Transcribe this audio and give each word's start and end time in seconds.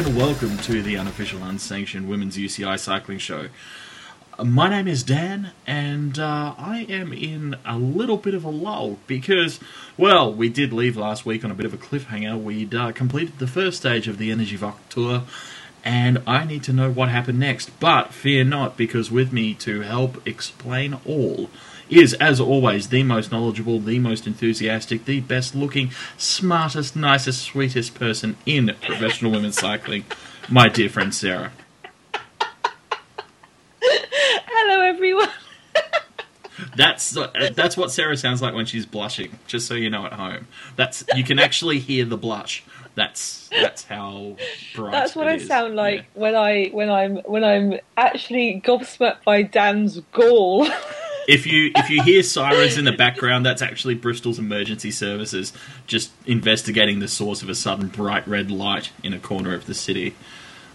And 0.00 0.16
welcome 0.16 0.56
to 0.60 0.82
the 0.82 0.96
unofficial 0.96 1.42
unsanctioned 1.42 2.08
women's 2.08 2.38
UCI 2.38 2.78
cycling 2.78 3.18
show. 3.18 3.48
My 4.42 4.70
name 4.70 4.88
is 4.88 5.02
Dan, 5.02 5.50
and 5.66 6.18
uh, 6.18 6.54
I 6.56 6.86
am 6.88 7.12
in 7.12 7.56
a 7.66 7.76
little 7.76 8.16
bit 8.16 8.32
of 8.32 8.42
a 8.42 8.48
lull 8.48 8.96
because, 9.06 9.60
well, 9.98 10.32
we 10.32 10.48
did 10.48 10.72
leave 10.72 10.96
last 10.96 11.26
week 11.26 11.44
on 11.44 11.50
a 11.50 11.54
bit 11.54 11.66
of 11.66 11.74
a 11.74 11.76
cliffhanger. 11.76 12.42
We'd 12.42 12.74
uh, 12.74 12.92
completed 12.92 13.38
the 13.38 13.46
first 13.46 13.76
stage 13.76 14.08
of 14.08 14.16
the 14.16 14.30
Energiewacht 14.30 14.78
tour, 14.88 15.24
and 15.84 16.22
I 16.26 16.46
need 16.46 16.62
to 16.62 16.72
know 16.72 16.90
what 16.90 17.10
happened 17.10 17.38
next. 17.38 17.78
But 17.78 18.14
fear 18.14 18.42
not, 18.42 18.78
because 18.78 19.10
with 19.10 19.34
me 19.34 19.52
to 19.56 19.82
help 19.82 20.26
explain 20.26 20.96
all 21.04 21.50
is, 21.90 22.14
as 22.14 22.40
always, 22.40 22.88
the 22.88 23.02
most 23.02 23.30
knowledgeable, 23.32 23.80
the 23.80 23.98
most 23.98 24.26
enthusiastic, 24.26 25.04
the 25.04 25.20
best 25.20 25.54
looking, 25.54 25.90
smartest, 26.16 26.94
nicest, 26.96 27.42
sweetest 27.42 27.94
person 27.94 28.36
in 28.46 28.74
professional 28.80 29.32
women's 29.32 29.58
cycling, 29.58 30.04
my 30.48 30.68
dear 30.68 30.88
friend 30.88 31.14
Sarah. 31.14 31.52
Hello, 33.82 34.80
everyone. 34.82 35.28
That's 36.76 37.16
uh, 37.16 37.50
that's 37.54 37.76
what 37.76 37.90
Sarah 37.90 38.16
sounds 38.16 38.42
like 38.42 38.54
when 38.54 38.66
she's 38.66 38.84
blushing. 38.84 39.38
Just 39.46 39.66
so 39.66 39.74
you 39.74 39.88
know 39.88 40.04
at 40.06 40.12
home, 40.12 40.46
that's 40.76 41.02
you 41.16 41.24
can 41.24 41.38
actually 41.38 41.78
hear 41.78 42.04
the 42.04 42.18
blush. 42.18 42.62
That's 42.94 43.48
that's 43.48 43.84
how 43.84 44.36
bright. 44.74 44.92
That's 44.92 45.16
what 45.16 45.26
I 45.26 45.34
is. 45.36 45.46
sound 45.46 45.74
like 45.74 46.00
Yeah. 46.00 46.02
when 46.14 46.34
I 46.36 46.66
when 46.68 46.90
I'm 46.90 47.16
when 47.18 47.44
I'm 47.44 47.80
actually 47.96 48.60
gobsmacked 48.64 49.24
by 49.24 49.42
Dan's 49.42 50.00
gall. 50.12 50.68
If 51.28 51.46
you 51.46 51.70
if 51.76 51.90
you 51.90 52.02
hear 52.02 52.22
sirens 52.22 52.76
in 52.76 52.84
the 52.84 52.92
background, 52.92 53.46
that's 53.46 53.62
actually 53.62 53.94
Bristol's 53.94 54.38
emergency 54.38 54.90
services 54.90 55.52
just 55.86 56.10
investigating 56.26 57.00
the 57.00 57.08
source 57.08 57.42
of 57.42 57.48
a 57.48 57.54
sudden 57.54 57.88
bright 57.88 58.26
red 58.26 58.50
light 58.50 58.90
in 59.02 59.12
a 59.12 59.18
corner 59.18 59.54
of 59.54 59.66
the 59.66 59.74
city. 59.74 60.14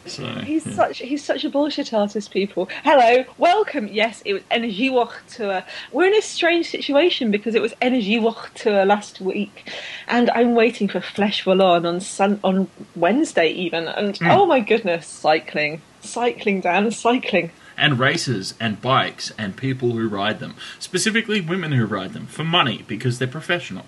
So 0.08 0.24
he's 0.42 0.66
yeah. 0.68 0.74
such 0.74 1.00
he's 1.00 1.24
such 1.24 1.44
a 1.46 1.50
bullshit 1.50 1.92
artist. 1.94 2.30
People, 2.32 2.70
hello, 2.84 3.26
welcome. 3.38 3.88
Yes, 3.88 4.22
it 4.24 4.34
was 4.34 4.44
Energiewacht 4.52 5.36
tour. 5.36 5.64
We're 5.92 6.06
in 6.06 6.16
a 6.16 6.22
strange 6.22 6.70
situation 6.70 7.32
because 7.32 7.56
it 7.56 7.62
was 7.62 7.74
Energiewacht 7.82 8.54
tour 8.54 8.86
last 8.86 9.20
week, 9.20 9.72
and 10.08 10.30
I'm 10.30 10.54
waiting 10.54 10.88
for 10.88 11.00
Flèche 11.00 11.46
Wallonne 11.46 11.88
on 11.88 12.00
sun 12.02 12.40
on 12.44 12.70
Wednesday 12.96 13.50
even. 13.50 13.88
And 13.88 14.16
Hmm. 14.18 14.28
oh 14.30 14.46
my 14.46 14.60
goodness, 14.60 15.08
cycling, 15.08 15.82
cycling, 16.02 16.62
Dan, 16.62 16.92
cycling. 16.92 17.52
And 17.78 18.00
races 18.00 18.54
and 18.60 18.82
bikes 18.82 19.32
and 19.38 19.58
people 19.58 19.92
who 19.92 20.08
ride 20.08 20.40
them, 20.40 20.56
specifically 20.80 21.42
women 21.42 21.74
who 21.74 21.86
ride 21.86 22.14
them 22.14 22.26
for 22.28 22.44
money 22.44 22.84
because 22.88 23.20
they're 23.20 23.28
professional. 23.28 23.86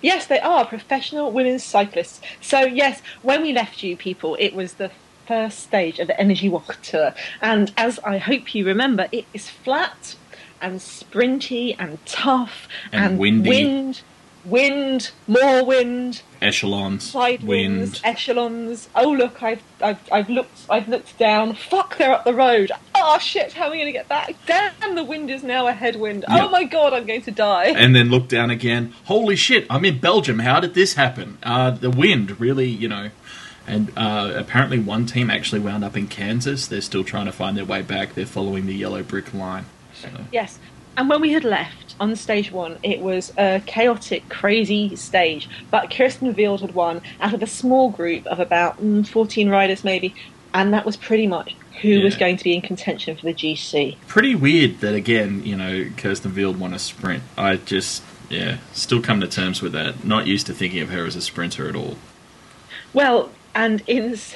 Yes, 0.00 0.26
they 0.26 0.40
are 0.40 0.64
professional 0.64 1.30
women's 1.32 1.64
cyclists. 1.64 2.20
So, 2.40 2.60
yes, 2.60 3.02
when 3.22 3.42
we 3.42 3.52
left 3.52 3.82
you 3.82 3.96
people, 3.96 4.36
it 4.40 4.54
was 4.54 4.74
the 4.74 4.90
first 5.26 5.58
stage 5.60 5.98
of 5.98 6.06
the 6.06 6.14
Energiewacht 6.14 6.80
Tour. 6.82 7.14
And 7.40 7.72
as 7.76 7.98
I 8.00 8.18
hope 8.18 8.54
you 8.54 8.64
remember, 8.64 9.08
it 9.12 9.26
is 9.34 9.50
flat 9.50 10.14
and 10.62 10.80
sprinty 10.80 11.74
and 11.78 11.98
tough 12.06 12.68
And 12.92 13.18
windy. 13.18 13.50
wind, 13.50 14.02
wind, 14.46 15.10
more 15.26 15.64
wind, 15.64 16.22
Echelons, 16.40 17.10
side 17.10 17.42
winds, 17.42 18.00
echelons. 18.04 18.88
Oh 18.94 19.10
look, 19.10 19.42
I've, 19.42 19.62
I've 19.82 20.00
I've 20.12 20.28
looked 20.30 20.66
I've 20.70 20.88
looked 20.88 21.18
down. 21.18 21.54
Fuck, 21.54 21.98
they're 21.98 22.12
up 22.12 22.24
the 22.24 22.34
road. 22.34 22.70
Oh 22.94 23.18
shit, 23.18 23.52
how 23.52 23.66
am 23.66 23.72
I 23.72 23.76
going 23.76 23.86
to 23.86 23.92
get 23.92 24.08
back? 24.08 24.34
Damn, 24.46 24.94
the 24.94 25.04
wind 25.04 25.30
is 25.30 25.42
now 25.42 25.66
a 25.66 25.72
headwind. 25.72 26.24
Yep. 26.28 26.42
Oh 26.42 26.48
my 26.48 26.64
god, 26.64 26.92
I'm 26.92 27.06
going 27.06 27.22
to 27.22 27.30
die. 27.30 27.66
and 27.66 27.94
then 27.94 28.08
look 28.10 28.28
down 28.28 28.50
again. 28.50 28.94
Holy 29.04 29.36
shit! 29.36 29.66
I'm 29.68 29.84
in 29.84 29.98
Belgium. 29.98 30.38
How 30.40 30.60
did 30.60 30.74
this 30.74 30.94
happen? 30.94 31.38
Uh, 31.42 31.70
the 31.70 31.90
wind 31.90 32.40
really, 32.40 32.68
you 32.68 32.88
know. 32.88 33.10
And 33.68 33.92
uh, 33.96 34.32
apparently, 34.36 34.78
one 34.78 35.06
team 35.06 35.28
actually 35.28 35.60
wound 35.60 35.82
up 35.82 35.96
in 35.96 36.06
Kansas. 36.06 36.68
They're 36.68 36.80
still 36.80 37.02
trying 37.02 37.26
to 37.26 37.32
find 37.32 37.56
their 37.56 37.64
way 37.64 37.82
back. 37.82 38.14
They're 38.14 38.24
following 38.24 38.66
the 38.66 38.74
yellow 38.74 39.02
brick 39.02 39.34
line. 39.34 39.66
So. 39.92 40.08
Yes. 40.30 40.58
And 40.96 41.08
when 41.10 41.20
we 41.20 41.32
had 41.32 41.44
left 41.44 41.94
on 42.00 42.14
stage 42.16 42.50
one, 42.50 42.78
it 42.82 43.00
was 43.00 43.32
a 43.36 43.60
chaotic, 43.66 44.28
crazy 44.28 44.96
stage. 44.96 45.48
But 45.70 45.90
Kirsten 45.90 46.34
Wild 46.34 46.62
had 46.62 46.74
won 46.74 47.02
out 47.20 47.34
of 47.34 47.42
a 47.42 47.46
small 47.46 47.90
group 47.90 48.26
of 48.26 48.40
about 48.40 48.80
mm, 48.80 49.06
14 49.06 49.48
riders, 49.48 49.84
maybe. 49.84 50.14
And 50.54 50.72
that 50.72 50.86
was 50.86 50.96
pretty 50.96 51.26
much 51.26 51.54
who 51.82 52.00
was 52.00 52.16
going 52.16 52.38
to 52.38 52.44
be 52.44 52.54
in 52.54 52.62
contention 52.62 53.14
for 53.16 53.26
the 53.26 53.34
GC. 53.34 53.96
Pretty 54.06 54.34
weird 54.34 54.80
that 54.80 54.94
again, 54.94 55.44
you 55.44 55.54
know, 55.54 55.90
Kirsten 55.98 56.34
Wild 56.34 56.58
won 56.58 56.72
a 56.72 56.78
sprint. 56.78 57.22
I 57.36 57.56
just, 57.56 58.02
yeah, 58.30 58.56
still 58.72 59.02
come 59.02 59.20
to 59.20 59.28
terms 59.28 59.60
with 59.60 59.72
that. 59.72 60.02
Not 60.02 60.26
used 60.26 60.46
to 60.46 60.54
thinking 60.54 60.80
of 60.80 60.88
her 60.88 61.04
as 61.04 61.14
a 61.14 61.20
sprinter 61.20 61.68
at 61.68 61.76
all. 61.76 61.96
Well, 62.94 63.30
and 63.54 63.82
in. 63.86 64.12
s- 64.14 64.34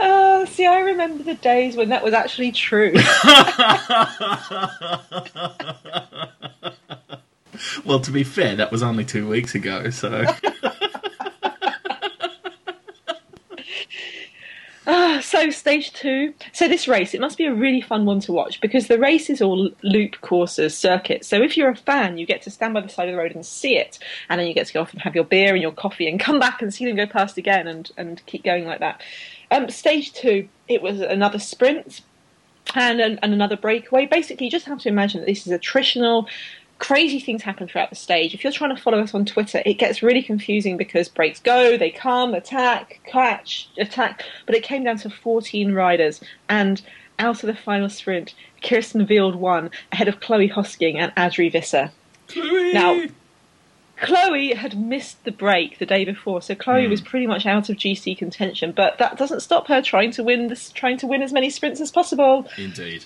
Uh, 0.00 0.44
see, 0.64 0.68
I 0.68 0.80
remember 0.80 1.22
the 1.22 1.34
days 1.34 1.76
when 1.76 1.90
that 1.90 2.02
was 2.02 2.14
actually 2.14 2.52
true. 2.52 2.94
Well, 7.84 8.00
to 8.00 8.10
be 8.10 8.24
fair, 8.24 8.56
that 8.56 8.72
was 8.72 8.82
only 8.82 9.04
two 9.04 9.28
weeks 9.28 9.54
ago, 9.54 9.90
so. 9.90 10.24
Ah, 14.86 15.20
so 15.22 15.48
stage 15.48 15.92
two. 15.94 16.34
So 16.52 16.68
this 16.68 16.86
race, 16.86 17.14
it 17.14 17.20
must 17.20 17.38
be 17.38 17.46
a 17.46 17.54
really 17.54 17.80
fun 17.80 18.04
one 18.04 18.20
to 18.20 18.32
watch 18.32 18.60
because 18.60 18.86
the 18.86 18.98
race 18.98 19.30
is 19.30 19.40
all 19.40 19.70
loop 19.82 20.20
courses, 20.20 20.76
circuits. 20.76 21.26
So 21.26 21.42
if 21.42 21.56
you're 21.56 21.70
a 21.70 21.76
fan, 21.76 22.18
you 22.18 22.26
get 22.26 22.42
to 22.42 22.50
stand 22.50 22.74
by 22.74 22.82
the 22.82 22.90
side 22.90 23.08
of 23.08 23.14
the 23.14 23.18
road 23.18 23.34
and 23.34 23.46
see 23.46 23.76
it, 23.78 23.98
and 24.28 24.38
then 24.38 24.46
you 24.46 24.52
get 24.52 24.66
to 24.66 24.74
go 24.74 24.82
off 24.82 24.92
and 24.92 25.00
have 25.00 25.14
your 25.14 25.24
beer 25.24 25.54
and 25.54 25.62
your 25.62 25.72
coffee 25.72 26.06
and 26.08 26.20
come 26.20 26.38
back 26.38 26.60
and 26.60 26.74
see 26.74 26.84
them 26.84 26.96
go 26.96 27.06
past 27.06 27.38
again 27.38 27.66
and 27.66 27.92
and 27.96 28.24
keep 28.26 28.44
going 28.44 28.66
like 28.66 28.80
that. 28.80 29.00
Um, 29.50 29.68
stage 29.68 30.12
two, 30.12 30.48
it 30.68 30.82
was 30.82 31.00
another 31.00 31.38
sprint 31.38 32.00
and, 32.74 33.00
and, 33.00 33.18
and 33.22 33.32
another 33.32 33.56
breakaway. 33.56 34.06
Basically, 34.06 34.46
you 34.46 34.50
just 34.50 34.66
have 34.66 34.80
to 34.80 34.88
imagine 34.88 35.20
that 35.20 35.26
this 35.26 35.46
is 35.46 35.52
attritional. 35.52 36.26
Crazy 36.78 37.20
things 37.20 37.42
happen 37.42 37.68
throughout 37.68 37.90
the 37.90 37.96
stage. 37.96 38.34
If 38.34 38.42
you're 38.42 38.52
trying 38.52 38.74
to 38.74 38.80
follow 38.80 38.98
us 39.00 39.14
on 39.14 39.24
Twitter, 39.24 39.62
it 39.64 39.74
gets 39.74 40.02
really 40.02 40.22
confusing 40.22 40.76
because 40.76 41.08
breaks 41.08 41.40
go, 41.40 41.76
they 41.76 41.90
come, 41.90 42.34
attack, 42.34 43.00
catch, 43.06 43.68
attack. 43.78 44.24
But 44.46 44.54
it 44.56 44.62
came 44.64 44.84
down 44.84 44.98
to 44.98 45.10
14 45.10 45.72
riders, 45.72 46.20
and 46.48 46.82
out 47.18 47.42
of 47.44 47.46
the 47.46 47.54
final 47.54 47.88
sprint, 47.88 48.34
Kirsten 48.62 49.06
Wild 49.08 49.36
won 49.36 49.70
ahead 49.92 50.08
of 50.08 50.20
Chloe 50.20 50.48
Hosking 50.48 50.96
and 50.96 51.12
Adrie 51.16 51.48
Visser. 51.50 51.92
Now- 52.72 53.06
Chloe 54.06 54.54
had 54.54 54.78
missed 54.78 55.22
the 55.24 55.32
break 55.32 55.78
the 55.78 55.86
day 55.86 56.04
before, 56.04 56.42
so 56.42 56.54
Chloe 56.54 56.84
Hmm. 56.84 56.90
was 56.90 57.00
pretty 57.00 57.26
much 57.26 57.46
out 57.46 57.68
of 57.68 57.76
GC 57.76 58.14
contention. 58.16 58.72
But 58.72 58.98
that 58.98 59.16
doesn't 59.16 59.40
stop 59.40 59.68
her 59.68 59.80
trying 59.82 60.10
to 60.12 60.22
win 60.22 60.48
this, 60.48 60.70
trying 60.70 60.96
to 60.98 61.06
win 61.06 61.22
as 61.22 61.32
many 61.32 61.50
sprints 61.50 61.80
as 61.80 61.90
possible. 61.90 62.48
Indeed. 62.56 63.04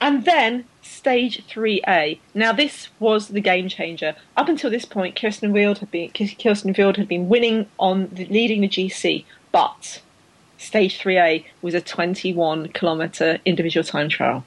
And 0.00 0.24
then 0.24 0.64
stage 0.82 1.42
3A. 1.46 2.18
Now 2.34 2.52
this 2.52 2.88
was 2.98 3.28
the 3.28 3.40
game 3.40 3.68
changer. 3.68 4.16
Up 4.36 4.48
until 4.48 4.68
this 4.70 4.84
point, 4.84 5.14
Kirsten 5.14 5.52
Wild 5.52 5.78
had 5.78 5.90
been 5.92 6.10
Kirsten 6.10 6.74
Wild 6.76 6.96
had 6.96 7.06
been 7.06 7.28
winning 7.28 7.66
on 7.78 8.08
the, 8.12 8.26
leading 8.26 8.62
the 8.62 8.68
GC, 8.68 9.24
but 9.52 10.00
stage 10.58 10.98
3A 10.98 11.44
was 11.62 11.74
a 11.74 11.80
21 11.80 12.68
kilometer 12.68 13.38
individual 13.44 13.84
time 13.84 14.08
trial. 14.08 14.44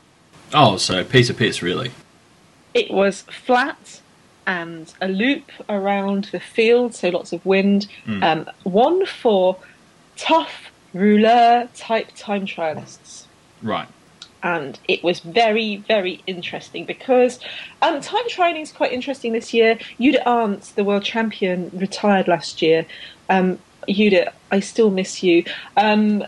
Oh, 0.53 0.75
so 0.75 1.03
piece 1.05 1.29
of 1.29 1.37
piss, 1.37 1.61
really. 1.61 1.91
It 2.73 2.91
was 2.91 3.21
flat 3.21 4.01
and 4.47 4.93
a 5.01 5.07
loop 5.07 5.51
around 5.69 6.25
the 6.31 6.39
field, 6.39 6.93
so 6.93 7.09
lots 7.09 7.33
of 7.33 7.45
wind. 7.45 7.87
Mm. 8.05 8.23
Um, 8.23 8.49
one 8.63 9.05
for 9.05 9.57
tough 10.17 10.71
ruler 10.93 11.67
type 11.75 12.09
time 12.15 12.45
trialists. 12.45 13.25
Right. 13.61 13.87
and 14.43 14.77
it 14.87 15.03
was 15.03 15.21
very, 15.21 15.77
very 15.77 16.21
interesting 16.27 16.85
because 16.85 17.39
um, 17.81 17.99
time 17.99 18.27
trialing 18.29 18.61
is 18.61 18.71
quite 18.71 18.91
interesting 18.91 19.33
this 19.33 19.53
year. 19.55 19.79
Judith 19.99 20.21
Arndt, 20.25 20.73
the 20.75 20.83
world 20.83 21.03
champion, 21.03 21.71
retired 21.73 22.27
last 22.27 22.61
year. 22.61 22.85
Um, 23.27 23.57
Judith, 23.89 24.29
I 24.51 24.59
still 24.59 24.91
miss 24.91 25.23
you. 25.23 25.45
Um, 25.75 26.23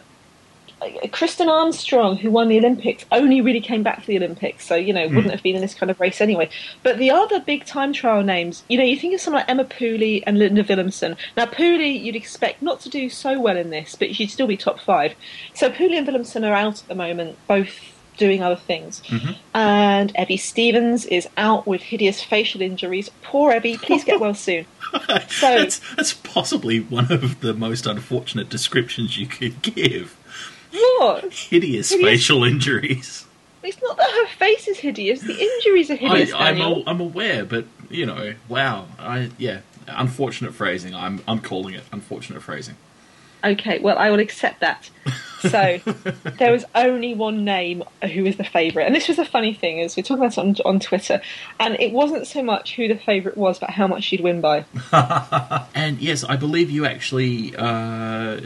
Uh, 0.81 0.85
Kristin 1.07 1.47
Armstrong, 1.47 2.18
who 2.18 2.29
won 2.31 2.47
the 2.47 2.57
Olympics, 2.57 3.06
only 3.12 3.41
really 3.41 3.62
came 3.62 3.83
back 3.83 4.01
for 4.01 4.07
the 4.07 4.18
Olympics, 4.18 4.65
so 4.65 4.75
you 4.75 4.94
know 4.94 5.07
hmm. 5.07 5.15
wouldn't 5.15 5.33
have 5.33 5.44
been 5.44 5.56
in 5.56 5.62
this 5.62 5.74
kind 5.74 5.89
of 5.89 6.00
race 6.00 6.21
anyway. 6.21 6.50
But 6.83 6.97
the 6.97 7.12
other 7.12 7.39
big 7.39 7.65
time 7.65 7.94
trial 7.94 8.24
names, 8.24 8.63
you 8.68 8.77
know, 8.77 8.83
you 8.83 8.97
think 8.97 9.13
of 9.13 9.21
someone 9.21 9.41
like 9.41 9.50
Emma 9.50 9.65
Pooley 9.65 10.24
and 10.25 10.38
Linda 10.38 10.63
Villumsen. 10.63 11.18
Now 11.35 11.45
Pooley, 11.45 12.01
you'd 12.01 12.15
expect 12.15 12.62
not 12.62 12.79
to 12.81 12.89
do 12.89 13.09
so 13.09 13.39
well 13.39 13.57
in 13.57 13.69
this, 13.69 13.95
but 13.95 14.15
she'd 14.15 14.31
still 14.31 14.47
be 14.47 14.57
top 14.57 14.79
five. 14.79 15.15
So 15.53 15.69
Pooley 15.69 15.97
and 15.97 16.07
Villumsen 16.07 16.47
are 16.47 16.53
out 16.53 16.81
at 16.81 16.88
the 16.88 16.95
moment, 16.95 17.38
both 17.47 17.94
doing 18.18 18.44
other 18.44 18.56
things. 18.56 19.01
Mm-hmm. 19.07 19.31
And 19.56 20.12
Evie 20.19 20.38
Stevens 20.38 21.06
is 21.06 21.27
out 21.38 21.65
with 21.65 21.81
hideous 21.81 22.21
facial 22.21 22.62
injuries. 22.62 23.09
Poor 23.21 23.53
Evie, 23.53 23.77
please 23.77 24.03
get 24.03 24.19
well 24.19 24.33
soon. 24.33 24.65
So- 25.27 25.57
that's, 25.57 25.81
that's 25.95 26.13
possibly 26.13 26.79
one 26.79 27.12
of 27.12 27.41
the 27.41 27.53
most 27.53 27.85
unfortunate 27.85 28.47
descriptions 28.47 29.18
you 29.18 29.27
could 29.27 29.62
give. 29.62 30.18
What? 31.00 31.33
Hideous 31.33 31.89
Hideous- 31.89 32.09
facial 32.09 32.44
injuries. 32.44 33.25
It's 33.63 33.81
not 33.81 33.97
that 33.97 34.09
her 34.09 34.27
face 34.38 34.68
is 34.68 34.77
hideous. 34.77 35.19
The 35.21 35.38
injuries 35.38 35.89
are 35.91 35.95
hideous. 35.95 36.31
I, 36.31 36.50
I'm, 36.50 36.57
Daniel. 36.57 36.83
a, 36.85 36.89
I'm 36.89 37.01
aware, 37.01 37.44
but 37.44 37.65
you 37.89 38.06
know, 38.06 38.33
wow. 38.47 38.88
I 38.97 39.31
yeah, 39.38 39.59
unfortunate 39.88 40.53
phrasing. 40.53 40.95
I'm 40.95 41.21
I'm 41.27 41.39
calling 41.39 41.74
it 41.74 41.83
unfortunate 41.91 42.41
phrasing. 42.41 42.75
Okay, 43.44 43.80
well, 43.80 43.98
I 43.98 44.10
will 44.10 44.19
accept 44.19 44.62
that. 44.62 44.89
So, 45.42 45.80
there 46.39 46.51
was 46.51 46.66
only 46.74 47.13
one 47.13 47.45
name 47.45 47.84
who 48.13 48.24
was 48.24 48.38
the 48.38 48.44
favourite. 48.44 48.86
And 48.86 48.95
this 48.95 49.07
was 49.07 49.19
a 49.19 49.25
funny 49.25 49.54
thing, 49.54 49.81
as 49.81 49.95
we 49.95 50.01
were 50.01 50.07
talking 50.07 50.24
about 50.24 50.38
it 50.38 50.66
on, 50.66 50.74
on 50.74 50.80
Twitter. 50.80 51.22
And 51.60 51.80
it 51.80 51.94
wasn't 51.94 52.25
so 52.25 52.42
much 52.42 52.75
who 52.75 52.88
the 52.88 52.98
favourite 52.98 53.38
was, 53.38 53.60
but 53.60 53.69
how 53.69 53.88
much 53.88 54.04
she'd 54.04 54.22
win 54.22 54.42
by. 54.42 54.66
And 55.78 56.00
yes, 56.00 56.24
I 56.24 56.38
believe 56.38 56.72
you 56.72 56.86
actually 56.86 57.56
uh, 57.56 58.42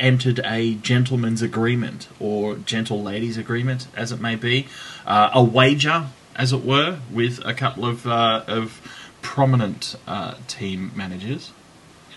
entered 0.00 0.40
a 0.44 0.74
gentleman's 0.76 1.42
agreement 1.42 2.08
or 2.18 2.56
gentle 2.56 3.02
ladies 3.02 3.36
agreement, 3.36 3.86
as 3.94 4.10
it 4.12 4.20
may 4.20 4.34
be, 4.34 4.66
uh, 5.06 5.30
a 5.34 5.44
wager, 5.44 6.06
as 6.36 6.54
it 6.54 6.64
were, 6.64 7.00
with 7.12 7.44
a 7.44 7.52
couple 7.52 7.84
of 7.84 8.06
uh, 8.06 8.44
of 8.46 8.80
prominent 9.20 9.94
uh, 10.06 10.34
team 10.48 10.90
managers. 10.96 11.52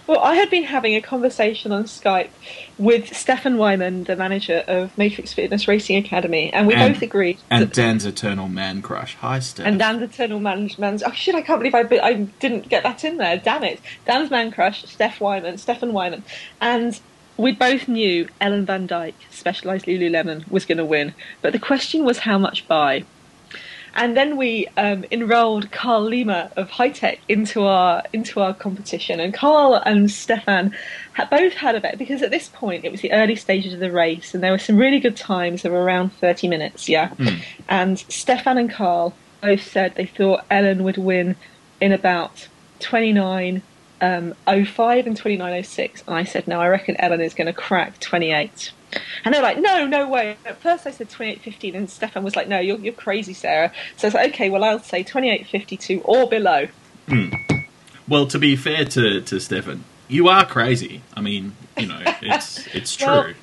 Well, 0.06 0.20
I 0.20 0.36
had 0.36 0.50
been 0.50 0.64
having 0.64 0.96
a 0.96 1.02
conversation 1.02 1.72
on 1.72 1.86
Skype 1.86 2.28
with 2.78 3.16
Stefan 3.16 3.58
Wyman, 3.58 4.04
the 4.04 4.18
manager 4.18 4.64
of 4.68 4.98
Matrix 4.98 5.32
Fitness 5.32 5.66
Racing 5.68 5.96
Academy, 5.96 6.52
and 6.52 6.68
we 6.68 6.74
And- 6.74 6.94
both 6.94 7.02
agreed. 7.02 7.38
And 7.50 7.62
that- 7.64 7.74
Dan's 7.74 8.06
eternal 8.06 8.50
man 8.50 8.82
crush. 8.82 9.16
Hi, 9.22 9.40
Steph. 9.40 9.66
and 9.66 9.80
Dan's 9.80 10.02
eternal 10.02 10.40
man, 10.42 10.70
man's. 10.78 11.04
Oh 11.04 11.12
shit! 11.14 11.36
I 11.36 11.42
can't 11.42 11.60
believe 11.62 11.74
I, 11.74 11.86
I 12.06 12.14
didn't 12.42 12.68
get 12.68 12.84
that 12.84 13.06
in 13.06 13.16
there. 13.18 13.38
Damn 13.38 13.64
it! 13.64 13.80
Dan's 14.06 14.30
man 14.30 14.52
crush, 14.52 14.84
Steph 14.86 15.22
Wyman, 15.22 15.58
Stefan 15.58 15.94
Wyman, 15.94 16.24
and 16.60 17.00
we 17.38 17.52
both 17.54 17.88
knew 17.88 18.28
Ellen 18.42 18.66
Van 18.66 18.88
Dijk, 18.88 19.14
Specialized 19.32 19.86
Lululemon, 19.86 20.50
was 20.52 20.66
going 20.66 20.78
to 20.78 20.86
win. 20.86 21.14
But 21.42 21.54
the 21.54 21.60
question 21.60 22.04
was 22.04 22.20
how 22.20 22.38
much 22.38 22.68
by. 22.68 23.06
And 23.96 24.18
then 24.18 24.38
we 24.38 24.68
um, 24.76 25.06
enrolled 25.12 25.72
Carl 25.72 26.02
Lima 26.02 26.52
of 26.58 26.72
Hitec 26.72 27.20
into 27.30 27.64
our 27.64 28.04
into 28.12 28.42
our 28.42 28.54
competition, 28.54 29.20
and 29.20 29.34
Carl 29.34 29.76
and 29.76 30.10
Stefan 30.10 30.76
had 31.14 31.30
both 31.30 31.54
had 31.54 31.76
a 31.76 31.80
bet 31.80 32.00
because 32.00 32.24
at 32.24 32.32
this 32.32 32.50
point 32.50 32.86
it 32.86 32.92
was 32.92 33.02
the 33.02 33.12
early 33.12 33.36
stages 33.36 33.74
of 33.74 33.80
the 33.80 33.92
race, 33.92 34.34
and 34.34 34.44
there 34.44 34.52
were 34.52 34.58
some 34.58 34.78
really 34.78 35.00
good 35.00 35.16
times 35.16 35.64
of 35.64 35.74
around 35.74 36.12
thirty 36.14 36.48
minutes, 36.48 36.90
yeah. 36.90 37.14
And 37.70 38.00
Stefan 38.00 38.58
and 38.58 38.70
Carl 38.70 39.14
both 39.42 39.62
said 39.62 39.94
they 39.96 40.08
thought 40.08 40.46
Ellen 40.50 40.84
would 40.84 40.98
win 40.98 41.36
in 41.80 41.92
about 41.92 42.48
twenty 42.80 43.14
nine. 43.14 43.62
Um, 44.02 44.34
05 44.46 45.08
and 45.08 45.16
2906 45.16 46.04
and 46.08 46.16
I 46.18 46.26
said 46.26 46.46
no 46.46 46.60
I 46.60 46.68
reckon 46.68 46.98
Ellen 47.00 47.22
is 47.22 47.34
going 47.34 47.48
to 47.48 47.54
crack 47.54 48.02
28 48.02 48.74
and 49.26 49.34
they're 49.34 49.42
like, 49.42 49.60
no, 49.60 49.86
no 49.88 50.08
way. 50.08 50.38
At 50.46 50.62
first 50.62 50.86
I 50.88 50.92
said 50.92 51.10
28.15, 51.10 51.76
and 51.76 51.90
Stefan 51.90 52.24
was 52.24 52.36
like, 52.36 52.48
no, 52.48 52.60
you're, 52.60 52.80
you're 52.80 52.94
crazy, 52.94 53.34
Sarah. 53.34 53.72
So 53.98 54.06
I 54.06 54.10
was 54.10 54.14
like, 54.14 54.34
okay, 54.34 54.50
well, 54.50 54.64
I'll 54.64 54.80
say 54.80 55.04
28.52 55.04 56.02
or 56.06 56.28
below. 56.28 56.68
Hmm. 57.08 57.30
Well, 58.08 58.28
to 58.28 58.40
be 58.40 58.56
fair 58.56 58.86
to 58.86 59.22
to 59.22 59.40
Stefan, 59.40 59.84
you 60.08 60.28
are 60.28 60.46
crazy. 60.46 61.02
I 61.16 61.22
mean, 61.22 61.56
you 61.78 61.88
know, 61.88 62.00
it's 62.22 62.68
it's 62.76 62.96
true. 62.98 63.08
Well- 63.08 63.34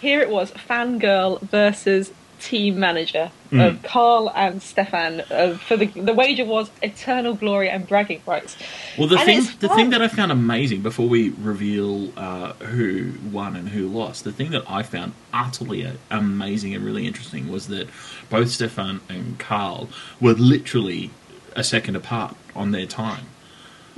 Here 0.00 0.20
it 0.20 0.30
was, 0.30 0.50
fangirl 0.52 1.40
versus 1.40 2.12
team 2.40 2.78
manager 2.78 3.30
of 3.52 3.82
Carl 3.82 4.30
and 4.34 4.62
Stefan. 4.62 5.22
Uh, 5.30 5.56
for 5.56 5.76
the 5.76 5.86
the 5.86 6.12
wager 6.12 6.44
was 6.44 6.70
eternal 6.82 7.34
glory 7.34 7.70
and 7.70 7.86
bragging 7.86 8.20
rights. 8.26 8.56
Well, 8.98 9.08
the 9.08 9.16
And 9.16 9.24
thing 9.24 9.40
the 9.60 9.68
fun. 9.68 9.76
thing 9.76 9.90
that 9.90 10.02
I 10.02 10.08
found 10.08 10.32
amazing 10.32 10.82
before 10.82 11.08
we 11.08 11.30
reveal 11.30 12.12
uh, 12.18 12.52
who 12.54 13.12
won 13.30 13.56
and 13.56 13.68
who 13.70 13.88
lost, 13.88 14.24
the 14.24 14.32
thing 14.32 14.50
that 14.50 14.64
I 14.68 14.82
found 14.82 15.12
utterly 15.32 15.90
amazing 16.10 16.74
and 16.74 16.84
really 16.84 17.06
interesting 17.06 17.50
was 17.50 17.68
that 17.68 17.88
both 18.30 18.50
Stefan 18.50 19.00
and 19.08 19.38
Carl 19.38 19.88
were 20.20 20.32
literally 20.34 21.10
a 21.54 21.64
second 21.64 21.96
apart 21.96 22.36
on 22.54 22.72
their 22.72 22.86
time. 22.86 23.26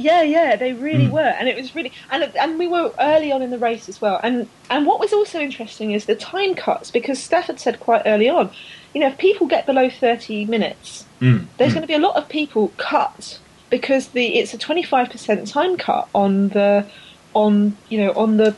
Yeah, 0.00 0.22
yeah, 0.22 0.54
they 0.54 0.72
really 0.74 1.08
were, 1.08 1.20
and 1.38 1.48
it 1.48 1.56
was 1.56 1.74
really, 1.74 1.90
and 2.10 2.22
and 2.36 2.56
we 2.58 2.68
were 2.68 2.92
early 3.00 3.32
on 3.32 3.42
in 3.42 3.50
the 3.50 3.58
race 3.58 3.88
as 3.88 4.00
well. 4.00 4.20
And 4.22 4.48
and 4.70 4.86
what 4.86 5.00
was 5.00 5.12
also 5.12 5.40
interesting 5.40 5.90
is 5.90 6.06
the 6.06 6.14
time 6.14 6.54
cuts 6.54 6.90
because 6.92 7.18
Steph 7.20 7.46
had 7.48 7.58
said 7.58 7.80
quite 7.80 8.02
early 8.06 8.28
on, 8.28 8.48
you 8.94 9.00
know, 9.00 9.08
if 9.08 9.18
people 9.18 9.48
get 9.48 9.66
below 9.66 9.90
thirty 9.90 10.44
minutes, 10.44 11.04
Mm. 11.20 11.46
there's 11.56 11.72
going 11.72 11.82
to 11.82 11.88
be 11.88 11.94
a 11.94 11.98
lot 11.98 12.14
of 12.14 12.28
people 12.28 12.72
cut 12.76 13.40
because 13.70 14.08
the 14.10 14.38
it's 14.38 14.54
a 14.54 14.58
twenty 14.58 14.84
five 14.84 15.10
percent 15.10 15.48
time 15.48 15.76
cut 15.76 16.08
on 16.14 16.50
the 16.50 16.86
on 17.34 17.76
you 17.88 17.98
know 17.98 18.12
on 18.12 18.36
the 18.36 18.54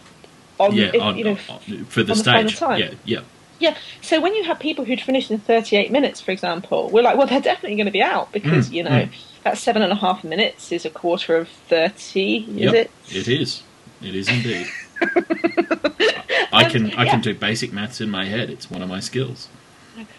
on 0.58 0.75
Yeah, 0.76 0.90
if, 0.93 1.00
on, 1.00 1.16
you 1.16 1.25
know 1.25 1.38
on- 1.48 1.84
for 1.86 2.02
the 2.02 2.12
the 2.12 2.16
stage. 2.16 2.56
time. 2.58 2.81
Yeah, 2.81 2.90
yeah. 3.06 3.20
yeah. 3.60 3.76
So 4.02 4.20
when 4.20 4.34
you 4.34 4.44
have 4.44 4.58
people 4.58 4.84
who'd 4.84 5.00
finished 5.00 5.31
in 5.31 5.38
38 5.38 5.90
minutes, 5.90 6.20
for 6.20 6.32
example, 6.32 6.90
we're 6.90 7.02
like, 7.02 7.16
well, 7.16 7.26
they're 7.26 7.40
definitely 7.40 7.76
going 7.76 7.86
to 7.86 7.93
be 7.93 8.02
out 8.02 8.31
because, 8.31 8.69
Mm, 8.69 8.72
you 8.75 8.82
know, 8.84 8.90
mm. 8.90 9.10
That 9.44 9.58
seven 9.58 9.82
and 9.82 9.92
a 9.92 9.96
half 9.96 10.25
minutes 10.25 10.72
is 10.72 10.84
a 10.84 10.90
quarter 10.90 11.37
of 11.37 11.48
30, 11.50 12.54
is 12.58 12.72
Yep, 12.72 12.75
it? 12.75 12.94
It 13.06 13.28
is. 13.28 13.69
It 14.00 14.14
is 14.14 14.31
indeed. 14.31 14.75
Um, 16.52 16.52
I 16.52 16.64
can 16.64 16.92
I 16.94 17.06
Yeah. 17.06 17.10
can 17.10 17.20
do 17.20 17.34
basic 17.38 17.72
maths 17.72 18.00
in 18.00 18.10
my 18.10 18.26
head. 18.26 18.50
It's 18.50 18.70
one 18.70 18.82
of 18.82 18.88
my 18.88 19.00
skills. 19.00 19.50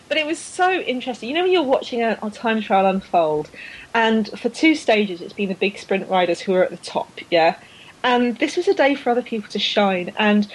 But 0.09 0.18
it 0.18 0.25
was 0.25 0.39
so 0.44 0.71
interesting. 0.73 1.29
You 1.29 1.35
know, 1.35 1.44
when 1.44 1.51
you're 1.51 1.63
watching 1.63 2.01
a, 2.03 2.18
a 2.21 2.29
time 2.31 2.62
trial 2.62 2.85
unfold, 2.88 3.50
and 3.94 4.29
for 4.39 4.50
two 4.50 4.75
stages, 4.75 5.22
it's 5.22 5.34
been 5.34 5.50
the 5.50 5.55
big 5.55 5.77
sprint 5.77 6.10
riders 6.10 6.41
who 6.41 6.53
are 6.53 6.63
at 6.63 6.72
the 6.72 6.77
top, 6.77 7.19
yeah? 7.29 7.57
And 8.03 8.38
this 8.39 8.57
was 8.57 8.67
a 8.67 8.74
day 8.74 8.96
for 8.96 9.10
other 9.12 9.24
people 9.24 9.50
to 9.51 9.60
shine. 9.60 10.12
And 10.17 10.48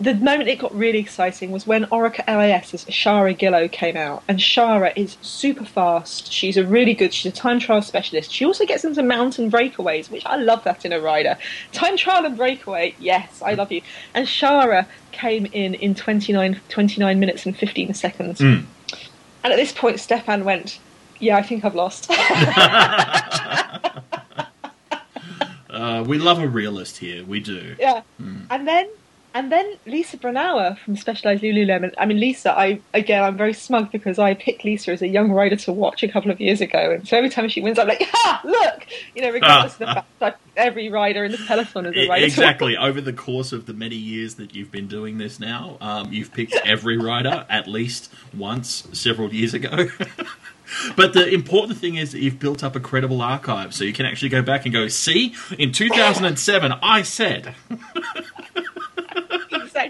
the 0.00 0.14
moment 0.14 0.48
it 0.48 0.58
got 0.58 0.74
really 0.74 0.98
exciting 0.98 1.50
was 1.50 1.66
when 1.66 1.84
Orica 1.86 2.24
AIS's 2.26 2.86
Shara 2.86 3.36
Gillow 3.36 3.70
came 3.70 3.96
out. 3.96 4.22
And 4.28 4.38
Shara 4.38 4.92
is 4.96 5.18
super 5.20 5.66
fast. 5.66 6.32
She's 6.32 6.56
a 6.56 6.64
really 6.64 6.94
good, 6.94 7.12
she's 7.12 7.30
a 7.30 7.36
time 7.36 7.60
trial 7.60 7.82
specialist. 7.82 8.32
She 8.32 8.46
also 8.46 8.64
gets 8.64 8.84
into 8.84 9.02
mountain 9.02 9.50
breakaways, 9.50 10.10
which 10.10 10.24
I 10.24 10.36
love 10.36 10.64
that 10.64 10.86
in 10.86 10.92
a 10.92 11.00
rider. 11.00 11.36
Time 11.72 11.98
trial 11.98 12.24
and 12.24 12.34
breakaway, 12.36 12.94
yes, 12.98 13.42
I 13.42 13.52
love 13.52 13.70
you. 13.70 13.82
And 14.14 14.26
Shara 14.26 14.86
came 15.12 15.46
in 15.46 15.74
in 15.74 15.94
29, 15.94 16.60
29 16.70 17.20
minutes 17.20 17.44
and 17.44 17.54
15 17.54 17.92
seconds. 17.92 18.40
Mm. 18.40 18.64
And 19.44 19.52
at 19.52 19.56
this 19.56 19.72
point, 19.72 19.98
Stefan 20.00 20.44
went, 20.44 20.78
"Yeah, 21.18 21.38
I 21.38 21.42
think 21.42 21.64
I've 21.64 21.74
lost." 21.74 22.10
Uh, 25.70 26.02
we 26.06 26.18
love 26.18 26.38
a 26.38 26.46
realist 26.46 26.98
here. 26.98 27.24
We 27.24 27.40
do. 27.40 27.74
yeah, 27.78 28.02
and 28.50 28.68
then 28.68 28.90
and 29.32 29.52
then 29.52 29.74
Lisa 29.86 30.16
Brennauer 30.16 30.76
from 30.78 30.96
Specialized 30.96 31.42
Lululemon. 31.42 31.94
I 31.96 32.06
mean, 32.06 32.18
Lisa. 32.18 32.56
I 32.56 32.80
again, 32.94 33.22
I'm 33.22 33.36
very 33.36 33.52
smug 33.52 33.92
because 33.92 34.18
I 34.18 34.34
picked 34.34 34.64
Lisa 34.64 34.92
as 34.92 35.02
a 35.02 35.08
young 35.08 35.30
rider 35.30 35.56
to 35.56 35.72
watch 35.72 36.02
a 36.02 36.08
couple 36.08 36.30
of 36.30 36.40
years 36.40 36.60
ago, 36.60 36.92
and 36.92 37.06
so 37.06 37.16
every 37.16 37.30
time 37.30 37.48
she 37.48 37.60
wins, 37.60 37.78
I'm 37.78 37.86
like, 37.86 38.02
"Ha! 38.02 38.40
Look!" 38.44 38.86
You 39.14 39.22
know, 39.22 39.30
regardless 39.30 39.74
of 39.74 39.78
the 39.80 39.86
fact 39.86 40.06
that 40.18 40.40
every 40.56 40.88
rider 40.88 41.24
in 41.24 41.32
the 41.32 41.38
peloton 41.38 41.86
is 41.86 41.96
a 41.96 42.08
rider. 42.08 42.24
Exactly. 42.24 42.76
Over 42.76 43.00
the 43.00 43.12
course 43.12 43.52
of 43.52 43.66
the 43.66 43.72
many 43.72 43.96
years 43.96 44.34
that 44.34 44.54
you've 44.54 44.72
been 44.72 44.88
doing 44.88 45.18
this 45.18 45.38
now, 45.38 45.76
um, 45.80 46.12
you've 46.12 46.32
picked 46.32 46.54
every 46.64 46.98
rider 46.98 47.46
at 47.48 47.68
least 47.68 48.12
once 48.36 48.88
several 48.92 49.32
years 49.32 49.54
ago. 49.54 49.88
but 50.96 51.12
the 51.12 51.28
important 51.28 51.78
thing 51.78 51.96
is 51.96 52.10
that 52.12 52.20
you've 52.20 52.40
built 52.40 52.64
up 52.64 52.74
a 52.74 52.80
credible 52.80 53.22
archive, 53.22 53.74
so 53.74 53.84
you 53.84 53.92
can 53.92 54.06
actually 54.06 54.28
go 54.30 54.42
back 54.42 54.64
and 54.64 54.74
go, 54.74 54.88
"See, 54.88 55.34
in 55.56 55.70
2007, 55.70 56.72
I 56.82 57.02
said." 57.02 57.54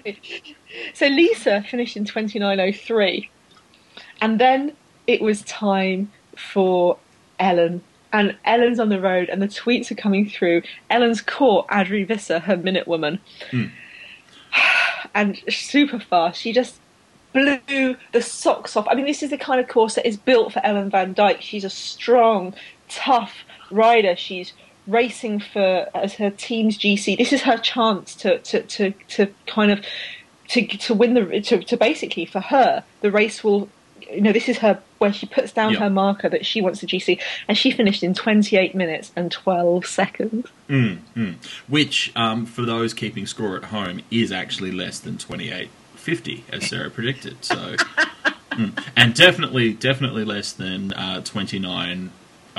So 0.94 1.06
Lisa 1.06 1.64
finished 1.68 1.96
in 1.96 2.04
29.03, 2.04 3.28
and 4.20 4.38
then 4.38 4.72
it 5.08 5.20
was 5.20 5.42
time 5.42 6.12
for 6.36 6.96
Ellen. 7.40 7.82
And 8.12 8.36
Ellen's 8.44 8.78
on 8.78 8.88
the 8.88 9.00
road, 9.00 9.28
and 9.28 9.42
the 9.42 9.48
tweets 9.48 9.90
are 9.90 9.96
coming 9.96 10.28
through. 10.28 10.62
Ellen's 10.88 11.20
caught 11.20 11.66
Adrie 11.70 12.04
Visser, 12.04 12.38
her 12.38 12.56
minute 12.56 12.86
woman, 12.86 13.18
hmm. 13.50 13.66
and 15.14 15.40
super 15.48 15.98
fast. 15.98 16.40
She 16.40 16.52
just 16.52 16.80
blew 17.32 17.96
the 18.12 18.22
socks 18.22 18.76
off. 18.76 18.86
I 18.88 18.94
mean, 18.94 19.06
this 19.06 19.22
is 19.22 19.30
the 19.30 19.38
kind 19.38 19.60
of 19.60 19.68
course 19.68 19.94
that 19.94 20.06
is 20.06 20.16
built 20.16 20.52
for 20.52 20.64
Ellen 20.64 20.90
Van 20.90 21.14
Dijk. 21.14 21.40
She's 21.40 21.64
a 21.64 21.70
strong, 21.70 22.54
tough 22.88 23.44
rider. 23.70 24.16
She's 24.16 24.52
racing 24.86 25.40
for 25.40 25.88
as 25.94 26.14
her 26.14 26.30
team's 26.30 26.78
GC. 26.78 27.16
This 27.16 27.32
is 27.32 27.42
her 27.42 27.56
chance 27.58 28.14
to 28.16 28.38
to 28.38 28.62
to, 28.62 28.92
to 29.08 29.26
kind 29.46 29.70
of 29.70 29.84
to 30.48 30.66
to 30.66 30.94
win 30.94 31.14
the 31.14 31.40
to, 31.40 31.62
to 31.62 31.76
basically 31.76 32.26
for 32.26 32.40
her 32.40 32.84
the 33.00 33.10
race 33.10 33.42
will. 33.44 33.68
You 34.10 34.22
know, 34.22 34.32
this 34.32 34.48
is 34.48 34.58
her 34.58 34.82
where 34.98 35.12
she 35.12 35.26
puts 35.26 35.52
down 35.52 35.74
Yeah. 35.74 35.80
her 35.80 35.90
marker 35.90 36.28
that 36.28 36.44
she 36.44 36.60
wants 36.60 36.80
the 36.80 36.86
GC, 36.86 37.20
and 37.46 37.56
she 37.56 37.70
finished 37.70 38.02
in 38.02 38.12
28 38.12 38.74
minutes 38.74 39.12
and 39.14 39.30
12 39.30 39.86
seconds. 39.86 40.48
Mm, 40.68 40.98
mm. 41.16 41.34
Which, 41.68 42.10
um, 42.16 42.44
for 42.44 42.62
those 42.62 42.92
keeping 42.92 43.24
score 43.26 43.56
at 43.56 43.64
home, 43.64 44.02
is 44.10 44.32
actually 44.32 44.72
less 44.72 44.98
than 44.98 45.16
28.50, 45.16 46.42
as 46.50 46.68
Sarah 46.68 46.90
predicted. 46.90 47.44
So, 47.44 47.54
mm. 48.50 48.84
and 48.96 49.14
definitely, 49.14 49.74
definitely 49.74 50.24
less 50.24 50.52
than 50.52 50.92
uh, 50.94 51.20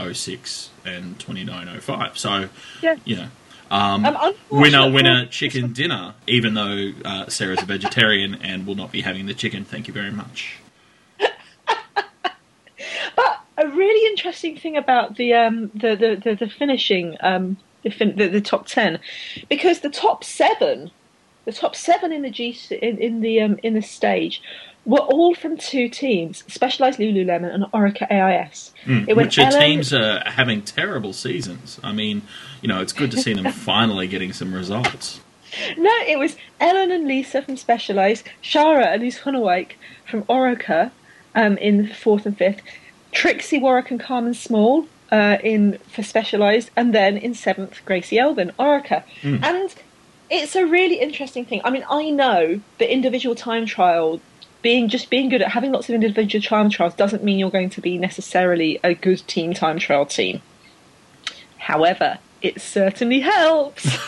29.06 0.09 0.69
and 0.85 1.17
29.05. 1.19 2.17
So, 2.17 2.49
Yeah. 2.81 2.95
you 3.05 3.15
know, 3.17 3.27
um, 3.69 4.05
Um, 4.05 4.33
winner, 4.49 4.89
winner, 4.91 5.25
chicken 5.27 5.71
dinner. 5.73 6.13
Even 6.27 6.53
though 6.55 6.91
uh, 7.05 7.27
Sarah's 7.27 7.61
a 7.61 7.65
vegetarian 7.65 8.35
and 8.41 8.65
will 8.67 8.75
not 8.75 8.91
be 8.91 9.01
having 9.01 9.25
the 9.27 9.33
chicken. 9.33 9.63
Thank 9.63 9.87
you 9.87 9.93
very 9.93 10.11
much. 10.11 10.57
But 13.15 13.39
a 13.57 13.67
really 13.67 14.07
interesting 14.11 14.57
thing 14.57 14.75
about 14.77 15.15
the 15.17 15.33
um, 15.33 15.69
the, 15.75 15.95
the, 15.95 16.19
the, 16.23 16.35
the 16.45 16.49
finishing 16.49 17.15
um, 17.21 17.57
the, 17.83 17.89
fin- 17.91 18.15
the 18.15 18.27
the 18.27 18.41
top 18.41 18.65
ten, 18.67 18.99
because 19.49 19.81
the 19.81 19.89
top 19.89 20.23
seven, 20.23 20.89
the 21.45 21.51
top 21.51 21.75
seven 21.75 22.11
in 22.11 22.21
the 22.21 22.29
G 22.29 22.57
in, 22.71 22.97
in 22.97 23.21
the 23.21 23.41
um, 23.41 23.59
in 23.63 23.73
the 23.73 23.81
stage, 23.81 24.41
were 24.85 24.99
all 24.99 25.33
from 25.35 25.57
two 25.57 25.89
teams: 25.89 26.43
Specialized 26.47 26.99
Lululemon 26.99 27.53
and 27.53 27.63
Orica 27.73 28.09
AIS. 28.11 28.73
Mm, 28.85 29.07
It 29.07 29.15
went 29.15 29.27
which 29.27 29.37
are 29.39 29.47
Ellen- 29.47 29.59
teams 29.61 29.93
are 29.93 30.21
having 30.25 30.61
terrible 30.61 31.13
seasons. 31.13 31.79
I 31.83 31.91
mean, 31.91 32.21
you 32.61 32.67
know, 32.67 32.81
it's 32.81 32.93
good 32.93 33.11
to 33.11 33.17
see 33.17 33.33
them 33.33 33.51
finally 33.71 34.07
getting 34.07 34.33
some 34.33 34.53
results. 34.53 35.19
No, 35.77 35.91
it 36.07 36.17
was 36.17 36.37
Ellen 36.61 36.91
and 36.91 37.05
Lisa 37.07 37.41
from 37.41 37.57
Specialized, 37.57 38.25
Shara 38.41 38.85
and 38.93 39.03
Loes 39.03 39.19
Gunnewijk 39.19 39.71
from 40.09 40.23
Orica 40.23 40.91
um, 41.35 41.57
in 41.57 41.87
fourth 41.87 42.25
and 42.25 42.37
fifth, 42.37 42.61
Trixi 43.11 43.59
Worrack 43.59 43.91
and 43.91 43.99
Carmen 43.99 44.33
Small 44.33 44.85
uh, 45.11 45.37
in 45.43 45.77
for 45.89 46.03
Specialized, 46.03 46.69
and 46.77 46.95
then 46.95 47.17
in 47.17 47.33
seventh, 47.33 47.81
Gracie 47.83 48.17
Elvin, 48.17 48.53
Orica. 48.57 49.03
And 49.23 49.75
it's 50.31 50.55
a 50.55 50.65
really 50.65 50.95
interesting 50.99 51.45
thing. 51.45 51.61
I 51.63 51.69
mean, 51.69 51.85
I 51.89 52.09
know 52.09 52.61
that 52.79 52.91
individual 52.91 53.35
time 53.35 53.65
trial. 53.65 54.19
Being 54.61 54.89
just 54.89 55.09
being 55.09 55.29
good 55.29 55.41
at 55.41 55.49
having 55.49 55.71
lots 55.71 55.89
of 55.89 55.95
individual 55.95 56.43
time 56.43 56.69
trials 56.69 56.93
doesn't 56.93 57.23
mean 57.23 57.39
you're 57.39 57.49
going 57.49 57.71
to 57.71 57.81
be 57.81 57.97
necessarily 57.97 58.79
a 58.83 58.93
good 58.93 59.27
team 59.27 59.55
time 59.55 59.79
trial 59.79 60.05
team. 60.05 60.43
However, 61.57 62.19
it 62.43 62.61
certainly 62.61 63.21
helps. 63.21 63.97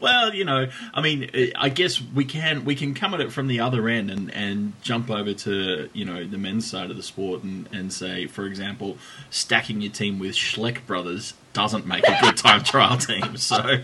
Well, 0.00 0.34
you 0.34 0.44
know, 0.44 0.68
I 0.94 1.00
mean, 1.00 1.30
I 1.56 1.68
guess 1.68 2.00
we 2.00 2.24
can 2.24 2.64
we 2.64 2.74
can 2.74 2.94
come 2.94 3.14
at 3.14 3.20
it 3.20 3.32
from 3.32 3.46
the 3.46 3.60
other 3.60 3.88
end 3.88 4.10
and, 4.10 4.32
and 4.32 4.72
jump 4.82 5.10
over 5.10 5.32
to 5.34 5.88
you 5.92 6.04
know 6.04 6.24
the 6.24 6.38
men's 6.38 6.68
side 6.70 6.90
of 6.90 6.96
the 6.96 7.02
sport 7.02 7.42
and, 7.42 7.68
and 7.72 7.92
say, 7.92 8.26
for 8.26 8.46
example, 8.46 8.98
stacking 9.30 9.80
your 9.80 9.92
team 9.92 10.18
with 10.18 10.34
Schleck 10.34 10.86
brothers 10.86 11.34
doesn't 11.56 11.86
make 11.86 12.06
a 12.06 12.18
good 12.20 12.36
time 12.36 12.62
trial 12.62 12.98
team. 12.98 13.38
So, 13.38 13.78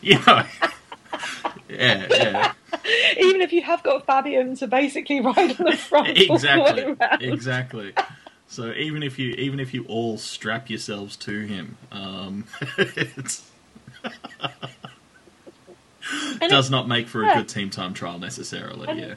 you 0.00 0.18
know, 0.26 0.44
yeah, 1.68 2.06
yeah, 2.10 2.52
Even 3.18 3.42
if 3.42 3.52
you 3.52 3.62
have 3.62 3.82
got 3.82 4.06
Fabian 4.06 4.56
to 4.56 4.66
basically 4.66 5.20
ride 5.20 5.60
on 5.60 5.66
the 5.66 5.76
front 5.76 6.08
all 6.30 6.38
the 6.38 6.48
way 6.48 6.96
exactly, 6.96 7.28
exactly. 7.28 7.92
So 8.48 8.72
even 8.72 9.02
if 9.02 9.18
you 9.18 9.32
even 9.32 9.60
if 9.60 9.74
you 9.74 9.84
all 9.88 10.16
strap 10.16 10.70
yourselves 10.70 11.16
to 11.18 11.40
him, 11.40 11.76
um, 11.92 12.46
it's, 12.78 13.50
And 16.40 16.40
does 16.50 16.70
not 16.70 16.88
make 16.88 17.08
for 17.08 17.28
a 17.28 17.34
good 17.34 17.48
team 17.48 17.68
time 17.68 17.92
trial 17.92 18.18
necessarily. 18.18 18.88
And- 18.88 19.00
yeah. 19.00 19.14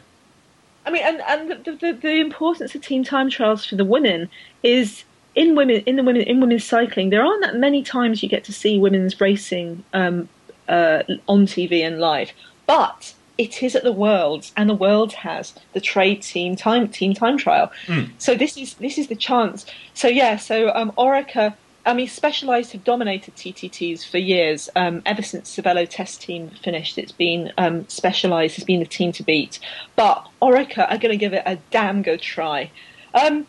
I 0.85 0.89
mean, 0.89 1.03
and 1.05 1.21
and 1.21 1.63
the, 1.63 1.71
the 1.75 1.93
the 1.93 2.19
importance 2.19 2.75
of 2.75 2.81
team 2.81 3.05
time 3.05 3.29
trials 3.29 3.65
for 3.65 3.75
the 3.75 3.85
women 3.85 4.29
is 4.63 5.05
in 5.35 5.55
women 5.55 5.77
in 5.85 5.95
the 5.95 6.03
women 6.03 6.21
in 6.23 6.39
women's 6.39 6.65
cycling. 6.65 7.09
There 7.09 7.23
aren't 7.23 7.41
that 7.41 7.55
many 7.55 7.83
times 7.83 8.21
you 8.21 8.29
get 8.29 8.43
to 8.45 8.53
see 8.53 8.77
women's 8.77 9.19
racing 9.19 9.83
um, 9.93 10.29
uh, 10.67 11.03
on 11.27 11.45
TV 11.45 11.85
and 11.85 11.99
live, 11.99 12.31
but 12.65 13.13
it 13.37 13.63
is 13.63 13.75
at 13.75 13.83
the 13.83 13.91
Worlds, 13.91 14.51
and 14.55 14.69
the 14.69 14.75
Worlds 14.75 15.15
has 15.15 15.53
the 15.73 15.81
trade 15.81 16.21
team 16.21 16.55
time 16.55 16.87
team 16.87 17.13
time 17.13 17.37
trial. 17.37 17.71
So 18.17 18.35
this 18.35 18.57
is 18.57 18.75
this 18.75 18.97
is 18.97 19.07
the 19.07 19.15
chance. 19.15 19.65
So 19.93 20.07
yeah, 20.07 20.37
so 20.37 20.73
um, 20.75 20.91
Orica. 20.97 21.55
I 21.83 21.95
mean, 21.95 22.07
Specialized 22.07 22.73
have 22.73 22.83
dominated 22.83 23.35
TTTs 23.35 24.07
for 24.07 24.19
years. 24.19 24.69
Um, 24.75 25.01
ever 25.03 25.23
since 25.23 25.55
the 25.55 25.63
Velo 25.63 25.85
Test 25.85 26.21
Team 26.21 26.51
finished, 26.51 26.99
it's 26.99 27.11
been 27.11 27.51
um, 27.57 27.87
Specialized 27.87 28.55
has 28.57 28.65
been 28.65 28.81
the 28.81 28.85
team 28.85 29.11
to 29.13 29.23
beat. 29.23 29.59
But 29.95 30.27
Orica 30.43 30.87
are 30.91 30.99
going 30.99 31.11
to 31.11 31.17
give 31.17 31.33
it 31.33 31.41
a 31.43 31.57
damn 31.71 32.03
good 32.03 32.21
try. 32.21 32.69
Um, 33.15 33.47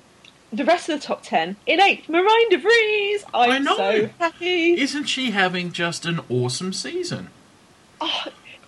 the 0.53 0.65
rest 0.65 0.89
of 0.89 1.01
the 1.01 1.07
top 1.07 1.23
ten 1.23 1.57
in 1.67 1.81
eighth, 1.81 2.09
Marijn 2.09 2.51
de 2.51 2.59
Vries. 2.59 3.25
I'm 3.35 3.51
I 3.51 3.59
know. 3.59 3.77
so 3.77 4.11
happy. 4.19 4.81
Isn't 4.81 5.05
she 5.05 5.31
having 5.31 5.73
just 5.73 6.05
an 6.05 6.21
awesome 6.29 6.73
season? 6.73 7.29
You 8.01 8.09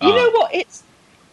Uh, 0.01 0.15
know 0.15 0.29
what? 0.31 0.53
It's 0.53 0.83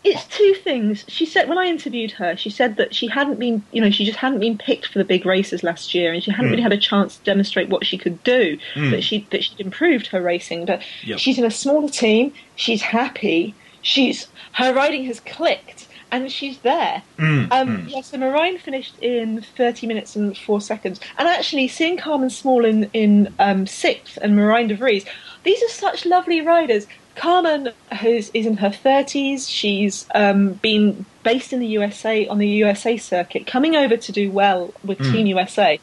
it's 0.04 0.24
two 0.26 0.54
things. 0.54 1.04
She 1.06 1.24
said 1.24 1.48
when 1.48 1.58
I 1.58 1.66
interviewed 1.66 2.10
her, 2.12 2.36
she 2.36 2.50
said 2.50 2.76
that 2.76 2.92
she 2.92 3.06
hadn't 3.06 3.38
been, 3.38 3.62
you 3.70 3.80
know, 3.80 3.90
she 3.92 4.04
just 4.04 4.18
hadn't 4.18 4.40
been 4.40 4.58
picked 4.58 4.86
for 4.88 4.98
the 4.98 5.04
big 5.04 5.24
races 5.24 5.62
last 5.62 5.94
year, 5.94 6.12
and 6.12 6.22
she 6.24 6.32
hadn't 6.32 6.46
Mm. 6.46 6.50
really 6.50 6.62
had 6.62 6.72
a 6.72 6.76
chance 6.78 7.16
to 7.18 7.22
demonstrate 7.24 7.68
what 7.68 7.86
she 7.86 7.96
could 7.96 8.22
do. 8.24 8.58
Mm. 8.74 8.90
That 8.90 9.04
she 9.04 9.26
that 9.30 9.44
she'd 9.44 9.60
improved 9.60 10.08
her 10.08 10.20
racing. 10.20 10.64
But 10.66 10.82
Yep. 11.04 11.18
she's 11.20 11.38
in 11.38 11.44
a 11.44 11.50
smaller 11.52 11.88
team. 11.88 12.32
She's 12.56 12.82
happy. 12.82 13.54
She's 13.80 14.26
her 14.52 14.72
riding 14.74 15.04
has 15.04 15.20
clicked. 15.20 15.86
And 16.12 16.30
she's 16.30 16.58
there. 16.58 17.02
Mm, 17.18 17.48
Um, 17.50 17.68
mm. 17.68 17.90
Yeah, 17.90 18.02
so 18.02 18.18
Marijn 18.18 18.60
finished 18.60 18.94
in 19.00 19.40
30 19.56 19.86
minutes 19.86 20.14
and 20.14 20.36
4 20.36 20.60
seconds. 20.60 21.00
And 21.18 21.26
actually, 21.26 21.66
seeing 21.68 21.96
Carmen 21.96 22.28
Small 22.30 22.64
in, 22.66 22.90
in 22.92 23.34
um, 23.38 23.66
sixth 23.66 24.18
and 24.22 24.34
Marijn 24.38 24.68
de 24.68 24.76
Vries, 24.76 25.04
these 25.42 25.62
are 25.62 25.68
such 25.68 26.04
lovely 26.06 26.40
riders. 26.42 26.86
Carmen 27.14 27.70
is, 28.04 28.30
is 28.34 28.46
in 28.46 28.58
her 28.58 28.68
30s. 28.70 29.48
She's 29.48 30.06
um, 30.14 30.52
been 30.54 31.04
based 31.24 31.52
in 31.52 31.60
the 31.60 31.66
USA 31.68 32.26
on 32.26 32.38
the 32.38 32.48
USA 32.48 32.96
circuit, 32.98 33.46
coming 33.46 33.74
over 33.74 33.96
to 33.96 34.12
do 34.12 34.30
well 34.30 34.72
with 34.84 34.98
Mm. 34.98 35.12
Team 35.12 35.26
USA. 35.26 35.80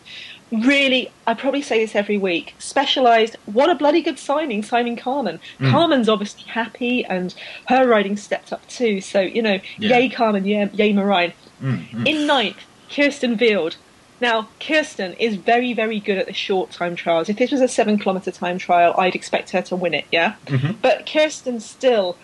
Really, 0.51 1.11
I 1.27 1.35
probably 1.35 1.61
say 1.61 1.79
this 1.79 1.95
every 1.95 2.17
week. 2.17 2.55
Specialised, 2.57 3.35
what 3.45 3.69
a 3.69 3.75
bloody 3.75 4.01
good 4.01 4.17
signing, 4.17 4.63
signing 4.63 4.95
Carmen. 4.95 5.39
Mm. 5.59 5.69
Carmen's 5.71 6.09
obviously 6.09 6.43
happy, 6.43 7.05
and 7.05 7.33
her 7.67 7.87
riding 7.87 8.17
stepped 8.17 8.51
up 8.51 8.67
too. 8.67 8.99
So 9.01 9.21
you 9.21 9.41
know, 9.41 9.59
Yeah. 9.77 9.97
yay 9.97 10.09
Carmen, 10.09 10.45
yay, 10.45 10.69
yay 10.73 10.91
Marijn. 10.93 11.33
Mm, 11.61 11.89
mm. 11.89 12.07
In 12.07 12.25
ninth, 12.25 12.57
Kirsten 12.89 13.37
Wild. 13.39 13.77
Now, 14.21 14.49
Kirsten 14.59 15.13
is 15.13 15.35
very, 15.35 15.71
very 15.73 15.99
good 15.99 16.17
at 16.17 16.25
the 16.25 16.33
short 16.33 16.71
time 16.71 16.95
trials. 16.95 17.29
If 17.29 17.37
this 17.37 17.51
was 17.51 17.61
a 17.61 17.67
seven 17.67 17.97
kilometre 17.97 18.31
time 18.31 18.57
trial, 18.57 18.93
I'd 18.97 19.15
expect 19.15 19.51
her 19.51 19.61
to 19.63 19.75
win 19.75 19.93
it, 19.93 20.05
yeah? 20.11 20.33
Mhm. 20.47 20.75
But 20.81 21.05
Kirsten 21.05 21.59
still, 21.61 22.17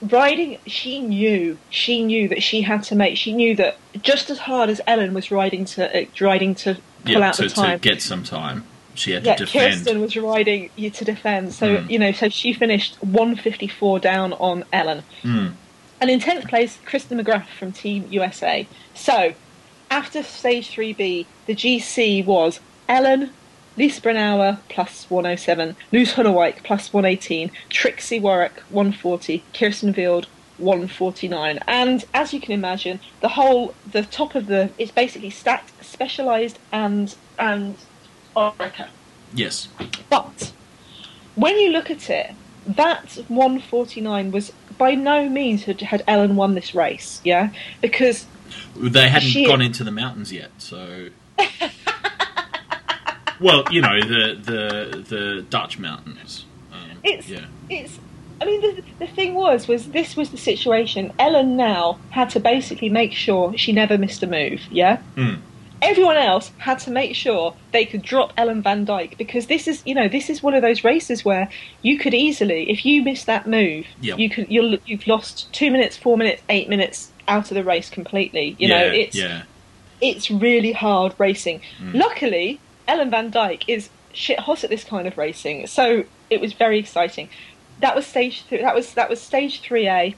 riding, 0.00 0.58
she 0.66 1.00
knew, 1.00 1.58
she 1.68 2.04
knew 2.04 2.28
that 2.28 2.42
she 2.42 2.62
had 2.62 2.82
to 2.84 2.94
make, 2.94 3.16
she 3.16 3.32
knew 3.32 3.56
that 3.56 3.76
just 4.02 4.30
as 4.30 4.38
hard 4.40 4.68
as 4.70 4.80
Ellen 4.86 5.14
was 5.14 5.30
riding 5.32 5.64
to, 5.64 6.02
uh, 6.02 6.04
riding 6.20 6.54
to 6.56 6.76
Yeah, 7.04 7.32
to, 7.32 7.48
to 7.48 7.78
get 7.80 8.02
some 8.02 8.22
time, 8.24 8.64
she 8.94 9.12
had 9.12 9.24
yeah, 9.24 9.36
to 9.36 9.44
defend. 9.46 9.74
Kirsten 9.74 10.00
was 10.00 10.16
riding 10.16 10.70
you 10.76 10.90
to 10.90 11.04
defend. 11.04 11.52
So, 11.54 11.76
Mm. 11.78 11.90
you 11.90 11.98
know, 11.98 12.12
so 12.12 12.28
she 12.28 12.52
finished 12.52 12.96
154 13.02 13.98
down 13.98 14.32
on 14.34 14.64
Ellen. 14.72 15.02
Mm. 15.22 15.52
And 16.00 16.10
in 16.10 16.20
10th 16.20 16.48
place, 16.48 16.78
Kristen 16.84 17.18
McGrath 17.18 17.46
from 17.58 17.72
Team 17.72 18.06
USA. 18.10 18.66
So, 18.94 19.34
after 19.90 20.22
stage 20.22 20.70
3B, 20.70 21.26
the 21.46 21.54
GC 21.54 22.24
was 22.24 22.60
Ellen, 22.88 23.30
Lisa 23.76 24.00
Brennauer 24.00 24.58
plus 24.68 25.08
107, 25.08 25.76
Loes 25.92 26.12
Gunnewijk 26.12 26.62
plus 26.62 26.92
118, 26.92 27.50
Trixi 27.70 28.20
Worrack 28.20 28.60
140, 28.70 29.42
Kirsten 29.54 29.94
Wild 29.96 30.26
149. 30.62 31.58
And 31.66 32.04
as 32.14 32.32
you 32.32 32.40
can 32.40 32.52
imagine, 32.52 33.00
the 33.20 33.28
whole, 33.28 33.74
the 33.90 34.02
top 34.02 34.34
of 34.34 34.46
the, 34.46 34.70
it's 34.78 34.90
basically 34.92 35.30
stacked, 35.30 35.84
specialised 35.84 36.58
and, 36.70 37.14
and 37.38 37.76
Orica. 38.36 38.88
Yes. 39.34 39.68
But 40.08 40.52
when 41.34 41.58
you 41.58 41.70
look 41.70 41.90
at 41.90 42.08
it, 42.10 42.32
that 42.66 43.18
149 43.28 44.30
was 44.30 44.52
by 44.78 44.94
no 44.94 45.28
means 45.28 45.64
had, 45.64 45.80
had 45.80 46.02
Ellen 46.06 46.36
won 46.36 46.54
this 46.54 46.74
race, 46.74 47.20
yeah? 47.24 47.50
Because 47.80 48.26
They 48.76 49.08
hadn't 49.08 49.28
She- 49.28 49.46
gone 49.46 49.60
into 49.62 49.84
the 49.84 49.90
mountains 49.90 50.32
yet, 50.32 50.50
so. 50.58 51.08
well, 53.40 53.64
you 53.70 53.80
know 53.80 54.00
the 54.00 54.38
the 54.40 54.98
the 55.08 55.42
Dutch 55.50 55.78
mountains. 55.78 56.44
Um, 56.72 56.98
it's 57.02 57.28
yeah. 57.28 57.46
it's 57.68 57.98
I 58.42 58.44
mean 58.44 58.60
the 58.60 58.82
the 58.98 59.06
thing 59.06 59.34
was 59.34 59.68
was 59.68 59.90
this 59.92 60.16
was 60.16 60.30
the 60.30 60.36
situation. 60.36 61.12
Ellen 61.16 61.56
now 61.56 62.00
had 62.10 62.28
to 62.30 62.40
basically 62.40 62.88
make 62.88 63.12
sure 63.12 63.56
she 63.56 63.70
never 63.72 63.96
missed 63.96 64.20
a 64.24 64.26
move, 64.26 64.62
yeah? 64.68 65.00
Mm. 65.16 65.38
Everyone 65.80 66.16
else 66.16 66.50
had 66.58 66.80
to 66.80 66.90
make 66.90 67.14
sure 67.14 67.54
they 67.70 67.84
could 67.84 68.02
drop 68.02 68.32
Ellen 68.36 68.60
Van 68.62 68.84
Dijk 68.84 69.16
because 69.16 69.46
this 69.46 69.66
is, 69.68 69.82
you 69.84 69.94
know, 69.94 70.08
this 70.08 70.28
is 70.30 70.42
one 70.42 70.54
of 70.54 70.62
those 70.62 70.82
races 70.84 71.24
where 71.24 71.48
you 71.82 71.98
could 71.98 72.14
easily, 72.14 72.70
if 72.70 72.84
you 72.84 73.02
miss 73.02 73.24
that 73.24 73.48
move, 73.48 73.86
Yep. 74.00 74.18
you 74.18 74.30
could, 74.30 74.46
you'll, 74.48 74.76
you've 74.86 75.08
lost 75.08 75.52
two 75.52 75.72
minutes, 75.72 75.96
four 75.96 76.16
minutes, 76.16 76.40
eight 76.48 76.68
minutes 76.68 77.10
out 77.26 77.50
of 77.50 77.56
the 77.56 77.64
race 77.64 77.90
completely. 77.90 78.56
You 78.58 78.68
yeah, 78.68 78.78
know, 78.78 78.86
it's 78.86 79.16
yeah. 79.16 79.42
it's 80.00 80.30
really 80.30 80.72
hard 80.72 81.14
racing. 81.18 81.60
Mm. 81.80 81.94
Luckily, 81.94 82.60
Ellen 82.88 83.10
Van 83.10 83.30
Dijk 83.30 83.64
is 83.68 83.88
shit 84.12 84.40
hot 84.40 84.62
at 84.64 84.70
this 84.70 84.84
kind 84.84 85.06
of 85.08 85.16
racing, 85.16 85.66
so 85.66 86.04
it 86.30 86.40
was 86.40 86.52
very 86.52 86.78
exciting. 86.78 87.28
That 87.80 87.94
was 87.94 88.06
stage 88.06 88.46
th- 88.48 88.62
that 88.62 88.74
was 88.74 88.94
that 88.94 89.10
was 89.10 89.20
stage 89.20 89.60
three 89.60 89.88
A. 89.88 90.14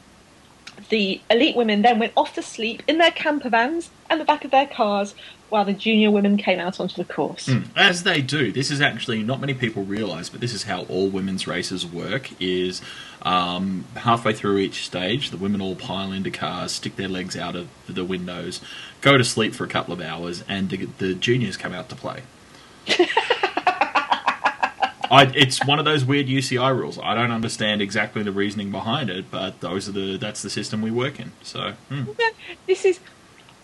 The 0.89 1.21
elite 1.31 1.57
women 1.57 1.83
then 1.83 1.99
went 2.01 2.13
off 2.17 2.35
to 2.35 2.43
sleep 2.43 2.83
in 2.89 2.99
their 2.99 3.13
camper 3.13 3.49
vans 3.49 3.91
and 4.11 4.21
the 4.21 4.25
back 4.25 4.45
of 4.45 4.51
their 4.51 4.67
cars 4.67 5.15
while 5.49 5.65
the 5.65 5.73
junior 5.73 6.11
women 6.11 6.37
came 6.37 6.59
out 6.59 6.81
onto 6.81 6.97
the 6.97 7.05
course. 7.05 7.49
As 7.77 8.03
they 8.03 8.21
do. 8.21 8.51
This 8.51 8.73
is 8.73 8.81
actually 8.81 9.23
not 9.23 9.41
many 9.41 9.55
people 9.55 9.85
realise, 9.85 10.29
but 10.29 10.41
this 10.41 10.53
is 10.53 10.65
how 10.65 10.83
all 10.87 11.09
women's 11.09 11.47
races 11.47 11.87
work. 11.87 12.31
Is 12.41 12.83
um, 13.23 13.85
halfway 13.95 14.33
through 14.33 14.59
each 14.59 14.85
stage, 14.85 15.31
the 15.31 15.37
women 15.37 15.61
all 15.61 15.77
pile 15.77 16.11
into 16.11 16.31
cars, 16.31 16.73
stick 16.73 16.97
their 16.97 17.09
legs 17.09 17.37
out 17.37 17.55
of 17.55 17.69
the 17.87 18.05
windows, 18.05 18.61
go 19.01 19.17
to 19.17 19.23
sleep 19.23 19.55
for 19.55 19.63
a 19.63 19.69
couple 19.69 19.95
of 19.95 20.01
hours, 20.01 20.43
and 20.49 20.71
the, 20.71 20.87
the 20.99 21.15
juniors 21.15 21.57
come 21.57 21.73
out 21.73 21.89
to 21.89 21.95
play. 21.95 22.23
I, 25.11 25.31
it's 25.35 25.65
one 25.65 25.79
of 25.79 25.85
those 25.85 26.05
weird 26.05 26.27
UCI 26.27 26.77
rules. 26.77 26.99
I 26.99 27.15
don't 27.15 27.31
understand 27.31 27.83
exactly 27.83 28.23
the 28.23 28.33
reasoning 28.33 28.71
behind 28.71 29.11
it, 29.11 29.31
but 29.31 29.61
those 29.61 29.89
are 29.89 29.93
the 29.93 30.17
that's 30.17 30.43
the 30.43 30.51
system 30.51 30.83
we 30.83 30.91
work 30.91 31.21
in. 31.21 31.33
So 31.43 31.73
hmm. 31.89 32.05
This 32.67 32.85
is 32.85 33.01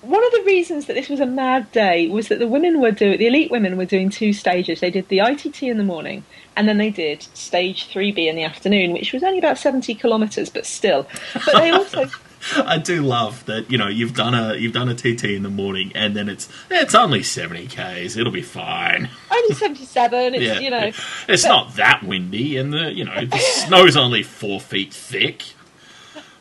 one 0.03 0.25
of 0.25 0.33
the 0.33 0.43
reasons 0.47 0.87
that 0.87 0.95
this 0.95 1.09
was 1.09 1.21
a 1.21 1.27
mad 1.27 1.71
day 1.73 2.09
was 2.09 2.29
that 2.29 2.39
the 2.39 2.49
women 2.49 2.81
were 2.81 2.91
doing 2.91 3.19
the 3.19 3.27
elite 3.27 3.51
women 3.51 3.77
were 3.77 3.85
doing 3.85 4.11
two 4.11 4.33
stages. 4.33 4.81
They 4.81 4.91
did 4.91 5.09
the 5.09 5.19
ITT 5.21 5.63
in 5.63 5.77
the 5.77 5.85
morning, 5.85 6.25
and 6.57 6.69
then 6.69 6.79
they 6.79 6.91
did 6.91 7.23
stage 7.35 7.89
three 7.89 8.13
B 8.13 8.29
in 8.29 8.37
the 8.37 8.45
afternoon, 8.45 8.93
which 8.93 9.13
was 9.13 9.23
only 9.23 9.39
about 9.39 9.59
seventy 9.59 9.95
kilometres, 9.95 10.49
but 10.49 10.67
still. 10.67 11.07
But 11.35 11.55
they 11.55 11.71
also 11.71 12.09
I 12.57 12.79
do 12.79 13.03
love 13.03 13.45
that 13.47 13.71
you 13.71 13.77
know 13.79 13.89
you've 13.89 14.15
done 14.15 14.35
a 14.35 14.55
you've 14.57 14.73
done 14.73 14.89
a 14.89 14.95
TT 14.95 15.25
in 15.25 15.43
the 15.43 15.51
morning, 15.51 15.93
and 15.95 16.17
then 16.17 16.29
it's 16.29 16.49
it's 16.71 16.95
only 16.95 17.23
seventy 17.23 17.67
k's. 17.67 18.17
It'll 18.17 18.33
be 18.33 18.43
fine. 18.43 19.09
only 19.31 19.55
seventy 19.55 19.85
seven. 19.85 20.35
It's 20.35 20.43
Yeah, 20.45 20.59
you 20.59 20.71
know. 20.71 20.91
it's 21.29 21.43
but- 21.43 21.49
not 21.49 21.77
that 21.77 22.03
windy, 22.03 22.57
and 22.57 22.73
the 22.73 22.93
you 22.93 23.05
know 23.05 23.25
the 23.27 23.39
snow's 23.39 23.97
only 23.97 24.23
four 24.23 24.61
feet 24.61 24.93
thick. 24.93 25.45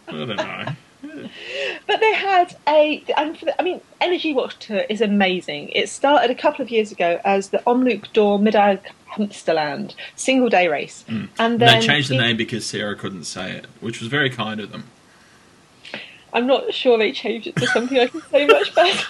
I 0.08 0.12
don't 0.12 0.36
know. 0.38 0.66
But 1.88 2.00
they 2.02 2.14
had 2.14 2.56
a, 2.68 3.04
and 3.16 3.38
for 3.38 3.46
the, 3.46 3.60
I 3.60 3.64
mean, 3.64 3.80
Energiewacht 4.02 4.86
is 4.90 5.00
amazing. 5.02 5.70
It 5.70 5.88
started 5.90 6.30
a 6.30 6.36
couple 6.36 6.62
of 6.62 6.70
years 6.70 6.92
ago 6.92 7.22
as 7.24 7.50
the 7.50 7.60
Omloop 7.60 8.12
Door 8.12 8.40
Middag 8.40 8.82
Humsterland 9.14 9.96
single 10.16 10.50
day 10.50 10.68
race, 10.68 11.06
mm. 11.08 11.12
and 11.14 11.30
And 11.40 11.60
then 11.62 11.80
they 11.80 11.86
changed 11.88 12.10
the 12.10 12.16
it- 12.16 12.20
name 12.20 12.38
because 12.38 12.66
Sarah 12.66 12.96
couldn't 12.96 13.24
say 13.26 13.52
it, 13.52 13.68
which 13.80 14.00
was 14.02 14.10
very 14.10 14.30
kind 14.30 14.60
of 14.60 14.72
them. 14.72 14.86
I'm 16.34 16.48
not 16.48 16.74
sure 16.74 16.98
they 16.98 17.12
changed 17.12 17.48
it 17.48 17.56
to 17.58 17.68
something 17.68 17.98
I 18.00 18.08
can 18.08 18.22
say 18.32 18.46
much 18.46 18.74
better. 18.76 19.06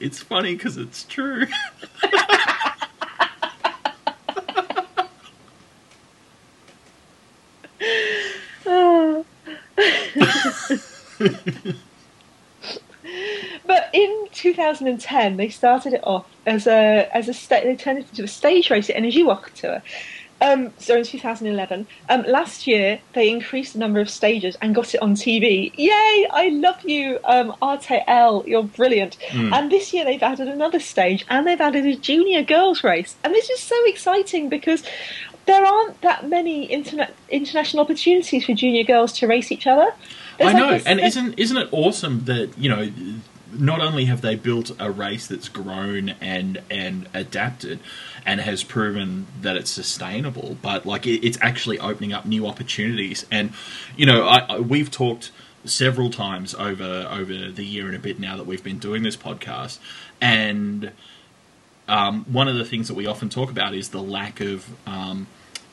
It's 0.00 0.20
funny 0.22 0.54
because 0.54 0.76
it's 0.76 1.04
true. 1.04 1.46
But 13.66 13.90
in 13.92 14.26
2010, 14.32 15.36
they 15.36 15.48
started 15.48 15.94
it 15.94 16.00
off 16.04 16.26
as 16.46 16.66
a 16.66 17.08
as 17.12 17.28
a 17.28 17.34
sta- 17.34 17.62
they 17.62 17.76
turned 17.76 18.00
it 18.00 18.08
into 18.10 18.24
a 18.24 18.28
stage 18.28 18.70
race 18.70 18.88
Energiewacht 18.88 19.54
Tour. 19.54 19.82
Um, 20.40 20.72
so 20.78 20.96
in 20.96 21.04
2011, 21.04 21.86
um, 22.08 22.22
last 22.24 22.66
year 22.66 23.00
they 23.14 23.30
increased 23.30 23.72
the 23.72 23.78
number 23.78 24.00
of 24.00 24.10
stages 24.10 24.56
and 24.60 24.74
got 24.74 24.94
it 24.94 25.00
on 25.02 25.14
TV. 25.14 25.72
Yay! 25.76 26.26
I 26.30 26.50
love 26.52 26.82
you, 26.82 27.18
um, 27.24 27.54
RTL. 27.62 28.46
You're 28.46 28.64
brilliant. 28.64 29.16
And 29.32 29.70
this 29.72 29.92
year 29.92 30.04
they've 30.04 30.22
added 30.22 30.48
another 30.48 30.80
stage 30.80 31.24
and 31.30 31.46
they've 31.46 31.60
added 31.60 31.86
a 31.86 31.96
junior 31.96 32.42
girls 32.42 32.84
race, 32.84 33.16
and 33.24 33.34
this 33.34 33.48
is 33.50 33.60
so 33.60 33.76
exciting 33.86 34.48
because 34.48 34.82
there 35.46 35.64
aren't 35.64 36.00
that 36.02 36.28
many 36.28 36.68
interna- 36.68 37.12
international 37.28 37.82
opportunities 37.82 38.44
for 38.44 38.52
junior 38.52 38.84
girls 38.84 39.12
to 39.14 39.26
race 39.26 39.50
each 39.50 39.66
other. 39.66 39.90
There's 40.38 40.54
I 40.54 40.58
like 40.58 40.84
know, 40.84 40.90
and 40.90 41.00
isn't 41.00 41.38
isn't 41.38 41.56
it 41.56 41.68
awesome 41.72 42.24
that 42.24 42.58
you 42.58 42.68
know? 42.68 42.90
Not 43.58 43.80
only 43.80 44.06
have 44.06 44.20
they 44.20 44.34
built 44.34 44.70
a 44.78 44.90
race 44.90 45.26
that's 45.26 45.48
grown 45.48 46.10
and 46.20 46.62
and 46.70 47.08
adapted, 47.14 47.80
and 48.24 48.40
has 48.40 48.64
proven 48.64 49.26
that 49.40 49.56
it's 49.56 49.70
sustainable, 49.70 50.56
but 50.60 50.84
like 50.84 51.06
it, 51.06 51.24
it's 51.26 51.38
actually 51.40 51.78
opening 51.78 52.12
up 52.12 52.26
new 52.26 52.46
opportunities. 52.46 53.24
And 53.30 53.52
you 53.96 54.06
know, 54.06 54.26
I, 54.26 54.38
I, 54.48 54.58
we've 54.60 54.90
talked 54.90 55.30
several 55.64 56.10
times 56.10 56.54
over 56.54 57.08
over 57.10 57.50
the 57.50 57.64
year 57.64 57.86
and 57.86 57.94
a 57.94 57.98
bit 57.98 58.18
now 58.18 58.36
that 58.36 58.46
we've 58.46 58.64
been 58.64 58.78
doing 58.78 59.02
this 59.02 59.16
podcast, 59.16 59.78
and 60.20 60.92
um, 61.88 62.24
one 62.24 62.48
of 62.48 62.56
the 62.56 62.64
things 62.64 62.88
that 62.88 62.94
we 62.94 63.06
often 63.06 63.28
talk 63.28 63.50
about 63.50 63.74
is 63.74 63.90
the 63.90 64.02
lack 64.02 64.40
of 64.40 64.68
um, 64.86 65.26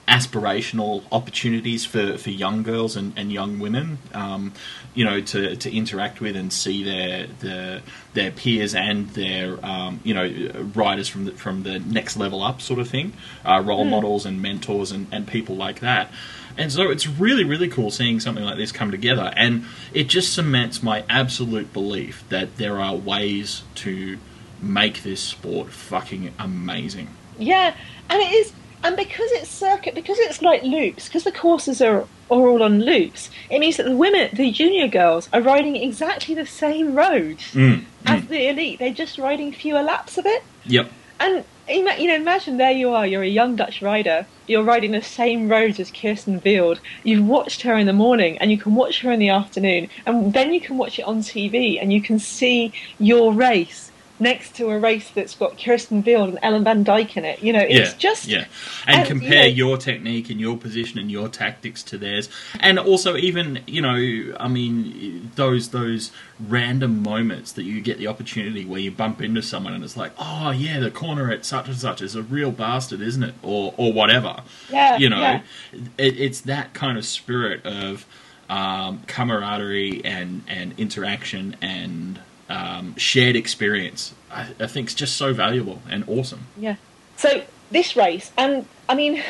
aspirational 0.08 1.04
opportunities 1.12 1.86
for, 1.86 2.18
for 2.18 2.30
young 2.30 2.62
girls 2.62 2.98
and, 2.98 3.14
and 3.18 3.32
young 3.32 3.60
women, 3.60 3.98
um, 4.14 4.54
you 4.94 5.06
know, 5.06 5.22
to, 5.22 5.56
to 5.56 5.76
interact 5.76 6.20
with 6.20 6.36
and 6.36 6.52
see 6.52 6.84
their 6.84 7.28
their, 7.40 7.82
their 8.14 8.32
peers 8.32 8.76
and 8.76 9.10
their 9.12 9.64
um, 9.66 10.00
you 10.04 10.14
know 10.14 10.52
riders 10.76 11.08
from 11.08 11.26
the, 11.26 11.32
from 11.32 11.64
the 11.64 11.80
next 11.80 12.18
level 12.18 12.44
up 12.44 12.62
sort 12.62 12.80
of 12.80 12.90
thing, 12.90 13.14
uh, 13.46 13.62
role 13.66 13.86
models 13.86 14.26
and 14.26 14.42
mentors 14.42 14.92
and, 14.92 15.08
and 15.12 15.28
people 15.28 15.56
like 15.56 15.80
that. 15.80 16.12
And 16.58 16.72
so 16.72 16.92
it's 16.92 17.08
really, 17.08 17.44
really 17.44 17.68
cool 17.68 17.90
seeing 17.90 18.20
something 18.20 18.44
like 18.44 18.58
this 18.58 18.72
come 18.72 18.92
together. 18.92 19.34
And 19.36 19.66
it 19.94 20.08
just 20.08 20.34
cements 20.34 20.84
my 20.84 21.04
absolute 21.10 21.74
belief 21.74 22.24
that 22.30 22.58
there 22.58 22.80
are 22.80 22.96
ways 22.96 23.64
to 23.76 24.20
make 24.62 25.04
this 25.04 25.22
sport 25.22 25.72
fucking 25.72 26.34
amazing. 26.38 27.10
Yeah, 27.40 27.76
and 28.10 28.22
it 28.22 28.32
is, 28.32 28.54
and 28.84 28.96
because 28.98 29.32
it's 29.32 29.50
circuit, 29.50 29.96
because 29.96 30.20
it's 30.20 30.42
like 30.42 30.64
loops, 30.64 31.08
because 31.08 31.24
the 31.24 31.32
courses 31.32 31.82
are, 31.82 32.02
are 32.02 32.08
all 32.30 32.62
on 32.62 32.82
loops, 32.82 33.30
it 33.50 33.60
means 33.60 33.78
that 33.78 33.84
the 33.84 33.96
women, 33.96 34.30
the 34.34 34.52
junior 34.52 34.88
girls, 34.88 35.30
are 35.32 35.42
riding 35.42 35.76
exactly 35.76 36.36
the 36.36 36.46
same 36.46 36.94
road 36.96 37.38
Mm, 37.54 37.86
as 38.06 38.28
the 38.28 38.50
elite. 38.50 38.80
They're 38.80 38.94
just 38.94 39.18
riding 39.18 39.52
fewer 39.52 39.82
laps 39.82 40.18
of 40.18 40.26
it. 40.26 40.44
Yep. 40.66 40.92
And 41.20 41.46
you 41.70 41.84
know, 42.08 42.16
imagine 42.16 42.58
there 42.58 42.72
you 42.72 42.90
are. 42.90 43.08
You're 43.08 43.24
a 43.24 43.28
young 43.28 43.56
Dutch 43.56 43.82
rider. 43.82 44.26
You're 44.48 44.64
riding 44.64 44.92
the 44.92 45.02
same 45.02 45.48
roads 45.48 45.80
as 45.80 45.90
Kirsten 45.92 46.42
Wild. 46.44 46.82
You've 47.04 47.26
watched 47.26 47.62
her 47.62 47.78
in 47.78 47.88
the 47.88 47.94
morning, 47.94 48.38
and 48.40 48.52
you 48.52 48.58
can 48.58 48.76
watch 48.76 49.00
her 49.02 49.12
in 49.12 49.20
the 49.20 49.30
afternoon, 49.30 49.90
and 50.06 50.34
then 50.34 50.54
you 50.54 50.60
can 50.60 50.78
watch 50.78 51.00
it 51.00 51.04
on 51.04 51.20
TV, 51.20 51.82
and 51.82 51.94
you 51.94 52.02
can 52.02 52.20
see 52.20 52.74
your 53.00 53.34
race 53.34 53.93
next 54.24 54.56
to 54.56 54.70
a 54.70 54.80
race 54.80 55.10
that's 55.12 55.36
got 55.36 55.60
Kirsten 55.60 56.04
Wild 56.04 56.30
and 56.30 56.40
Ellen 56.42 56.64
Van 56.64 56.84
Dijk 56.84 57.16
in 57.18 57.26
it. 57.26 57.44
You 57.44 57.54
know, 57.54 57.60
it's 57.60 57.92
yeah, 57.92 57.98
just 57.98 58.28
yeah, 58.28 58.46
and, 58.88 59.00
and, 59.00 59.08
compare 59.08 59.46
you 59.46 59.64
know- 59.64 59.70
your 59.70 59.78
technique 59.78 60.30
and 60.30 60.40
your 60.40 60.58
position 60.58 60.98
and 60.98 61.12
your 61.12 61.28
tactics 61.28 61.84
to 61.84 61.98
theirs, 61.98 62.30
and 62.60 62.80
also 62.80 63.16
even 63.18 63.60
you 63.68 63.82
know, 63.82 64.36
I 64.40 64.48
mean, 64.48 65.32
those 65.36 65.70
those 65.70 66.12
random 66.40 67.04
moments 67.04 67.52
that 67.52 67.64
you 67.64 67.82
get 67.82 67.98
the 67.98 68.08
opportunity 68.08 68.66
where 68.66 68.80
you 68.80 68.92
bump 68.92 69.22
into 69.22 69.42
someone 69.42 69.74
and 69.74 69.84
it's 69.84 69.98
like, 69.98 70.14
oh 70.18 70.52
yeah, 70.52 70.80
the 70.80 70.92
corner 70.92 71.32
at 71.32 71.46
such 71.46 71.68
and 71.68 71.78
such 71.78 72.02
is 72.02 72.16
a 72.16 72.24
real 72.24 72.52
bastard, 72.52 73.02
isn't 73.02 73.24
it, 73.24 73.36
or 73.44 73.74
or 73.78 73.94
whatever. 73.94 74.42
Yeah, 74.70 74.98
you 74.98 75.10
know, 75.10 75.20
yeah. 75.20 75.42
it, 75.98 76.20
it's 76.20 76.42
that 76.42 76.74
kind 76.74 76.98
of 76.98 77.06
spirit 77.06 77.66
of 77.66 78.06
um, 78.50 79.02
camaraderie 79.08 80.04
and 80.04 80.44
and 80.48 80.74
interaction 80.78 81.56
and 81.62 82.20
um, 82.50 82.96
shared 82.98 83.36
experience. 83.36 84.14
I, 84.32 84.50
I 84.60 84.68
think 84.68 84.90
is 84.90 84.96
just 84.96 85.16
so 85.18 85.34
valuable 85.34 85.82
and 85.90 86.04
awesome. 86.08 86.48
Yeah. 86.58 86.76
So 87.18 87.44
this 87.72 87.96
race, 87.96 88.32
and 88.38 88.66
I 88.90 88.96
mean, 88.96 89.24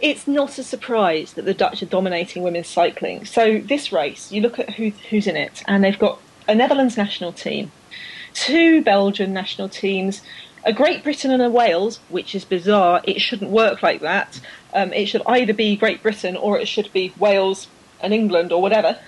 it's 0.00 0.26
not 0.26 0.58
a 0.58 0.62
surprise 0.62 1.32
that 1.34 1.44
the 1.44 1.54
Dutch 1.54 1.82
are 1.82 1.86
dominating 1.86 2.42
women's 2.42 2.68
cycling. 2.68 3.24
So 3.24 3.58
this 3.58 3.92
race, 3.92 4.30
you 4.30 4.40
look 4.40 4.58
at 4.58 4.74
who, 4.74 4.90
who's 5.10 5.26
in 5.26 5.36
it, 5.36 5.62
and 5.66 5.82
they've 5.82 5.98
got 5.98 6.20
a 6.46 6.54
Netherlands 6.54 6.96
national 6.96 7.32
team, 7.32 7.72
two 8.34 8.82
Belgian 8.82 9.32
national 9.32 9.68
teams, 9.68 10.22
a 10.64 10.72
Great 10.72 11.02
Britain 11.02 11.30
and 11.30 11.42
a 11.42 11.50
Wales, 11.50 12.00
which 12.08 12.34
is 12.34 12.44
bizarre. 12.44 13.00
It 13.04 13.20
shouldn't 13.20 13.50
work 13.50 13.82
like 13.82 14.00
that. 14.00 14.40
Um, 14.72 14.92
it 14.92 15.06
should 15.06 15.22
either 15.26 15.52
be 15.52 15.76
Great 15.76 16.02
Britain 16.02 16.36
or 16.36 16.58
it 16.58 16.66
should 16.66 16.92
be 16.92 17.12
Wales 17.18 17.68
and 18.00 18.12
England 18.12 18.52
or 18.52 18.60
whatever. 18.60 18.98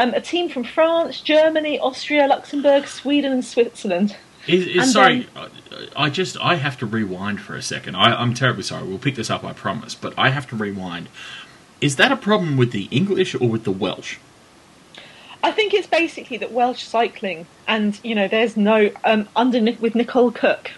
Um, 0.00 0.14
a 0.14 0.20
team 0.22 0.48
from 0.48 0.64
France, 0.64 1.20
Germany, 1.20 1.78
Austria, 1.78 2.26
Luxembourg, 2.26 2.86
Sweden, 2.86 3.32
and 3.32 3.44
Switzerland. 3.44 4.16
Is, 4.46 4.66
is, 4.66 4.92
sorry, 4.94 5.28
I 5.36 5.48
I 5.94 6.08
just 6.08 6.38
I 6.40 6.54
have 6.54 6.78
to 6.78 6.86
rewind 6.86 7.42
for 7.42 7.54
a 7.54 7.60
second. 7.60 7.96
I, 7.96 8.14
I'm 8.14 8.32
terribly 8.32 8.62
sorry. 8.62 8.88
We'll 8.88 8.98
pick 8.98 9.16
this 9.16 9.28
up, 9.28 9.44
I 9.44 9.52
promise. 9.52 9.94
But 9.94 10.14
I 10.16 10.30
have 10.30 10.48
to 10.48 10.56
rewind. 10.56 11.10
Is 11.82 11.96
that 11.96 12.10
a 12.10 12.16
problem 12.16 12.56
with 12.56 12.72
the 12.72 12.88
English 12.90 13.34
or 13.34 13.46
with 13.50 13.64
the 13.64 13.70
Welsh? 13.70 14.16
I 15.42 15.52
think 15.52 15.74
it's 15.74 15.86
basically 15.86 16.38
that 16.38 16.50
Welsh 16.50 16.82
cycling, 16.82 17.46
and 17.68 18.00
you 18.02 18.14
know, 18.14 18.26
there's 18.26 18.56
no 18.56 18.90
um, 19.04 19.28
under 19.36 19.60
with 19.80 19.94
Nicole 19.94 20.30
Cooke. 20.30 20.70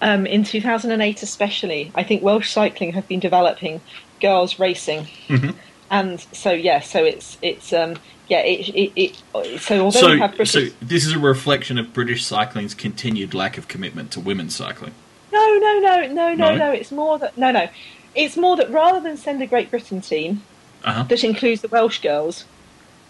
Um, 0.00 0.26
in 0.26 0.42
2008, 0.42 1.22
especially, 1.22 1.92
I 1.94 2.02
think 2.02 2.22
Welsh 2.22 2.50
cycling 2.50 2.92
have 2.92 3.06
been 3.08 3.20
developing 3.20 3.82
girls 4.20 4.58
racing, 4.58 5.06
Mm-hmm. 5.28 5.50
And 5.90 6.20
so 6.32 6.52
yeah, 6.52 6.80
so 6.80 7.04
it's 7.04 7.38
it's 7.42 7.72
um, 7.72 7.96
yeah, 8.28 8.40
it, 8.40 8.68
it, 8.70 8.92
it 9.34 9.60
so 9.60 9.84
although 9.84 10.00
So, 10.00 10.08
you 10.12 10.18
have 10.20 10.36
British, 10.36 10.70
so 10.70 10.76
this 10.80 11.06
is 11.06 11.12
a 11.12 11.18
reflection 11.18 11.78
of 11.78 11.92
British 11.92 12.24
cycling's 12.24 12.74
continued 12.74 13.34
lack 13.34 13.56
of 13.58 13.68
commitment 13.68 14.10
to 14.12 14.20
women's 14.20 14.54
cycling. 14.56 14.92
no, 15.32 15.58
no, 15.58 15.78
no, 15.78 16.06
no, 16.06 16.34
no, 16.34 16.56
No? 16.56 16.72
it's 16.72 16.90
more 16.92 17.18
that 17.18 17.36
no, 17.38 17.50
no, 17.52 17.68
it's 18.14 18.36
more 18.36 18.56
that 18.56 18.70
rather 18.70 19.00
than 19.00 19.16
send 19.16 19.42
a 19.42 19.46
Great 19.46 19.70
Britain 19.70 20.00
team 20.00 20.42
Uh 20.84 20.92
huh. 20.92 21.02
that 21.04 21.22
includes 21.24 21.62
the 21.62 21.68
Welsh 21.68 22.00
girls, 22.00 22.44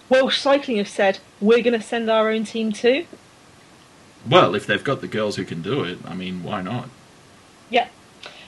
Welsh 0.08 0.38
Cycling 0.38 0.76
have 0.78 0.88
said 0.88 1.18
we're 1.40 1.62
going 1.62 1.78
to 1.80 1.86
send 1.86 2.10
our 2.10 2.30
own 2.30 2.44
team 2.44 2.72
too. 2.72 3.06
Well, 4.28 4.54
if 4.54 4.66
they've 4.66 4.82
got 4.82 5.00
the 5.00 5.08
girls 5.08 5.36
who 5.36 5.44
can 5.44 5.62
do 5.62 5.84
it, 5.84 5.98
I 6.04 6.14
mean, 6.14 6.42
why 6.42 6.60
not? 6.62 6.88
Yeah. 7.70 7.88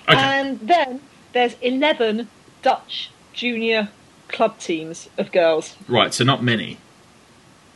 Okay. 0.09 0.17
And 0.19 0.59
then 0.61 1.01
there's 1.33 1.55
11 1.61 2.29
Dutch 2.63 3.11
junior 3.33 3.89
club 4.29 4.59
teams 4.59 5.09
of 5.19 5.33
girls. 5.33 5.77
right, 5.89 6.13
so 6.13 6.25
not 6.25 6.43
many. 6.43 6.79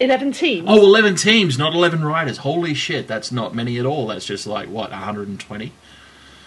11 0.01 0.33
teams. 0.33 0.69
Oh, 0.69 0.85
11 0.85 1.17
teams, 1.17 1.59
not 1.59 1.75
11 1.75 2.05
riders. 2.05 2.39
Holy 2.39 2.75
shit, 2.75 3.07
that's 3.07 3.31
not 3.31 3.55
many 3.55 3.79
at 3.79 3.87
all. 3.87 4.09
That's 4.09 4.27
just 4.27 4.47
like, 4.47 4.69
what, 4.69 4.91
120? 4.91 5.73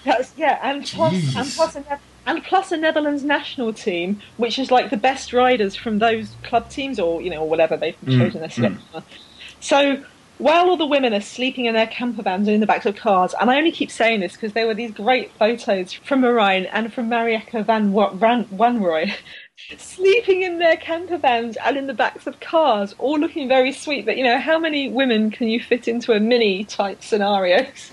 That's, 0.04 0.34
yeah, 0.36 0.60
and 0.62 0.84
plus, 0.86 1.36
and 1.36 1.52
plus, 1.54 1.76
a, 1.76 1.80
Ne- 1.80 1.98
and 2.26 2.44
plus 2.44 2.72
a 2.72 2.78
Netherlands 2.78 3.24
national 3.24 3.74
team, 3.74 4.20
which 4.36 4.60
is 4.60 4.72
like 4.72 4.90
the 4.92 4.98
best 4.98 5.34
riders 5.34 5.76
from 5.76 6.00
those 6.00 6.38
club 6.44 6.70
teams, 6.70 7.00
or 7.00 7.22
you 7.22 7.30
know, 7.30 7.42
or 7.42 7.50
whatever 7.50 7.78
they've 7.78 7.96
Mm, 8.06 8.20
chosen 8.20 8.42
their 8.42 8.50
selection. 8.50 8.82
So 9.60 10.04
while 10.38 10.70
all 10.70 10.78
the 10.78 10.86
women 10.86 11.14
are 11.14 11.22
sleeping 11.22 11.66
in 11.66 11.74
their 11.74 11.88
camper 11.88 12.22
vans 12.22 12.48
and 12.48 12.56
in 12.56 12.62
the 12.62 12.68
backs 12.68 12.86
of 12.86 12.96
cars, 12.96 13.34
and 13.40 13.50
I 13.50 13.58
only 13.58 13.72
keep 13.72 13.90
saying 13.90 14.20
this 14.20 14.34
because 14.34 14.54
there 14.54 14.68
were 14.68 14.76
these 14.76 14.92
great 14.92 15.32
photos 15.40 15.94
from 15.94 16.22
Marijn 16.22 16.68
and 16.72 16.94
from 16.94 17.10
Wa- 17.10 18.14
Van 18.14 18.46
Wanroy. 18.50 19.14
Sleeping 19.78 20.44
in 20.44 20.60
their 20.60 20.78
camper 20.78 21.18
vans 21.18 21.58
and 21.58 21.76
in 21.76 21.88
the 21.88 21.94
backs 21.94 22.28
of 22.28 22.40
cars, 22.40 22.94
all 23.00 23.18
looking 23.18 23.48
very 23.48 23.72
sweet. 23.72 24.06
But 24.06 24.18
you 24.18 24.24
know, 24.24 24.38
how 24.40 24.60
many 24.60 24.90
women 24.90 25.32
can 25.32 25.48
you 25.48 25.60
fit 25.60 25.88
into 25.88 26.12
a 26.14 26.20
mini 26.20 26.66
type 26.66 27.04
scenarios? 27.04 27.92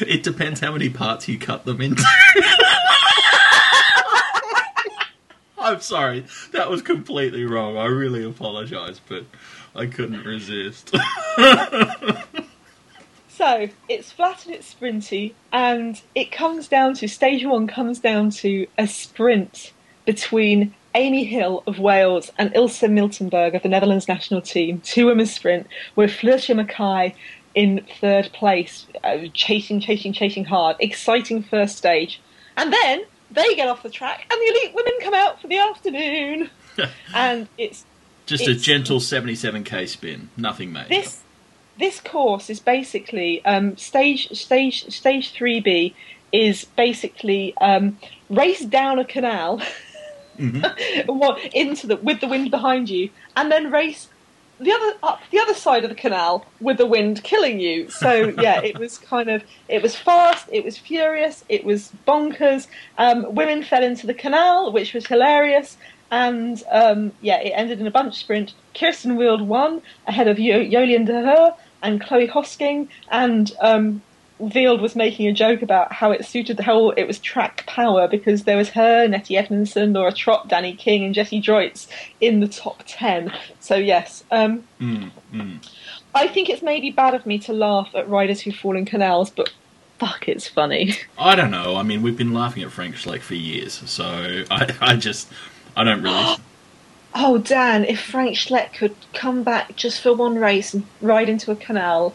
It 0.00 0.24
depends 0.24 0.58
how 0.60 0.72
many 0.72 0.90
parts 0.90 1.28
you 1.28 1.38
cut 1.38 1.64
them 1.64 1.80
into. 1.80 2.02
I'm 5.58 5.80
sorry, 5.80 6.26
that 6.50 6.68
was 6.68 6.82
completely 6.82 7.44
wrong. 7.44 7.76
I 7.78 7.86
really 7.86 8.24
apologise, 8.24 9.00
but 9.08 9.24
I 9.76 9.86
couldn't 9.86 10.24
resist. 10.24 10.92
So 13.34 13.68
it's 13.88 14.12
flat 14.12 14.44
and 14.44 14.54
it's 14.54 14.74
sprinty, 14.74 15.32
and 15.52 16.00
it 16.14 16.30
comes 16.30 16.68
down 16.68 16.94
to 16.94 17.08
stage 17.08 17.44
one 17.44 17.66
comes 17.66 17.98
down 17.98 18.30
to 18.30 18.66
a 18.76 18.86
sprint 18.86 19.72
between 20.04 20.74
Amy 20.94 21.24
Hill 21.24 21.62
of 21.66 21.78
Wales 21.78 22.30
and 22.36 22.54
Ilse 22.54 22.82
Miltenberg 22.82 23.54
of 23.56 23.62
the 23.62 23.70
Netherlands 23.70 24.06
national 24.06 24.42
team. 24.42 24.80
Two 24.80 25.06
women's 25.06 25.32
sprint 25.34 25.66
with 25.96 26.12
Felicia 26.12 26.54
Mackay 26.54 27.14
in 27.54 27.86
third 28.00 28.30
place, 28.34 28.86
uh, 29.02 29.18
chasing, 29.32 29.80
chasing, 29.80 30.12
chasing 30.12 30.44
hard. 30.44 30.76
Exciting 30.78 31.42
first 31.42 31.78
stage, 31.78 32.20
and 32.58 32.70
then 32.70 33.02
they 33.30 33.54
get 33.54 33.66
off 33.66 33.82
the 33.82 33.90
track, 33.90 34.26
and 34.30 34.38
the 34.40 34.46
elite 34.46 34.74
women 34.74 34.92
come 35.00 35.14
out 35.14 35.40
for 35.40 35.48
the 35.48 35.58
afternoon, 35.58 36.50
and 37.14 37.48
it's 37.56 37.86
Just 38.26 38.46
a 38.46 38.54
gentle 38.54 38.98
77k 39.00 39.88
spin, 39.88 40.28
nothing 40.36 40.70
major. 40.70 40.88
this 40.90 41.21
this 41.82 42.00
course 42.00 42.48
is 42.48 42.60
basically 42.60 43.44
um, 43.44 43.76
stage 43.76 44.30
stage 44.30 44.88
stage 44.92 45.32
three 45.32 45.60
B 45.60 45.94
is 46.32 46.64
basically 46.64 47.54
um, 47.60 47.98
race 48.30 48.64
down 48.64 48.98
a 48.98 49.04
canal 49.04 49.60
what 51.06 51.38
into 51.54 51.86
the 51.86 51.96
with 51.96 52.20
the 52.20 52.28
wind 52.28 52.50
behind 52.50 52.88
you, 52.88 53.10
and 53.36 53.50
then 53.52 53.70
race 53.70 54.08
the 54.60 54.72
other 54.72 54.96
up 55.02 55.20
the 55.30 55.38
other 55.38 55.54
side 55.54 55.84
of 55.84 55.90
the 55.90 55.96
canal 55.96 56.46
with 56.60 56.78
the 56.78 56.86
wind 56.86 57.22
killing 57.22 57.60
you. 57.60 57.90
So 57.90 58.34
yeah, 58.40 58.60
it 58.62 58.78
was 58.78 58.98
kind 58.98 59.28
of 59.28 59.42
it 59.68 59.82
was 59.82 59.96
fast, 59.96 60.48
it 60.50 60.64
was 60.64 60.78
furious, 60.78 61.44
it 61.48 61.64
was 61.64 61.92
bonkers. 62.06 62.66
Um, 62.98 63.34
women 63.34 63.62
fell 63.62 63.82
into 63.82 64.06
the 64.06 64.14
canal, 64.14 64.72
which 64.72 64.94
was 64.94 65.06
hilarious. 65.06 65.76
And 66.10 66.62
um, 66.70 67.12
yeah, 67.22 67.38
it 67.38 67.50
ended 67.50 67.80
in 67.80 67.86
a 67.86 67.90
bunch 67.90 68.18
sprint. 68.18 68.52
Kirsten 68.74 69.16
Wild 69.16 69.40
won 69.40 69.80
ahead 70.06 70.28
of 70.28 70.38
Yo- 70.38 70.62
Jolien 70.64 71.06
D'Hoore 71.06 71.56
and 71.82 72.00
Chloe 72.00 72.28
Hosking. 72.28 72.88
And 73.10 73.52
um, 73.60 74.02
Wild 74.38 74.80
was 74.80 74.96
making 74.96 75.28
a 75.28 75.32
joke 75.32 75.62
about 75.62 75.92
how 75.92 76.10
it 76.10 76.24
suited 76.24 76.56
the 76.56 76.62
whole. 76.62 76.90
It 76.92 77.04
was 77.04 77.18
track 77.18 77.64
power 77.66 78.08
because 78.08 78.44
there 78.44 78.56
was 78.56 78.70
her, 78.70 79.06
Nettie 79.06 79.36
Edmondson, 79.36 79.92
Laura 79.92 80.12
Trott, 80.12 80.48
Dani 80.48 80.76
King, 80.76 81.04
and 81.04 81.14
Jessie 81.14 81.40
Droitz 81.40 81.86
in 82.20 82.40
the 82.40 82.48
top 82.48 82.82
ten. 82.86 83.32
So 83.60 83.76
yes, 83.76 84.24
um, 84.30 84.64
Mm, 84.80 85.10
mm. 85.32 85.68
I 86.14 86.28
think 86.28 86.50
it's 86.50 86.62
maybe 86.62 86.90
bad 86.90 87.14
of 87.14 87.24
me 87.24 87.38
to 87.40 87.52
laugh 87.52 87.90
at 87.94 88.08
riders 88.08 88.40
who 88.40 88.52
fall 88.52 88.76
in 88.76 88.84
canals, 88.84 89.30
but 89.30 89.52
fuck, 89.98 90.28
it's 90.28 90.48
funny. 90.48 90.94
I 91.18 91.36
don't 91.36 91.50
know. 91.50 91.76
I 91.76 91.82
mean, 91.84 92.02
we've 92.02 92.16
been 92.16 92.34
laughing 92.34 92.64
at 92.64 92.72
Frank 92.72 92.96
Schleck 92.96 93.20
for 93.20 93.34
years, 93.34 93.74
so 93.88 94.44
I, 94.50 94.74
I 94.80 94.96
just, 94.96 95.30
I 95.76 95.84
don't 95.84 96.02
really. 96.02 96.36
Oh, 97.14 97.38
Dan, 97.38 97.84
if 97.84 98.00
Frank 98.00 98.36
Schleck 98.36 98.72
could 98.74 98.94
come 99.12 99.42
back 99.42 99.76
just 99.76 100.00
for 100.00 100.14
one 100.14 100.36
race 100.36 100.72
and 100.72 100.86
ride 101.00 101.28
into 101.28 101.50
a 101.50 101.56
canal. 101.56 102.14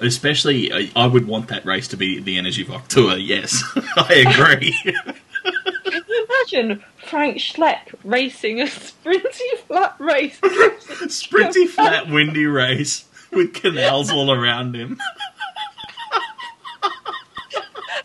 Especially, 0.00 0.70
I- 0.94 1.06
would 1.06 1.26
want 1.26 1.48
that 1.48 1.64
race 1.64 1.88
to 1.88 1.96
be 1.96 2.20
the 2.20 2.36
Energiewacht 2.38 2.88
Tour. 2.88 3.16
Yes, 3.16 3.62
I 3.96 4.24
agree. 4.28 4.72
Can 4.82 6.02
you 6.08 6.26
imagine 6.30 6.84
Frank 7.08 7.38
Schleck 7.38 7.94
racing 8.04 8.60
a 8.60 8.64
sprinty 8.66 9.56
flat 9.66 9.96
race? 9.98 10.38
Sprinty, 10.40 11.66
flat, 11.66 12.08
windy 12.08 12.46
race 12.46 13.06
with 13.32 13.54
canals 13.54 14.10
all 14.12 14.30
around 14.30 14.76
him. 14.76 15.00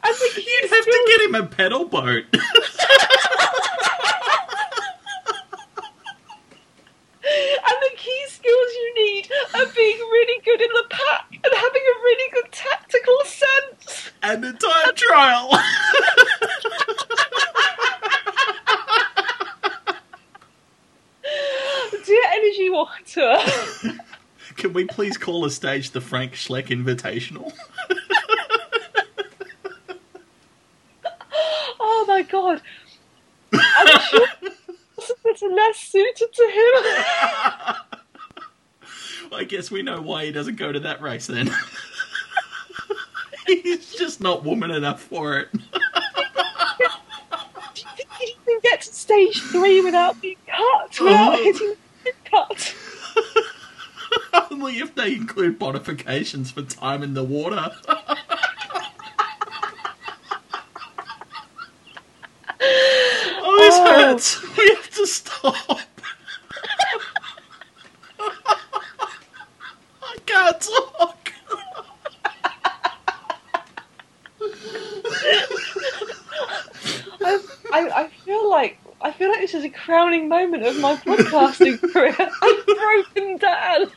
I 0.05 0.13
think 0.13 0.35
You'd 0.47 0.69
have 0.71 0.85
to 0.85 1.03
get 1.07 1.21
him 1.21 1.35
a 1.35 1.45
pedal 1.45 1.85
boat. 1.85 2.25
And 7.25 7.77
the 7.81 7.95
key 7.97 8.25
skills 8.27 8.69
you 8.75 8.93
need 8.95 9.29
are 9.55 9.65
being 9.73 9.97
really 9.97 10.41
good 10.43 10.61
in 10.61 10.67
the 10.73 10.85
pack 10.89 11.25
and 11.31 11.53
having 11.53 11.81
a 11.81 11.99
really 12.03 12.31
good 12.33 12.51
tactical 12.51 13.17
sense. 14.23 14.45
entire 14.45 14.91
trial. 14.93 15.51
Dear 22.05 22.23
Energiewacht. 22.35 23.97
Can 24.55 24.73
we 24.73 24.85
please 24.85 25.17
call 25.17 25.45
a 25.45 25.49
stage 25.49 25.91
the 25.91 26.01
Frank 26.01 26.33
Schleck 26.33 26.67
Invitational? 26.67 27.53
Oh 31.79 32.05
my 32.07 32.21
god. 32.23 32.61
I'm 33.53 33.99
sure 34.01 34.27
it's 35.25 35.41
less 35.41 35.77
suited 35.77 36.33
to 36.33 36.43
him. 36.43 37.75
I 39.33 39.43
guess 39.45 39.71
we 39.71 39.81
know 39.81 40.01
why 40.01 40.25
he 40.25 40.31
doesn't 40.31 40.57
go 40.57 40.71
to 40.71 40.79
that 40.81 41.01
race 41.01 41.27
then. 41.27 41.49
He's 43.61 43.93
just 43.95 44.21
not 44.21 44.43
woman 44.43 44.71
enough 44.71 45.01
for 45.01 45.37
it. 45.37 45.49
Do 45.51 45.59
you 47.81 47.83
think 47.95 48.09
he 48.19 48.35
can 48.45 48.59
get 48.63 48.81
to 48.81 48.93
stage 48.93 49.41
three 49.41 49.81
without 49.81 50.19
being 50.21 50.37
cut? 50.47 50.99
Without 51.01 51.33
Oh. 51.39 51.43
hitting 51.43 51.73
cut? 52.25 52.75
Only 54.51 54.79
if 54.79 54.93
they 54.95 55.13
include 55.13 55.59
bonifications 55.59 56.51
for 56.51 56.61
time 56.63 57.03
in 57.03 57.13
the 57.13 57.23
water. 57.23 57.71
oh, 62.59 63.57
this 63.59 63.75
Oh. 63.75 63.93
hurts. 63.93 64.41
We 64.57 64.69
have 64.75 64.89
to 64.91 65.07
stop. 65.07 65.79
I 68.19 70.15
can't 70.25 70.61
talk. 70.61 71.31
I, 77.73 78.03
I, 78.03 78.07
feel 78.07 78.49
like 78.49 78.79
I 79.01 79.11
feel 79.11 79.29
like 79.29 79.41
this 79.41 79.53
is 79.53 79.63
a 79.63 79.69
crowning 79.69 80.29
moment 80.29 80.63
of 80.63 80.79
my 80.79 80.95
podcasting 80.95 81.81
career. 81.93 82.15
I've 82.19 82.65
broken 82.65 83.37
down. 83.37 83.91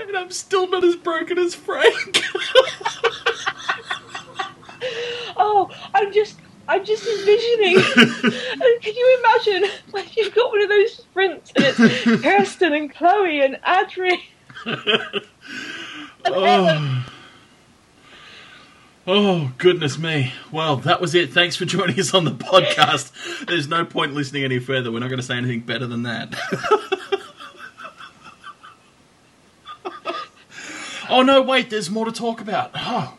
And 0.00 0.16
I'm 0.16 0.30
still 0.30 0.68
not 0.68 0.84
as 0.84 0.96
broken 0.96 1.38
as 1.38 1.54
Frank. 1.54 2.22
Oh, 5.36 5.70
I'm 5.94 6.12
just 6.12 6.38
I'm 6.68 6.84
just 6.84 7.06
envisioning. 7.06 7.76
Can 8.82 8.94
you 8.94 9.18
imagine 9.20 9.70
like 9.92 10.16
you've 10.16 10.34
got 10.34 10.50
one 10.50 10.62
of 10.62 10.68
those 10.68 10.96
sprints 10.96 11.52
and 11.56 11.64
it's 11.66 12.22
Kirsten 12.22 12.72
and 12.74 12.92
Chloe 12.94 13.40
and 13.40 13.58
Adrie. 13.66 14.22
And 14.64 15.24
Ellen. 16.24 17.04
Oh. 19.06 19.52
Goodness 19.58 19.98
me. 19.98 20.32
Well, 20.52 20.76
that 20.78 21.00
was 21.00 21.14
it. 21.14 21.32
Thanks 21.32 21.56
for 21.56 21.64
joining 21.64 21.98
us 21.98 22.12
on 22.14 22.24
the 22.24 22.30
podcast. 22.30 23.46
There's 23.46 23.68
no 23.68 23.84
point 23.84 24.14
listening 24.14 24.44
any 24.44 24.58
further. 24.58 24.92
We're 24.92 25.00
not 25.00 25.08
going 25.08 25.20
to 25.20 25.26
say 25.26 25.36
anything 25.36 25.60
better 25.60 25.86
than 25.86 26.02
that. 26.02 26.34
oh, 31.10 31.22
no, 31.22 31.42
wait. 31.42 31.70
There's 31.70 31.90
more 31.90 32.04
to 32.04 32.12
talk 32.12 32.40
about. 32.40 32.70
Oh. 32.74 33.16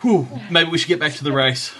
Whew. 0.00 0.28
Maybe 0.50 0.70
we 0.70 0.78
should 0.78 0.88
get 0.88 1.00
back 1.00 1.14
to 1.14 1.24
the 1.24 1.32
race. 1.32 1.74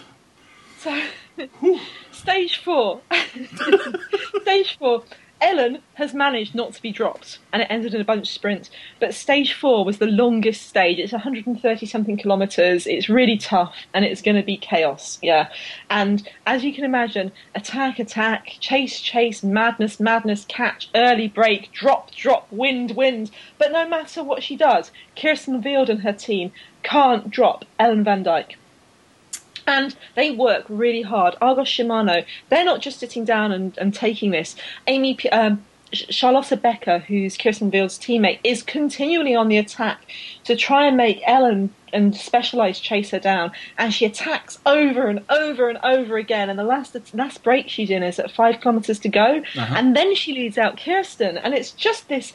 So, 0.79 1.01
Stage 2.13 2.59
four. 2.59 3.01
Stage 4.43 4.77
four. 4.79 5.05
Ellen 5.41 5.83
has 5.95 6.15
managed 6.15 6.55
not 6.55 6.75
to 6.75 6.83
be 6.83 6.91
dropped, 6.91 7.39
and 7.53 7.63
it 7.63 7.69
ended 7.71 7.95
in 7.95 8.01
a 8.01 8.05
bunch 8.05 8.29
sprint. 8.29 8.71
But 8.99 9.15
stage 9.15 9.53
four 9.53 9.85
was 9.85 9.99
the 9.99 10.07
longest 10.07 10.67
stage. 10.67 10.99
It's 10.99 11.13
130 11.13 11.87
something 11.87 12.17
kilometres. 12.17 12.87
It's 12.87 13.09
really 13.09 13.37
tough, 13.37 13.75
and 13.95 14.05
it's 14.05 14.23
going 14.23 14.37
to 14.37 14.43
be 14.43 14.57
chaos. 14.57 15.19
Yeah, 15.23 15.49
and 15.91 16.29
as 16.47 16.65
you 16.65 16.75
can 16.75 16.85
imagine, 16.85 17.33
attack, 17.55 17.99
attack, 17.99 18.57
chase, 18.61 19.01
chase, 19.01 19.43
madness, 19.43 20.01
madness, 20.01 20.45
catch, 20.47 20.89
early 20.95 21.29
break, 21.29 21.73
drop, 21.73 22.11
drop, 22.11 22.51
wind, 22.51 22.93
wind. 22.93 23.31
But 23.59 23.73
no 23.73 23.89
matter 23.89 24.25
what 24.25 24.43
she 24.43 24.57
does, 24.57 24.91
Kirsten 25.17 25.63
Wild 25.63 25.89
and 25.89 26.03
her 26.03 26.13
team 26.13 26.53
can't 26.83 27.31
drop 27.31 27.65
Ellen 27.79 28.05
Van 28.05 28.25
Dijk 28.25 28.55
and 29.69 29.95
they 30.17 30.31
work 30.31 30.65
really 30.69 31.03
hard. 31.03 31.37
Argos 31.41 31.69
Shimano, 31.69 32.25
they're 32.49 32.65
not 32.65 32.81
just 32.81 32.99
sitting 32.99 33.25
down 33.25 33.53
and, 33.53 33.77
and 33.79 33.95
taking 33.95 34.31
this. 34.31 34.57
Amy, 34.87 35.17
um, 35.31 35.65
Charlotte 35.93 36.61
Becker, 36.61 37.01
who's 37.01 37.37
Kirsten 37.37 37.71
Wild's 37.71 37.99
teammate, 37.99 38.41
is 38.43 38.63
continually 38.63 39.35
on 39.35 39.49
the 39.49 39.59
attack 39.59 40.07
to 40.45 40.57
try 40.57 40.87
and 40.87 40.97
make 40.97 41.23
Ellen 41.27 41.73
and 41.93 42.15
Specialized 42.15 42.83
chase 42.83 43.11
her 43.11 43.19
down, 43.19 43.53
and 43.79 43.95
she 43.95 44.05
attacks 44.05 44.59
over 44.67 45.07
and 45.07 45.25
over 45.31 45.69
and 45.69 45.79
over 45.83 46.19
again. 46.19 46.51
And 46.51 46.59
the 46.59 46.65
last 46.65 46.97
last 47.15 47.43
break 47.43 47.69
she's 47.69 47.91
in 47.91 48.03
is 48.03 48.19
at 48.19 48.31
five 48.31 48.61
kilometers 48.61 48.99
to 49.01 49.09
go, 49.09 49.43
uh-huh. 49.57 49.75
and 49.77 49.97
then 49.97 50.15
she 50.15 50.35
leads 50.35 50.59
out 50.59 50.79
Kirsten, 50.79 51.39
and 51.39 51.55
it's 51.55 51.71
just 51.71 52.09
this 52.09 52.35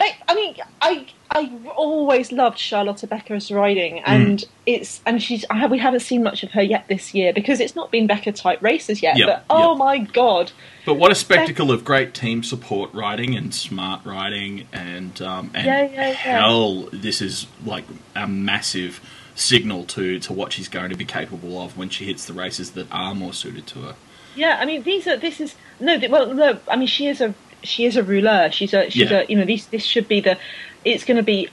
I 0.00 0.34
mean, 0.34 0.56
I 0.80 1.06
I 1.30 1.52
always 1.76 2.32
loved 2.32 2.58
Charlotte 2.58 3.08
Becker's 3.08 3.50
riding, 3.50 4.00
and 4.00 4.40
mm. 4.40 4.48
it's 4.66 5.00
and 5.04 5.22
she's 5.22 5.44
I, 5.50 5.66
we 5.66 5.78
haven't 5.78 6.00
seen 6.00 6.22
much 6.22 6.42
of 6.42 6.52
her 6.52 6.62
yet 6.62 6.86
this 6.88 7.14
year 7.14 7.32
because 7.32 7.60
it's 7.60 7.74
not 7.74 7.90
been 7.90 8.06
Becker 8.06 8.32
type 8.32 8.62
races 8.62 9.02
yet. 9.02 9.16
Yep, 9.16 9.26
but 9.26 9.44
oh 9.50 9.70
yep. 9.72 9.78
my 9.78 9.98
god! 9.98 10.52
But 10.86 10.94
what 10.94 11.10
a 11.10 11.14
spectacle 11.14 11.70
of 11.70 11.84
great 11.84 12.14
team 12.14 12.42
support 12.42 12.92
riding 12.94 13.36
and 13.36 13.54
smart 13.54 14.04
riding, 14.04 14.66
and 14.72 15.20
um, 15.22 15.50
and 15.54 15.66
yeah, 15.66 15.82
yeah, 15.82 16.08
yeah. 16.08 16.12
hell, 16.12 16.88
this 16.92 17.20
is 17.20 17.46
like 17.64 17.84
a 18.14 18.26
massive 18.26 19.00
signal 19.34 19.84
to 19.84 20.20
to 20.20 20.32
what 20.32 20.52
she's 20.52 20.68
going 20.68 20.90
to 20.90 20.96
be 20.96 21.04
capable 21.04 21.60
of 21.60 21.76
when 21.76 21.88
she 21.88 22.04
hits 22.04 22.24
the 22.24 22.32
races 22.32 22.72
that 22.72 22.86
are 22.92 23.14
more 23.14 23.32
suited 23.32 23.66
to 23.68 23.80
her. 23.80 23.96
Yeah, 24.36 24.58
I 24.60 24.64
mean, 24.64 24.82
these 24.82 25.06
are 25.06 25.16
this 25.16 25.40
is 25.40 25.54
no, 25.80 25.98
well, 26.08 26.32
no, 26.32 26.58
I 26.68 26.76
mean, 26.76 26.88
she 26.88 27.06
is 27.06 27.20
a 27.20 27.34
she 27.64 27.84
is 27.84 27.96
a 27.96 28.02
ruler. 28.02 28.50
She's 28.52 28.72
a 28.72 28.90
she's 28.90 29.10
yeah. 29.10 29.22
a 29.22 29.26
you 29.26 29.36
know 29.36 29.44
this 29.44 29.66
this 29.66 29.84
should 29.84 30.08
be 30.08 30.20
the 30.20 30.38
it's 30.84 31.04
going 31.04 31.16
to 31.16 31.22
be 31.22 31.48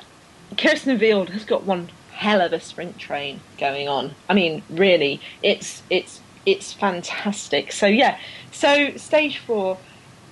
Kirsten 0.57 0.99
Wild 0.99 1.29
has 1.29 1.45
got 1.45 1.63
one 1.63 1.89
hell 2.11 2.41
of 2.41 2.53
a 2.53 2.59
sprint 2.59 2.99
train 2.99 3.39
going 3.57 3.87
on. 3.87 4.13
I 4.29 4.33
mean, 4.33 4.63
really, 4.69 5.19
it's 5.41 5.81
it's 5.89 6.19
it's 6.45 6.73
fantastic. 6.73 7.71
So 7.71 7.87
yeah, 7.87 8.19
so 8.51 8.95
stage 8.97 9.37
four, 9.37 9.77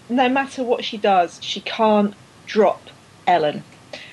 no 0.10 0.30
matter 0.30 0.64
what 0.64 0.84
she 0.84 0.98
does, 0.98 1.40
she 1.42 1.62
can't 1.62 2.14
drop 2.46 2.82
Ellen, 3.26 3.64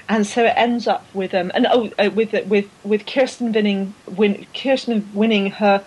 and 0.09 0.27
so 0.27 0.45
it 0.45 0.55
ends 0.57 0.87
up 0.87 1.05
with 1.13 1.35
um 1.35 1.51
and 1.55 1.67
oh 1.71 1.91
uh, 1.99 2.11
with 2.15 2.33
with 2.47 2.69
with 2.85 3.07
Kirsten 3.07 3.53
winning 3.53 3.95
win 4.07 4.47
Kirsten 4.55 5.09
winning 5.13 5.51
her 5.51 5.85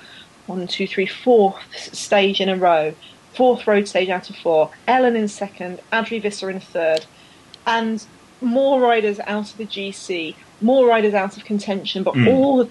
one 0.47 0.67
two 0.67 0.87
three 0.87 1.05
fourth 1.05 1.95
stage 1.95 2.41
in 2.41 2.49
a 2.49 2.55
row 2.55 2.93
fourth 3.39 3.65
road 3.65 3.87
stage 3.87 4.09
out 4.09 4.29
of 4.29 4.35
four, 4.35 4.69
Ellen 4.85 5.15
in 5.15 5.29
second, 5.29 5.79
Adrie 5.93 6.19
Visser 6.19 6.49
in 6.49 6.59
third, 6.59 7.05
and 7.65 8.05
more 8.41 8.81
riders 8.81 9.17
out 9.21 9.49
of 9.49 9.55
the 9.55 9.65
GC, 9.65 10.35
more 10.59 10.85
riders 10.85 11.13
out 11.13 11.37
of 11.37 11.45
contention, 11.45 12.03
but 12.03 12.15
mm. 12.15 12.27
all 12.27 12.69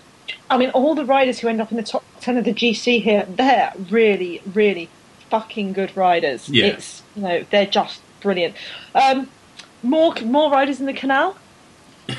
I 0.50 0.58
mean, 0.58 0.68
all 0.70 0.94
the 0.94 1.06
riders 1.06 1.38
who 1.38 1.48
end 1.48 1.62
up 1.62 1.70
in 1.70 1.78
the 1.78 1.82
top 1.82 2.04
10 2.20 2.36
of 2.36 2.44
the 2.44 2.52
GC 2.52 3.02
here, 3.02 3.26
they're 3.26 3.72
really, 3.88 4.42
really 4.52 4.90
fucking 5.30 5.72
good 5.72 5.96
riders. 5.96 6.50
Yeah. 6.50 6.66
It's, 6.66 7.02
you 7.16 7.22
know, 7.22 7.46
they're 7.48 7.64
just 7.64 8.02
brilliant. 8.20 8.54
Um, 8.94 9.30
more, 9.82 10.14
more 10.16 10.50
riders 10.50 10.80
in 10.80 10.86
the 10.86 10.92
canal? 10.92 11.38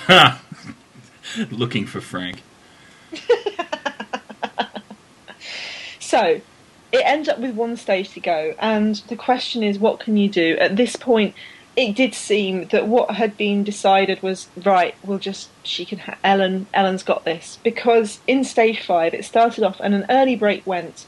Looking 1.51 1.85
for 1.85 2.01
Frank. 2.01 2.41
so, 5.99 6.41
it 6.91 7.03
ends 7.05 7.29
up 7.29 7.39
with 7.39 7.55
one 7.55 7.77
stage 7.77 8.09
to 8.11 8.19
go, 8.19 8.55
and 8.59 8.95
the 9.07 9.15
question 9.15 9.63
is, 9.63 9.77
what 9.77 9.99
can 9.99 10.17
you 10.17 10.29
do? 10.29 10.57
At 10.59 10.75
this 10.75 10.95
point, 10.95 11.35
it 11.75 11.95
did 11.95 12.13
seem 12.13 12.65
that 12.67 12.87
what 12.87 13.11
had 13.11 13.37
been 13.37 13.63
decided 13.63 14.21
was 14.21 14.47
right. 14.65 14.95
We'll 15.03 15.19
just 15.19 15.49
she 15.63 15.85
can 15.85 15.99
ha- 15.99 16.17
Ellen. 16.23 16.67
Ellen's 16.73 17.03
got 17.03 17.23
this 17.23 17.57
because 17.63 18.19
in 18.27 18.43
stage 18.43 18.81
five 18.85 19.13
it 19.13 19.23
started 19.23 19.63
off 19.63 19.79
and 19.79 19.93
an 19.93 20.05
early 20.09 20.35
break 20.35 20.65
went, 20.67 21.05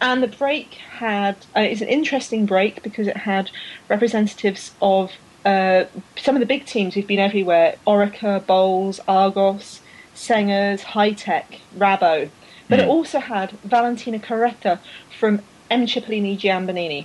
and 0.00 0.22
the 0.22 0.28
break 0.28 0.74
had 0.74 1.36
uh, 1.56 1.60
it's 1.60 1.80
an 1.80 1.88
interesting 1.88 2.44
break 2.44 2.82
because 2.82 3.06
it 3.06 3.16
had 3.18 3.50
representatives 3.88 4.72
of 4.82 5.12
uh, 5.46 5.84
some 6.16 6.36
of 6.36 6.40
the 6.40 6.46
big 6.46 6.66
teams 6.66 6.94
who've 6.94 7.06
been 7.06 7.18
everywhere: 7.18 7.76
Orica, 7.86 8.44
Boels, 8.44 9.00
Argos, 9.08 9.80
Sengers, 10.14 10.80
Hitec, 10.80 11.44
Rabo. 11.76 12.28
But 12.72 12.78
mm. 12.78 12.84
it 12.84 12.86
hmm. 12.86 12.90
also 12.92 13.18
had 13.18 13.50
Valentina 13.64 14.18
Carretta 14.18 14.78
from 15.18 15.42
M. 15.70 15.84
Cipollini 15.84 16.38
Giambenini. 16.38 17.04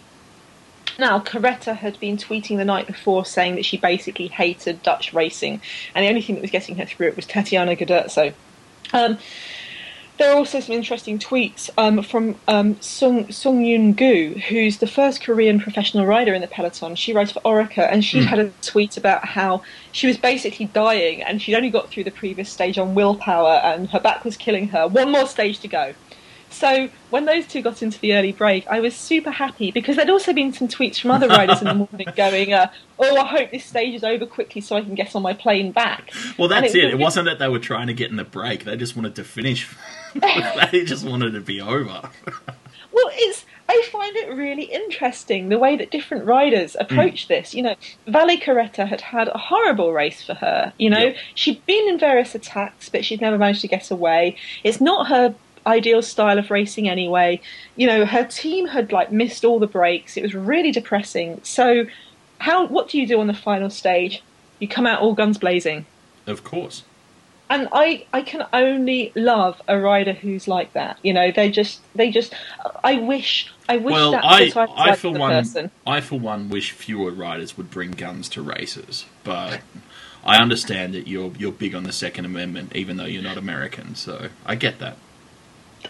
Now, 0.98 1.20
Carretta 1.20 1.76
had 1.76 2.00
been 2.00 2.16
tweeting 2.16 2.56
the 2.56 2.64
night 2.64 2.88
before 2.88 3.26
saying 3.26 3.56
that 3.56 3.66
she 3.66 3.76
basically 3.76 4.28
hated 4.28 4.82
Dutch 4.82 5.12
racing, 5.14 5.60
and 5.94 6.06
the 6.06 6.08
only 6.08 6.22
thing 6.22 6.36
that 6.36 6.42
was 6.42 6.52
getting 6.52 6.78
her 6.78 6.86
through 6.86 7.08
it 7.08 7.18
was 7.18 7.26
Tatiana 7.26 7.76
Guderzo. 7.76 8.34
Um, 8.94 9.18
there 10.18 10.32
are 10.32 10.36
also 10.36 10.60
some 10.60 10.76
interesting 10.76 11.20
tweets 11.20 11.70
um, 11.78 12.02
from 12.02 12.36
um, 12.48 12.80
Sung, 12.82 13.32
Sung 13.32 13.64
Yun 13.64 13.94
Gu, 13.94 14.36
who's 14.50 14.78
the 14.78 14.88
first 14.88 15.22
Korean 15.22 15.60
professional 15.60 16.06
rider 16.06 16.34
in 16.34 16.42
the 16.42 16.48
peloton. 16.48 16.96
She 16.96 17.14
rides 17.14 17.32
for 17.32 17.42
Orica, 17.42 17.88
and 17.92 18.04
she 18.04 18.20
mm. 18.22 18.26
had 18.26 18.40
a 18.40 18.50
tweet 18.62 18.98
about 18.98 19.26
how 19.26 19.62
she 19.92 20.08
was 20.08 20.18
basically 20.18 20.66
dying, 20.68 21.22
and 21.22 21.42
she'd 21.42 21.56
only 21.56 21.70
got 21.70 21.90
through 21.90 22.04
the 22.04 22.12
previous 22.12 22.50
stage 22.50 22.78
on 22.78 22.96
willpower, 22.96 23.62
and 23.64 23.90
her 23.90 24.00
back 24.00 24.26
was 24.26 24.38
killing 24.38 24.70
her. 24.70 24.88
One 24.88 25.12
more 25.12 25.28
stage 25.28 25.60
to 25.60 25.68
go. 25.68 25.94
So 26.50 26.90
when 27.10 27.26
those 27.26 27.46
two 27.46 27.62
got 27.62 27.82
into 27.84 28.00
the 28.00 28.14
early 28.14 28.32
break, 28.32 28.68
I 28.68 28.80
was 28.80 28.96
super 28.96 29.32
happy 29.32 29.72
because 29.72 29.96
there'd 29.96 30.10
also 30.10 30.34
been 30.34 30.54
some 30.54 30.68
tweets 30.68 31.00
from 31.00 31.12
other 31.12 31.28
riders 31.28 31.62
in 31.62 31.68
the 31.68 31.74
morning 31.74 32.08
going, 32.16 32.54
uh, 32.54 32.72
"Oh, 32.98 33.18
I 33.18 33.26
hope 33.26 33.52
this 33.52 33.66
stage 33.66 33.94
is 33.94 34.04
over 34.04 34.26
quickly 34.26 34.62
so 34.62 34.76
I 34.76 34.82
can 34.82 34.96
get 34.96 35.16
on 35.16 35.22
my 35.22 35.34
plane 35.34 35.72
back." 35.72 36.12
Well, 36.38 36.48
that's 36.48 36.74
it. 36.74 36.86
It, 36.86 36.92
it 36.92 37.00
wasn't 37.00 37.26
that 37.26 37.40
they 37.40 37.48
were 37.48 37.60
trying 37.60 37.88
to 37.88 37.94
get 37.94 38.10
in 38.10 38.18
the 38.18 38.24
break; 38.24 38.64
they 38.64 38.78
just 38.78 38.96
wanted 38.96 39.16
to 39.16 39.24
finish. 39.24 39.76
they 40.72 40.84
just 40.84 41.06
wanted 41.06 41.32
to 41.32 41.42
be 41.42 41.62
over. 41.62 42.10
well, 42.92 43.10
it's. 43.14 43.46
I 43.70 43.86
find 43.92 44.16
it 44.16 44.30
really 44.30 44.64
interesting 44.64 45.50
the 45.50 45.60
way 45.60 45.76
that 45.76 45.92
different 45.92 46.26
riders 46.26 46.78
approach 46.80 47.26
mm. 47.26 47.28
this. 47.28 47.54
You 47.54 47.64
know, 47.64 47.76
Vale 48.08 48.38
Carretta 48.38 48.88
had 48.88 49.02
had 49.02 49.28
a 49.28 49.38
horrible 49.38 49.92
race 49.92 50.24
for 50.24 50.36
her. 50.36 50.72
You 50.78 50.90
know, 50.90 51.00
yep. 51.00 51.18
she'd 51.36 51.66
been 51.66 51.90
in 51.90 52.00
various 52.00 52.34
attacks, 52.34 52.88
but 52.88 53.04
she'd 53.04 53.20
never 53.20 53.38
managed 53.38 53.62
to 53.62 53.68
get 53.68 53.92
away. 53.92 54.38
It's 54.64 54.80
not 54.80 55.10
her 55.10 55.36
ideal 55.68 56.02
style 56.02 56.40
of 56.40 56.50
racing 56.50 56.90
anyway. 56.90 57.42
You 57.76 57.88
know, 57.88 58.06
her 58.06 58.24
team 58.24 58.68
had 58.68 58.92
like 58.92 59.12
missed 59.12 59.46
all 59.46 59.60
the 59.60 59.68
breaks. 59.68 60.18
It 60.18 60.24
was 60.24 60.34
really 60.34 60.72
depressing. 60.72 61.42
So, 61.44 61.86
how 62.40 62.66
what 62.66 62.90
do 62.90 62.98
you 62.98 63.06
do 63.06 63.20
on 63.20 63.28
the 63.28 63.34
final 63.34 63.70
stage? 63.70 64.24
You 64.60 64.68
come 64.68 64.88
out 64.88 65.02
all 65.02 65.14
guns 65.14 65.38
blazing. 65.38 65.86
Of 66.26 66.44
course. 66.44 66.84
And 67.50 67.70
I, 67.72 68.06
I 68.12 68.24
can 68.24 68.46
only 68.52 69.14
love 69.16 69.62
a 69.70 69.80
rider 69.80 70.12
who's 70.12 70.50
like 70.50 70.74
that. 70.74 71.00
You 71.02 71.14
know, 71.14 71.32
they 71.32 71.50
just, 71.50 71.80
they 71.96 72.12
just. 72.12 72.34
I 72.84 72.96
wish, 72.96 73.54
I 73.70 73.78
wish 73.78 73.94
well, 73.94 74.12
that 74.12 74.26
I, 74.26 74.52
I, 74.54 74.92
I 74.92 74.96
for 74.96 75.12
one, 75.12 75.32
person. 75.32 75.72
I 75.86 76.02
for 76.02 76.20
one 76.20 76.50
wish 76.50 76.72
fewer 76.72 77.12
riders 77.12 77.56
would 77.56 77.72
bring 77.72 77.92
guns 77.92 78.28
to 78.30 78.42
races, 78.42 79.06
but 79.24 79.62
I 80.26 80.42
understand 80.42 80.94
that 80.94 81.08
you're 81.08 81.32
you're 81.38 81.54
big 81.54 81.74
on 81.74 81.84
the 81.84 81.94
Second 81.94 82.26
Amendment, 82.26 82.76
even 82.76 82.98
though 82.98 83.06
you're 83.06 83.24
not 83.24 83.38
American. 83.38 83.96
So 83.96 84.28
I 84.46 84.56
get 84.56 84.80
that. 84.80 84.98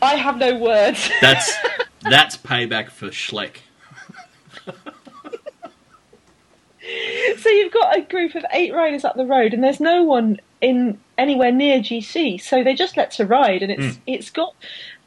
I 0.02 0.15
have 0.15 0.38
no 0.38 0.58
words. 0.58 1.10
That's 1.21 1.56
that's 2.02 2.38
payback 2.38 2.89
for 2.89 3.08
Schleck. 3.08 3.58
so 7.38 7.50
you've 7.50 7.73
got 7.73 7.97
a 7.97 8.02
group 8.02 8.36
of 8.36 8.45
eight 8.54 8.73
riders 8.73 9.04
up 9.04 9.15
the 9.15 9.26
road, 9.26 9.54
and 9.54 9.63
there's 9.63 9.80
no 9.80 10.04
one 10.04 10.39
in 10.62 11.00
anywhere 11.17 11.52
near 11.52 11.80
GC, 11.80 12.39
so 12.41 12.63
they 12.63 12.76
just 12.76 12.95
let 12.95 13.15
her 13.15 13.26
ride, 13.26 13.63
and 13.63 13.71
it's 13.71 13.97
mm. 13.97 14.00
it's 14.06 14.30
got 14.30 14.56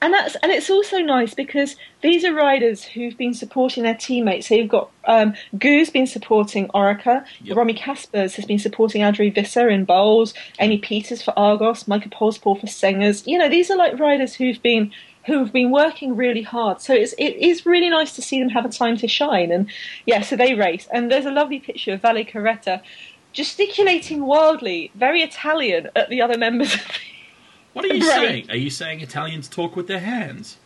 and 0.02 0.14
that's 0.14 0.34
and 0.36 0.50
it's 0.50 0.70
also 0.70 0.98
nice 0.98 1.34
because 1.34 1.76
these 2.00 2.24
are 2.24 2.32
riders 2.32 2.84
who've 2.84 3.16
been 3.16 3.34
supporting 3.34 3.82
their 3.82 3.94
teammates. 3.94 4.48
So 4.48 4.54
you've 4.54 4.68
got 4.68 4.90
um, 5.04 5.34
Gu's 5.58 5.90
been 5.90 6.06
supporting 6.06 6.68
Orica, 6.68 7.24
yep. 7.42 7.56
Romy 7.56 7.74
Caspers 7.74 8.34
has 8.36 8.44
been 8.44 8.58
supporting 8.58 9.02
Adrie 9.02 9.30
Visser 9.30 9.68
in 9.68 9.86
Boels, 9.86 10.32
Amy 10.58 10.80
Pieters 10.80 11.22
for 11.22 11.38
Argos, 11.38 11.84
Maaike 11.84 12.10
Polspoel 12.10 12.58
for 12.58 12.66
Sengers. 12.66 13.26
You 13.26 13.38
know, 13.38 13.48
these 13.48 13.70
are 13.70 13.76
like 13.76 13.98
riders 13.98 14.34
who've 14.34 14.62
been 14.62 14.90
who've 15.26 15.52
been 15.52 15.70
working 15.70 16.16
really 16.16 16.42
hard. 16.42 16.80
So 16.80 16.94
it's 16.94 17.12
it 17.18 17.36
is 17.36 17.66
really 17.66 17.90
nice 17.90 18.14
to 18.16 18.22
see 18.22 18.40
them 18.40 18.48
have 18.50 18.64
a 18.64 18.70
time 18.70 18.96
to 18.98 19.08
shine. 19.08 19.52
And 19.52 19.70
yeah, 20.06 20.22
so 20.22 20.34
they 20.34 20.54
race. 20.54 20.88
And 20.92 21.10
there's 21.10 21.26
a 21.26 21.30
lovely 21.30 21.60
picture 21.60 21.92
of 21.92 22.02
Vale 22.02 22.24
Carretta 22.24 22.82
gesticulating 23.32 24.26
wildly, 24.26 24.90
very 24.94 25.22
Italian, 25.22 25.88
at 25.94 26.08
the 26.08 26.20
other 26.20 26.38
members 26.38 26.74
of 26.74 26.80
the 26.86 26.94
what 27.72 27.85
are 27.85 27.94
you 27.94 28.02
saying? 28.02 28.50
Are 28.50 28.56
you 28.56 28.70
saying 28.70 29.00
Italians 29.00 29.48
talk 29.48 29.76
with 29.76 29.87
their 29.87 30.00
hands? 30.00 30.59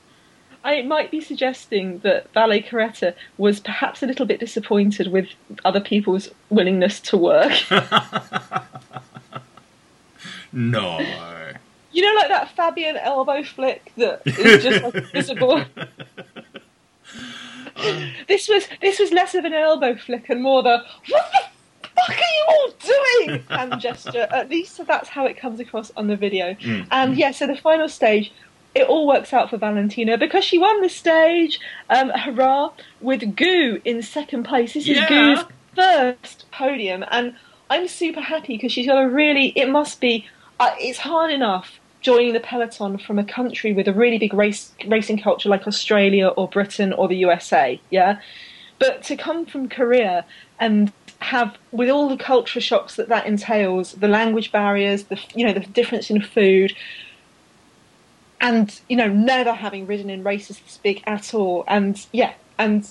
I 0.64 0.80
might 0.80 1.10
be 1.10 1.20
suggesting 1.20 1.98
that 1.98 2.32
Vale 2.32 2.62
Carretta 2.62 3.14
was 3.36 3.60
perhaps 3.60 4.02
a 4.02 4.06
little 4.06 4.24
bit 4.24 4.40
disappointed 4.40 5.12
with 5.12 5.28
other 5.62 5.80
people's 5.80 6.30
willingness 6.48 7.00
to 7.00 7.18
work. 7.18 7.52
no. 10.52 11.00
You 11.92 12.02
know, 12.02 12.14
like 12.18 12.28
that 12.28 12.50
Fabian 12.56 12.96
elbow 12.96 13.42
flick 13.42 13.92
that 13.98 14.22
is 14.24 14.62
just 14.64 14.82
like 14.82 14.94
visible. 15.12 15.64
Uh. 17.76 18.06
this 18.28 18.48
was 18.48 18.66
this 18.80 18.98
was 18.98 19.12
less 19.12 19.34
of 19.34 19.44
an 19.44 19.52
elbow 19.52 19.94
flick 19.96 20.30
and 20.30 20.42
more 20.42 20.62
the 20.62 20.82
fuck 21.96 22.10
are 22.10 22.20
you 22.20 22.44
all 22.48 22.70
doing 23.26 23.42
hand 23.48 23.80
gesture. 23.80 24.26
At 24.30 24.50
least 24.50 24.80
that's 24.86 25.08
how 25.08 25.26
it 25.26 25.36
comes 25.36 25.60
across 25.60 25.92
on 25.96 26.06
the 26.06 26.16
video. 26.16 26.54
Mm. 26.54 26.86
And 26.90 27.16
yeah, 27.16 27.30
so 27.30 27.46
the 27.46 27.56
final 27.56 27.88
stage, 27.88 28.32
it 28.74 28.88
all 28.88 29.06
works 29.06 29.32
out 29.32 29.50
for 29.50 29.56
Valentina 29.56 30.18
because 30.18 30.44
she 30.44 30.58
won 30.58 30.80
the 30.82 30.88
stage. 30.88 31.60
Um, 31.90 32.10
hurrah! 32.10 32.70
With 33.00 33.36
Goo 33.36 33.80
in 33.84 34.02
second 34.02 34.44
place. 34.44 34.74
This 34.74 34.88
is 34.88 34.96
Yeah. 34.96 35.08
Goo's 35.08 35.44
first 35.74 36.46
podium, 36.50 37.04
and 37.10 37.34
I'm 37.70 37.88
super 37.88 38.20
happy 38.20 38.56
because 38.56 38.72
she's 38.72 38.86
got 38.86 39.02
a 39.02 39.08
really. 39.08 39.48
It 39.56 39.68
must 39.68 40.00
be. 40.00 40.26
Uh, 40.60 40.70
it's 40.78 41.00
hard 41.00 41.32
enough 41.32 41.80
joining 42.00 42.34
the 42.34 42.40
peloton 42.40 42.98
from 42.98 43.18
a 43.18 43.24
country 43.24 43.72
with 43.72 43.88
a 43.88 43.92
really 43.92 44.18
big 44.18 44.34
race 44.34 44.72
racing 44.86 45.18
culture 45.18 45.48
like 45.48 45.66
Australia 45.66 46.28
or 46.28 46.48
Britain 46.48 46.92
or 46.92 47.08
the 47.08 47.16
USA. 47.16 47.80
Yeah, 47.90 48.20
but 48.78 49.02
to 49.04 49.16
come 49.16 49.46
from 49.46 49.68
Korea 49.68 50.24
and 50.60 50.92
have 51.24 51.56
with 51.72 51.88
all 51.88 52.08
the 52.08 52.16
culture 52.16 52.60
shocks 52.60 52.96
that 52.96 53.08
that 53.08 53.26
entails, 53.26 53.92
the 53.92 54.08
language 54.08 54.52
barriers, 54.52 55.04
the 55.04 55.18
you 55.34 55.46
know 55.46 55.52
the 55.52 55.60
difference 55.60 56.10
in 56.10 56.20
food, 56.20 56.74
and 58.40 58.80
you 58.88 58.96
know 58.96 59.08
never 59.08 59.52
having 59.52 59.86
ridden 59.86 60.10
in 60.10 60.22
races 60.22 60.60
this 60.60 60.76
big 60.76 61.02
at 61.06 61.34
all, 61.34 61.64
and 61.66 62.06
yeah, 62.12 62.34
and 62.58 62.86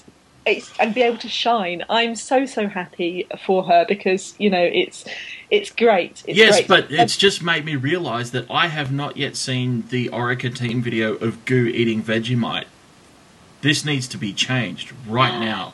it's 0.46 0.72
and 0.80 0.94
be 0.94 1.04
able 1.04 1.20
to 1.20 1.30
shine. 1.30 1.84
I'm 1.90 2.16
so 2.16 2.46
so 2.46 2.68
happy 2.68 3.28
for 3.46 3.64
her 3.64 3.86
because 3.88 4.34
you 4.40 4.50
know 4.50 4.64
it's 4.64 5.06
it's 5.52 5.70
great. 5.70 6.24
It's 6.28 6.38
yes, 6.38 6.56
great. 6.56 6.68
but 6.68 6.92
it's 6.92 7.16
just 7.16 7.44
made 7.44 7.66
me 7.66 7.76
realise 7.76 8.32
that 8.32 8.50
I 8.50 8.68
have 8.68 8.92
not 8.92 9.16
yet 9.16 9.36
seen 9.36 9.84
the 9.90 10.10
Orica 10.10 10.54
team 10.54 10.82
video 10.82 11.14
of 11.16 11.46
Goo 11.46 11.68
eating 11.68 12.02
Vegemite. 12.02 12.66
This 13.62 13.86
needs 13.86 14.08
to 14.10 14.18
be 14.18 14.34
changed 14.34 14.92
right 15.08 15.34
oh. 15.34 15.40
now. 15.40 15.74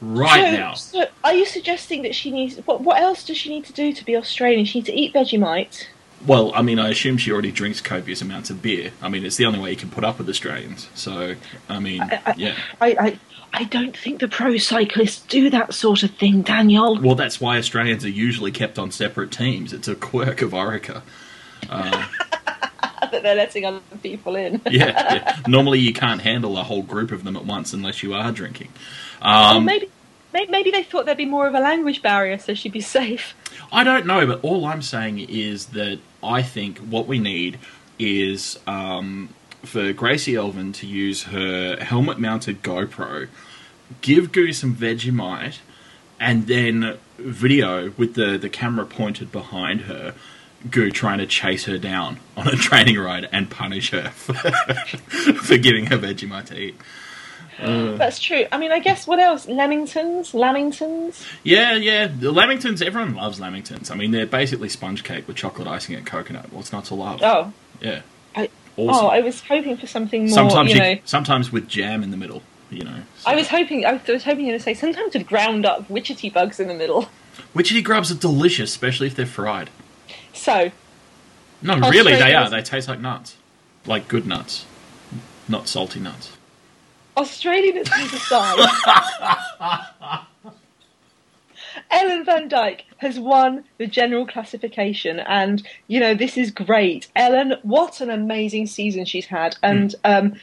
Right 0.00 0.52
so, 0.52 0.56
now. 0.56 0.74
So 0.74 1.06
are 1.24 1.34
you 1.34 1.44
suggesting 1.44 2.02
that 2.02 2.14
she 2.14 2.30
needs 2.30 2.56
what? 2.66 2.80
What 2.80 3.00
else 3.00 3.24
does 3.24 3.36
she 3.36 3.50
need 3.50 3.64
to 3.64 3.72
do 3.72 3.92
to 3.92 4.04
be 4.04 4.16
Australian? 4.16 4.64
She 4.64 4.78
needs 4.78 4.88
to 4.88 4.94
eat 4.94 5.12
Vegemite. 5.14 5.86
Well, 6.26 6.52
I 6.54 6.62
mean, 6.62 6.78
I 6.78 6.88
assume 6.88 7.16
she 7.16 7.30
already 7.30 7.52
drinks 7.52 7.80
copious 7.80 8.20
amounts 8.20 8.50
of 8.50 8.60
beer. 8.60 8.90
I 9.00 9.08
mean, 9.08 9.24
it's 9.24 9.36
the 9.36 9.44
only 9.44 9.60
way 9.60 9.70
you 9.70 9.76
can 9.76 9.90
put 9.90 10.02
up 10.02 10.18
with 10.18 10.28
Australians. 10.28 10.88
So, 10.94 11.36
I 11.68 11.78
mean, 11.78 12.02
I, 12.02 12.20
I, 12.26 12.34
yeah. 12.36 12.56
I, 12.80 12.86
I 12.88 13.18
I 13.52 13.64
don't 13.64 13.96
think 13.96 14.20
the 14.20 14.28
pro 14.28 14.56
cyclists 14.58 15.22
do 15.22 15.50
that 15.50 15.74
sort 15.74 16.02
of 16.02 16.10
thing, 16.12 16.42
Daniel. 16.42 17.00
Well, 17.00 17.14
that's 17.14 17.40
why 17.40 17.58
Australians 17.58 18.04
are 18.04 18.10
usually 18.10 18.52
kept 18.52 18.78
on 18.78 18.90
separate 18.90 19.32
teams. 19.32 19.72
It's 19.72 19.88
a 19.88 19.94
quirk 19.94 20.42
of 20.42 20.50
Orica. 20.52 21.02
Uh, 21.68 22.06
that 23.10 23.22
they're 23.22 23.34
letting 23.34 23.64
other 23.64 23.80
people 24.02 24.36
in. 24.36 24.60
yeah, 24.70 25.14
yeah. 25.14 25.38
Normally, 25.48 25.78
you 25.78 25.92
can't 25.92 26.20
handle 26.20 26.58
a 26.58 26.62
whole 26.62 26.82
group 26.82 27.10
of 27.10 27.24
them 27.24 27.36
at 27.36 27.44
once 27.44 27.72
unless 27.72 28.02
you 28.02 28.14
are 28.14 28.32
drinking. 28.32 28.68
Um, 29.20 29.64
maybe, 29.64 29.90
maybe 30.32 30.50
maybe 30.50 30.70
they 30.70 30.82
thought 30.82 31.06
there'd 31.06 31.18
be 31.18 31.24
more 31.24 31.46
of 31.46 31.54
a 31.54 31.60
language 31.60 32.02
barrier, 32.02 32.38
so 32.38 32.54
she'd 32.54 32.72
be 32.72 32.80
safe. 32.80 33.34
I 33.72 33.84
don't 33.84 34.06
know, 34.06 34.26
but 34.26 34.42
all 34.42 34.64
I'm 34.66 34.82
saying 34.82 35.18
is 35.18 35.66
that 35.66 35.98
I 36.22 36.42
think 36.42 36.78
what 36.78 37.06
we 37.06 37.18
need 37.18 37.58
is 37.98 38.58
um, 38.66 39.34
for 39.62 39.92
Gracie 39.92 40.36
Elvin 40.36 40.72
to 40.74 40.86
use 40.86 41.24
her 41.24 41.76
helmet 41.80 42.18
mounted 42.18 42.62
GoPro, 42.62 43.28
give 44.00 44.32
Goo 44.32 44.52
some 44.52 44.74
Vegemite, 44.74 45.58
and 46.20 46.46
then 46.46 46.98
video 47.18 47.90
with 47.96 48.14
the, 48.14 48.38
the 48.38 48.48
camera 48.48 48.86
pointed 48.86 49.32
behind 49.32 49.82
her. 49.82 50.14
Goo 50.70 50.90
trying 50.90 51.18
to 51.18 51.26
chase 51.26 51.66
her 51.66 51.78
down 51.78 52.18
on 52.36 52.48
a 52.48 52.56
training 52.56 52.98
ride 52.98 53.28
and 53.30 53.48
punish 53.48 53.90
her 53.90 54.10
for, 54.10 54.34
for 55.34 55.56
giving 55.56 55.86
her 55.86 55.96
Vegemite 55.98 56.46
to 56.46 56.58
eat. 56.58 56.76
Mm. 57.58 57.98
That's 57.98 58.20
true. 58.20 58.44
I 58.52 58.58
mean, 58.58 58.70
I 58.72 58.78
guess 58.78 59.06
what 59.06 59.18
else? 59.18 59.46
Lamingtons, 59.46 60.32
Lamingtons. 60.32 61.26
Yeah, 61.42 61.74
yeah. 61.74 62.06
The 62.06 62.32
Lamingtons, 62.32 62.80
everyone 62.82 63.14
loves 63.14 63.40
Lamingtons. 63.40 63.90
I 63.90 63.94
mean, 63.96 64.10
they're 64.12 64.26
basically 64.26 64.68
sponge 64.68 65.02
cake 65.04 65.26
with 65.26 65.36
chocolate 65.36 65.66
icing 65.68 65.94
and 65.96 66.06
coconut. 66.06 66.52
What's 66.52 66.72
not 66.72 66.84
to 66.86 66.94
love? 66.94 67.20
Oh, 67.22 67.52
Yeah. 67.80 68.02
I, 68.36 68.48
Awesome. 68.76 69.06
oh, 69.06 69.08
I 69.08 69.20
was 69.20 69.40
hoping 69.40 69.76
for 69.76 69.88
something 69.88 70.22
more. 70.26 70.34
sometimes, 70.34 70.70
you 70.70 70.76
you- 70.76 70.80
know, 70.94 71.00
sometimes 71.04 71.50
with 71.50 71.66
jam 71.68 72.02
in 72.04 72.10
the 72.12 72.16
middle. 72.16 72.42
You 72.70 72.84
know. 72.84 73.00
so- 73.18 73.30
I 73.30 73.34
was 73.34 73.48
hoping. 73.48 73.84
I 73.86 73.92
was 73.92 74.22
hoping 74.22 74.40
you 74.44 74.46
were 74.46 74.50
going 74.50 74.58
to 74.58 74.62
say 74.62 74.74
sometimes 74.74 75.14
with 75.14 75.26
ground 75.26 75.64
up 75.66 75.88
witchetty 75.88 76.32
bugs 76.32 76.60
in 76.60 76.68
the 76.68 76.74
middle. 76.74 77.08
Witchetty 77.54 77.82
grubs 77.82 78.10
are 78.12 78.14
delicious, 78.16 78.70
especially 78.70 79.06
if 79.06 79.14
they're 79.16 79.24
fried. 79.26 79.70
So 80.32 80.70
No, 81.62 81.78
really, 81.80 82.14
they 82.14 82.34
are. 82.34 82.48
They 82.50 82.62
taste 82.62 82.86
like 82.88 83.00
nuts, 83.00 83.36
like 83.86 84.06
good 84.06 84.26
nuts, 84.26 84.66
not 85.48 85.66
salty 85.66 85.98
nuts. 85.98 86.36
Australianism 87.18 88.14
aside, 88.14 88.58
Ellen 91.90 92.24
Van 92.24 92.48
Dijk 92.48 92.82
has 92.98 93.18
won 93.18 93.64
the 93.78 93.88
general 93.88 94.24
classification, 94.26 95.18
and 95.20 95.66
you 95.88 95.98
know 95.98 96.14
this 96.14 96.36
is 96.36 96.52
great. 96.52 97.08
Ellen, 97.16 97.54
what 97.62 98.00
an 98.00 98.10
amazing 98.10 98.66
season 98.68 99.04
she's 99.04 99.26
had, 99.26 99.56
and 99.64 99.96
um, 100.04 100.36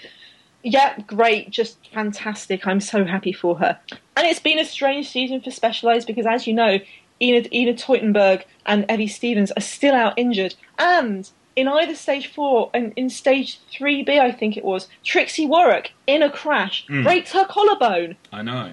yeah, 0.63 0.99
great, 1.01 1.49
just 1.49 1.77
fantastic. 1.93 2.67
I'm 2.67 2.81
so 2.81 3.05
happy 3.05 3.31
for 3.31 3.57
her. 3.59 3.79
And 4.17 4.27
it's 4.27 4.39
been 4.39 4.59
a 4.59 4.65
strange 4.65 5.09
season 5.09 5.39
for 5.39 5.51
Specialized 5.51 6.07
because, 6.07 6.25
as 6.25 6.45
you 6.45 6.53
know, 6.53 6.79
Ina, 7.21 7.47
Ina 7.53 7.73
Teutenberg 7.75 8.43
and 8.65 8.85
Evie 8.89 9.07
Stevens 9.07 9.51
are 9.51 9.61
still 9.61 9.95
out 9.95 10.13
injured, 10.17 10.55
and 10.77 11.29
in 11.55 11.67
either 11.67 11.95
stage 11.95 12.27
four 12.33 12.69
and 12.73 12.91
in 12.95 13.09
stage 13.09 13.59
three 13.71 14.03
B, 14.03 14.19
I 14.19 14.31
think 14.31 14.57
it 14.57 14.63
was, 14.65 14.87
Trixi 15.03 15.47
Worrack 15.47 15.87
in 16.07 16.21
a 16.21 16.29
crash 16.29 16.85
Mm. 16.89 17.03
breaks 17.03 17.31
her 17.31 17.45
collarbone. 17.45 18.15
I 18.31 18.41
know. 18.41 18.71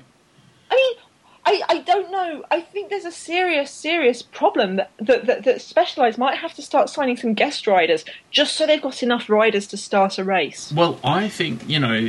I 0.70 0.74
mean, 0.74 0.94
I, 1.44 1.60
I 1.68 1.78
don't 1.80 2.10
know. 2.12 2.44
I 2.52 2.60
think 2.60 2.88
there's 2.88 3.04
a 3.04 3.10
serious, 3.10 3.70
serious 3.70 4.22
problem 4.22 4.76
that, 4.76 4.90
that, 5.00 5.26
that, 5.26 5.44
that 5.44 5.60
Specialized 5.60 6.16
might 6.16 6.38
have 6.38 6.54
to 6.54 6.62
start 6.62 6.88
signing 6.88 7.16
some 7.16 7.34
guest 7.34 7.66
riders 7.66 8.04
just 8.30 8.54
so 8.56 8.64
they've 8.64 8.80
got 8.80 9.02
enough 9.02 9.28
riders 9.28 9.66
to 9.68 9.76
start 9.76 10.18
a 10.18 10.24
race. 10.24 10.72
Well, 10.74 11.00
I 11.02 11.28
think 11.28 11.68
you 11.68 11.80
know, 11.80 12.08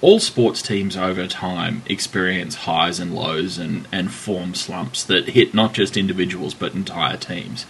all 0.00 0.18
sports 0.18 0.62
teams 0.62 0.96
over 0.96 1.26
time 1.26 1.82
experience 1.86 2.54
highs 2.56 2.98
and 2.98 3.14
lows 3.14 3.58
and 3.58 3.86
and 3.92 4.10
form 4.12 4.54
slumps 4.54 5.04
that 5.04 5.28
hit 5.30 5.52
not 5.52 5.74
just 5.74 5.96
individuals 5.96 6.54
but 6.54 6.72
entire 6.74 7.18
teams. 7.18 7.66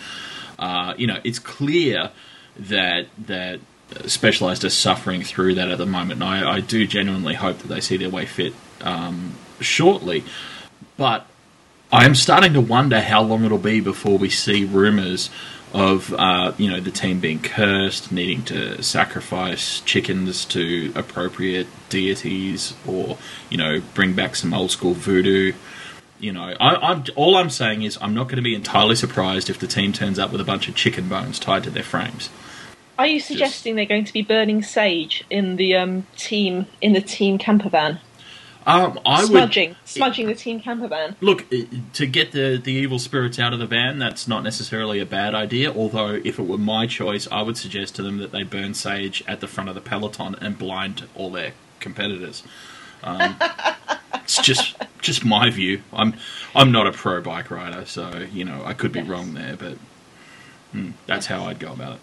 Uh, 0.58 0.94
you 0.96 1.06
know, 1.06 1.20
it's 1.24 1.38
clear 1.38 2.10
that 2.56 3.06
that 3.26 3.60
Specialized 4.06 4.64
are 4.64 4.70
suffering 4.70 5.22
through 5.22 5.54
that 5.54 5.70
at 5.70 5.78
the 5.78 5.86
moment. 5.86 6.20
And 6.20 6.24
I, 6.24 6.56
I 6.56 6.60
do 6.60 6.86
genuinely 6.86 7.32
hope 7.32 7.56
that 7.58 7.68
they 7.68 7.80
see 7.80 7.96
their 7.96 8.10
way 8.10 8.26
fit 8.26 8.52
um, 8.82 9.34
shortly, 9.60 10.24
but 10.98 11.26
I'm 11.90 12.14
starting 12.14 12.52
to 12.52 12.60
wonder 12.60 13.00
how 13.00 13.22
long 13.22 13.44
it'll 13.44 13.56
be 13.56 13.80
before 13.80 14.18
we 14.18 14.28
see 14.28 14.64
rumours 14.64 15.30
of 15.72 16.12
uh, 16.12 16.52
you 16.58 16.70
know 16.70 16.80
the 16.80 16.90
team 16.90 17.18
being 17.18 17.40
cursed, 17.40 18.12
needing 18.12 18.42
to 18.44 18.82
sacrifice 18.82 19.80
chickens 19.80 20.44
to 20.46 20.92
appropriate 20.94 21.66
deities, 21.88 22.74
or 22.86 23.16
you 23.48 23.56
know 23.56 23.80
bring 23.94 24.12
back 24.12 24.36
some 24.36 24.52
old 24.52 24.70
school 24.70 24.92
voodoo. 24.92 25.54
You 26.20 26.32
know, 26.32 26.54
I, 26.60 26.74
I'm 26.76 27.04
all 27.14 27.36
I'm 27.36 27.50
saying 27.50 27.82
is 27.82 27.98
I'm 28.00 28.14
not 28.14 28.24
going 28.24 28.36
to 28.36 28.42
be 28.42 28.54
entirely 28.54 28.96
surprised 28.96 29.48
if 29.48 29.58
the 29.58 29.66
team 29.66 29.92
turns 29.92 30.18
up 30.18 30.32
with 30.32 30.40
a 30.40 30.44
bunch 30.44 30.68
of 30.68 30.74
chicken 30.74 31.08
bones 31.08 31.38
tied 31.38 31.64
to 31.64 31.70
their 31.70 31.82
frames. 31.82 32.30
Are 32.98 33.06
you 33.06 33.20
suggesting 33.20 33.76
they're 33.76 33.86
going 33.86 34.04
to 34.04 34.12
be 34.12 34.22
burning 34.22 34.62
sage 34.62 35.24
in 35.30 35.54
the 35.54 35.76
um, 35.76 36.06
team 36.16 36.66
in 36.80 36.92
the 36.92 37.00
team 37.00 37.38
camper 37.38 37.68
van? 37.68 38.00
Um, 38.66 39.00
I 39.06 39.20
would 39.20 39.28
smudging, 39.28 39.76
smudging 39.86 40.26
the 40.26 40.34
team 40.34 40.60
camper 40.60 40.88
van. 40.88 41.16
Look, 41.22 41.46
to 41.94 42.06
get 42.06 42.32
the, 42.32 42.60
the 42.62 42.72
evil 42.72 42.98
spirits 42.98 43.38
out 43.38 43.54
of 43.54 43.60
the 43.60 43.66
van, 43.66 43.98
that's 43.98 44.28
not 44.28 44.42
necessarily 44.42 45.00
a 45.00 45.06
bad 45.06 45.34
idea. 45.34 45.72
Although, 45.72 46.20
if 46.22 46.38
it 46.38 46.42
were 46.42 46.58
my 46.58 46.86
choice, 46.86 47.26
I 47.32 47.40
would 47.40 47.56
suggest 47.56 47.94
to 47.96 48.02
them 48.02 48.18
that 48.18 48.30
they 48.30 48.42
burn 48.42 48.74
sage 48.74 49.24
at 49.26 49.40
the 49.40 49.46
front 49.46 49.70
of 49.70 49.74
the 49.74 49.80
peloton 49.80 50.34
and 50.40 50.58
blind 50.58 51.08
all 51.14 51.30
their 51.30 51.52
competitors. 51.80 52.42
Um, 53.02 53.36
it's 54.28 54.42
just 54.42 54.76
just 55.00 55.24
my 55.24 55.48
view. 55.48 55.80
I'm 55.90 56.12
I'm 56.54 56.70
not 56.70 56.86
a 56.86 56.92
pro 56.92 57.22
bike 57.22 57.50
rider, 57.50 57.86
so 57.86 58.26
you 58.30 58.44
know 58.44 58.62
I 58.62 58.74
could 58.74 58.92
be 58.92 58.98
Yes. 59.00 59.08
wrong 59.08 59.32
there, 59.32 59.56
but 59.56 59.78
mm, 60.74 60.92
that's 61.06 61.24
how 61.26 61.44
I'd 61.46 61.58
go 61.58 61.72
about 61.72 61.94
it. 61.94 62.00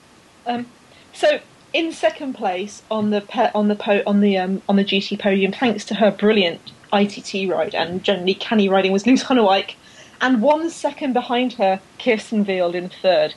Um, 0.48 0.66
so 1.14 1.40
in 1.72 1.92
second 1.92 2.34
place 2.34 2.82
on 2.90 3.12
the 3.12 3.22
pe- 3.22 3.52
on 3.54 3.68
the 3.68 3.76
po- 3.76 4.02
on 4.08 4.22
the 4.22 4.40
um, 4.40 4.64
on 4.68 4.76
the 4.76 4.84
GT 4.84 5.20
podium, 5.20 5.52
thanks 5.52 5.86
to 5.86 5.94
her 5.96 6.10
brilliant 6.10 6.72
ITT 6.92 7.48
ride 7.48 7.76
and 7.76 8.04
generally 8.04 8.34
canny 8.34 8.70
riding, 8.70 8.92
was 8.92 9.06
Loes 9.06 9.24
Gunnewijk, 9.24 9.76
and 10.20 10.42
one 10.42 10.72
second 10.72 11.14
behind 11.14 11.54
her, 11.54 11.80
Kirsten 12.00 12.44
Wild 12.44 12.74
in 12.74 12.90
third. 12.90 13.36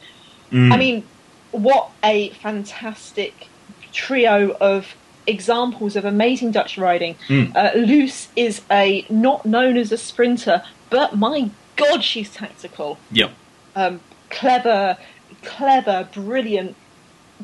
Mm. 0.51 0.73
I 0.73 0.79
mean, 0.79 1.05
what 1.51 1.91
a 2.03 2.31
fantastic 2.31 3.49
trio 3.93 4.57
of 4.63 4.95
examples 5.29 5.97
of 5.97 6.05
amazing 6.05 6.53
Dutch 6.53 6.79
riding. 6.79 7.17
Mm. 7.29 7.55
Uh, 7.55 7.71
Loes 7.75 8.29
is 8.35 8.63
a 8.71 9.07
not 9.09 9.45
known 9.45 9.77
as 9.77 9.93
a 9.93 9.99
sprinter, 9.99 10.63
but 10.91 11.17
my 11.17 11.51
God, 11.77 12.03
she's 12.03 12.33
tactical. 12.33 12.99
Yep. 13.13 13.31
Um, 13.77 14.01
clever, 14.31 14.97
clever, 15.43 16.09
brilliant, 16.13 16.75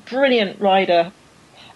brilliant 0.06 0.60
rider. 0.60 1.12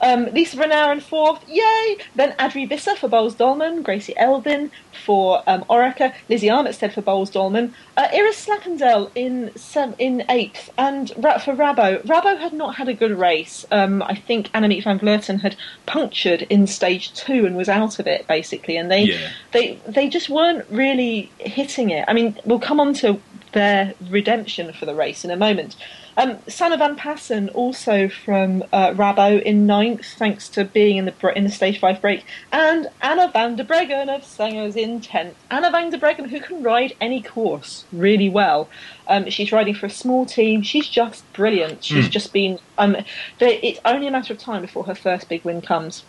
Um, 0.00 0.26
Lisa 0.32 0.56
Brennauer 0.56 1.00
fourth, 1.02 1.42
yay! 1.48 1.98
Then 2.14 2.34
Adrie 2.38 2.66
Visser 2.66 2.94
for 2.94 3.08
Boels 3.08 3.36
Dolman, 3.36 3.82
Gracie 3.82 4.16
Elvin 4.16 4.70
for 5.04 5.42
um, 5.46 5.64
Orica, 5.64 6.14
Lizzie 6.28 6.48
Armitstead 6.48 6.92
for 6.92 7.02
Boels 7.02 7.32
Dolman, 7.32 7.74
uh, 7.96 8.08
Iris 8.12 8.46
Slappendel 8.46 9.10
in 9.14 9.50
sev- 9.56 9.94
in 9.98 10.24
eighth, 10.28 10.70
and 10.78 11.12
Ra- 11.16 11.38
for 11.38 11.54
Rabo. 11.54 12.02
Rabo 12.04 12.38
had 12.38 12.52
not 12.52 12.76
had 12.76 12.88
a 12.88 12.94
good 12.94 13.18
race. 13.18 13.64
Um, 13.70 14.02
I 14.02 14.14
think 14.14 14.48
Annemiek 14.52 14.84
van 14.84 14.98
Vleuten 15.00 15.40
had 15.40 15.56
punctured 15.86 16.42
in 16.42 16.66
stage 16.66 17.12
two 17.14 17.44
and 17.46 17.56
was 17.56 17.68
out 17.68 17.98
of 17.98 18.06
it 18.06 18.26
basically, 18.28 18.76
and 18.76 18.90
they 18.90 19.02
Yeah. 19.02 19.28
they 19.52 19.78
they 19.86 20.08
just 20.08 20.28
weren't 20.28 20.64
really 20.70 21.30
hitting 21.38 21.90
it. 21.90 22.04
I 22.08 22.12
mean, 22.12 22.38
we'll 22.44 22.60
come 22.60 22.78
on 22.80 22.94
to 22.94 23.20
their 23.52 23.94
redemption 24.10 24.72
for 24.72 24.86
the 24.86 24.94
race 24.94 25.24
in 25.24 25.30
a 25.30 25.36
moment. 25.36 25.76
Um, 26.16 26.38
Sanne 26.48 26.76
van 26.76 26.96
Paassen 26.96 27.48
also 27.54 28.08
from 28.08 28.64
uh, 28.72 28.90
Rabo 28.90 29.40
in 29.40 29.66
ninth, 29.66 30.04
thanks 30.16 30.48
to 30.50 30.64
being 30.64 30.96
in 30.96 31.04
the 31.04 31.32
in 31.36 31.44
the 31.44 31.50
stage 31.50 31.78
five 31.78 32.00
break, 32.00 32.24
and 32.50 32.88
Anna 33.00 33.28
van 33.32 33.54
der 33.56 33.62
Breggen 33.64 34.08
of 34.12 34.22
Sengers 34.22 34.74
in 34.76 35.00
tenth. 35.00 35.36
Anna 35.50 35.70
van 35.70 35.90
der 35.90 35.98
Breggen, 35.98 36.28
who 36.28 36.40
can 36.40 36.62
ride 36.62 36.94
any 37.00 37.22
course 37.22 37.84
really 37.92 38.28
well. 38.28 38.68
Um, 39.06 39.30
she's 39.30 39.52
riding 39.52 39.74
for 39.74 39.86
a 39.86 39.90
small 39.90 40.26
team. 40.26 40.62
She's 40.62 40.88
just 40.88 41.30
brilliant. 41.34 41.84
She's 41.84 42.06
Hmm. 42.06 42.10
just 42.10 42.32
been. 42.32 42.58
Um, 42.78 42.96
they, 43.38 43.58
it's 43.60 43.80
only 43.84 44.08
a 44.08 44.10
matter 44.10 44.32
of 44.32 44.40
time 44.40 44.62
before 44.62 44.84
her 44.84 44.94
first 44.96 45.28
big 45.28 45.44
win 45.44 45.60
comes. 45.62 46.02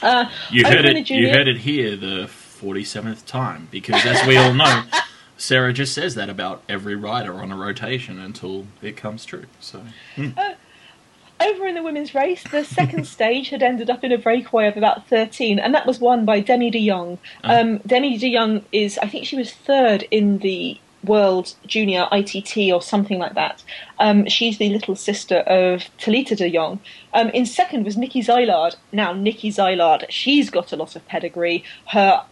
Uh, 0.00 0.26
You 0.50 0.64
heard 0.64 0.84
it. 0.84 1.10
You 1.10 1.28
heard 1.30 1.48
it 1.48 1.58
here, 1.58 1.96
the 1.96 2.28
forty-seventh 2.28 3.26
time, 3.26 3.66
because 3.72 4.06
as 4.06 4.24
we 4.28 4.36
all 4.36 4.54
know, 4.54 4.84
Sarah 5.42 5.72
just 5.72 5.92
says 5.92 6.14
that 6.14 6.30
about 6.30 6.62
every 6.68 6.94
rider 6.94 7.34
on 7.34 7.50
a 7.50 7.56
rotation 7.56 8.20
until 8.20 8.68
it 8.80 8.96
comes 8.96 9.24
true. 9.24 9.46
So 9.58 9.82
Over 11.40 11.66
in 11.66 11.74
the 11.74 11.82
women's 11.82 12.14
race, 12.14 12.44
the 12.44 12.62
second 12.64 13.06
stage 13.08 13.48
had 13.48 13.60
ended 13.60 13.90
up 13.90 14.04
in 14.04 14.12
a 14.12 14.18
breakaway 14.18 14.68
of 14.68 14.76
about 14.76 15.08
13, 15.08 15.58
and 15.58 15.74
that 15.74 15.84
was 15.84 15.98
won 15.98 16.24
by 16.24 16.38
Demi 16.38 16.70
de 16.70 16.86
Jong. 16.86 17.18
Um, 17.42 17.78
Demi 17.78 18.16
de 18.18 18.32
Jong 18.32 18.64
is, 18.70 18.98
I 18.98 19.08
think 19.08 19.26
she 19.26 19.34
was 19.34 19.52
third 19.52 20.06
in 20.12 20.38
the 20.38 20.78
World 21.02 21.56
Junior 21.66 22.06
ITT 22.12 22.72
or 22.72 22.80
something 22.80 23.18
like 23.18 23.34
that. 23.34 23.64
Um, 23.98 24.28
she's 24.28 24.58
the 24.58 24.68
little 24.68 24.94
sister 24.94 25.38
of 25.38 25.90
Talita 25.98 26.36
de 26.36 26.52
Jong. 26.52 26.78
Um, 27.12 27.30
in 27.30 27.46
second 27.46 27.84
was 27.84 27.96
Nikki 27.96 28.22
Zijlaard. 28.22 28.76
Now, 28.92 29.12
Nikki 29.12 29.50
Zijlaard, 29.50 30.04
she's 30.08 30.50
got 30.50 30.72
a 30.72 30.76
lot 30.76 30.94
of 30.94 31.04
pedigree. 31.08 31.64
Her 31.88 32.24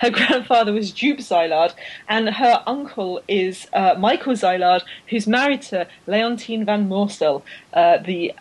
her 0.00 0.10
grandfather 0.10 0.72
was 0.72 0.92
Joop 0.92 1.18
Zijlaard, 1.18 1.72
and 2.08 2.28
her 2.30 2.62
uncle 2.66 3.22
is 3.28 3.66
uh, 3.72 3.94
Michael 3.98 4.34
Zijlaard, 4.34 4.82
who's 5.08 5.26
married 5.26 5.62
to 5.62 5.86
Leontien 6.06 6.64
van 6.64 6.88
Moorsel, 6.88 7.42
uh, 7.74 7.98
the 7.98 8.32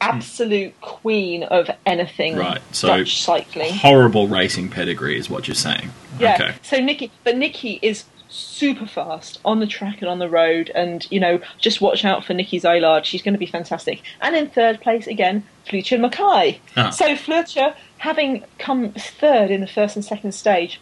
absolute 0.00 0.78
queen 0.80 1.44
of 1.44 1.70
anything 1.86 2.36
Right, 2.36 2.60
so- 2.72 2.88
Dutch 2.88 3.22
cycling. 3.22 3.72
horrible 3.74 4.26
racing 4.28 4.68
pedigree 4.68 5.16
is 5.16 5.30
what 5.30 5.46
you're 5.46 5.54
saying. 5.54 5.90
Yeah. 6.18 6.34
Okay. 6.34 6.54
So 6.62 6.78
Nikki, 6.78 7.10
but 7.24 7.36
Nikki 7.36 7.78
is 7.82 8.04
super 8.32 8.86
fast 8.86 9.38
on 9.44 9.60
the 9.60 9.66
track 9.66 10.00
and 10.00 10.08
on 10.08 10.18
the 10.18 10.28
road, 10.28 10.70
and 10.74 11.06
you 11.10 11.20
know, 11.20 11.40
just 11.58 11.80
watch 11.80 12.04
out 12.04 12.24
for 12.24 12.34
Nikki 12.34 12.58
Zijlaard. 12.58 13.04
She's 13.04 13.22
going 13.22 13.34
to 13.34 13.38
be 13.38 13.46
fantastic. 13.46 14.02
And 14.20 14.34
in 14.34 14.48
third 14.48 14.80
place 14.80 15.06
again, 15.06 15.44
Floortje 15.66 15.98
Mackaij. 16.00 16.58
Ah. 16.76 16.90
So 16.90 17.14
Floortje, 17.14 17.74
having 17.98 18.44
come 18.58 18.92
third 18.92 19.50
in 19.50 19.60
the 19.60 19.66
first 19.66 19.96
and 19.96 20.04
second 20.04 20.32
stage. 20.32 20.80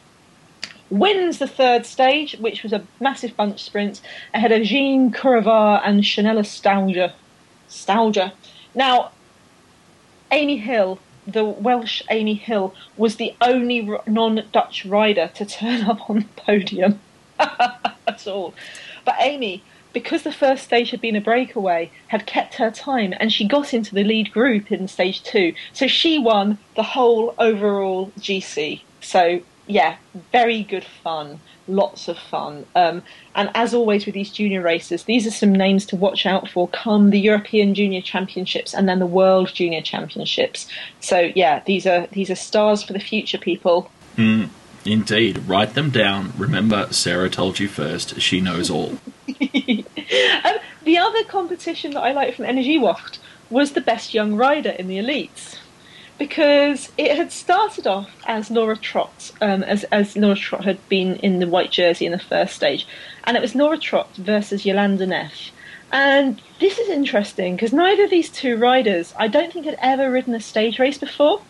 Wins 0.88 1.38
the 1.38 1.46
third 1.46 1.86
stage, 1.86 2.36
which 2.40 2.64
was 2.64 2.72
a 2.72 2.84
massive 2.98 3.36
bunch 3.36 3.62
sprint, 3.62 4.00
ahead 4.34 4.50
of 4.50 4.62
Jeanne 4.62 5.12
Korevaar 5.12 5.80
and 5.84 6.02
Chanella 6.02 6.42
Stougje. 6.42 7.12
Stougje. 7.68 8.32
Now, 8.74 9.12
Amy 10.32 10.56
Hill, 10.56 10.98
the 11.28 11.44
Welsh 11.44 12.02
Amy 12.10 12.34
Hill, 12.34 12.74
was 12.96 13.16
the 13.16 13.36
only 13.40 13.88
non-Dutch 14.08 14.84
rider 14.84 15.30
to 15.34 15.46
turn 15.46 15.82
up 15.88 16.10
on 16.10 16.16
the 16.20 16.42
podium 16.42 16.98
at 18.06 18.26
all. 18.26 18.54
But 19.04 19.16
Amy, 19.20 19.62
because 19.92 20.22
the 20.22 20.32
first 20.32 20.64
stage 20.64 20.90
had 20.90 21.00
been 21.00 21.16
a 21.16 21.20
breakaway, 21.20 21.90
had 22.08 22.26
kept 22.26 22.54
her 22.54 22.70
time, 22.70 23.14
and 23.18 23.32
she 23.32 23.46
got 23.46 23.74
into 23.74 23.94
the 23.94 24.04
lead 24.04 24.30
group 24.32 24.70
in 24.70 24.88
stage 24.88 25.22
two. 25.22 25.54
So 25.72 25.86
she 25.86 26.18
won 26.18 26.58
the 26.76 26.82
whole 26.82 27.34
overall 27.38 28.12
GC. 28.18 28.82
So 29.00 29.42
yeah, 29.66 29.96
very 30.32 30.62
good 30.62 30.84
fun. 30.84 31.40
Lots 31.68 32.08
of 32.08 32.18
fun. 32.18 32.66
Um, 32.74 33.02
and 33.34 33.50
as 33.54 33.72
always 33.72 34.04
with 34.04 34.14
these 34.14 34.30
junior 34.30 34.60
races, 34.60 35.04
these 35.04 35.26
are 35.26 35.30
some 35.30 35.52
names 35.52 35.86
to 35.86 35.96
watch 35.96 36.26
out 36.26 36.48
for 36.48 36.68
come 36.68 37.10
the 37.10 37.20
European 37.20 37.74
Junior 37.74 38.00
Championships 38.00 38.74
and 38.74 38.88
then 38.88 38.98
the 38.98 39.06
World 39.06 39.52
Junior 39.54 39.82
Championships. 39.82 40.66
So 41.00 41.30
yeah, 41.34 41.62
these 41.66 41.86
are 41.86 42.08
these 42.12 42.30
are 42.30 42.36
stars 42.36 42.82
for 42.82 42.92
the 42.92 43.00
future, 43.00 43.38
people. 43.38 43.90
Indeed. 44.84 45.38
Write 45.46 45.74
them 45.74 45.90
down. 45.90 46.32
Remember, 46.36 46.92
Sarah 46.92 47.30
told 47.30 47.58
you 47.58 47.68
first. 47.68 48.20
She 48.20 48.40
knows 48.40 48.70
all. 48.70 48.98
Um, 50.44 50.56
the 50.82 50.98
other 50.98 51.22
competition 51.22 51.92
that 51.92 52.00
I 52.00 52.12
liked 52.12 52.36
from 52.36 52.46
Energiewacht 52.46 53.18
was 53.48 53.72
the 53.72 53.80
best 53.80 54.12
young 54.12 54.34
rider 54.34 54.70
in 54.70 54.88
the 54.88 54.98
elites. 54.98 55.56
Because 56.18 56.90
it 56.98 57.16
had 57.16 57.30
started 57.30 57.86
off 57.86 58.10
as 58.26 58.50
Laura 58.50 58.76
Trott, 58.76 59.30
um, 59.40 59.62
as, 59.62 59.84
as 59.84 60.16
Laura 60.16 60.34
Trott 60.34 60.64
had 60.64 60.86
been 60.88 61.16
in 61.16 61.38
the 61.38 61.46
white 61.46 61.70
jersey 61.70 62.06
in 62.06 62.12
the 62.12 62.18
first 62.18 62.56
stage, 62.56 62.88
and 63.22 63.36
it 63.36 63.40
was 63.40 63.54
Laura 63.54 63.78
Trott 63.78 64.14
versus 64.16 64.64
Jolanda 64.64 65.06
Neff. 65.06 65.52
And 65.92 66.42
this 66.58 66.78
is 66.78 66.88
interesting 66.88 67.54
because 67.54 67.72
neither 67.72 68.04
of 68.04 68.10
these 68.10 68.30
two 68.30 68.56
riders, 68.56 69.14
I 69.16 69.28
don't 69.28 69.52
think, 69.52 69.66
had 69.66 69.78
ever 69.80 70.10
ridden 70.10 70.34
a 70.34 70.40
stage 70.40 70.78
race 70.78 70.98
before. 70.98 71.42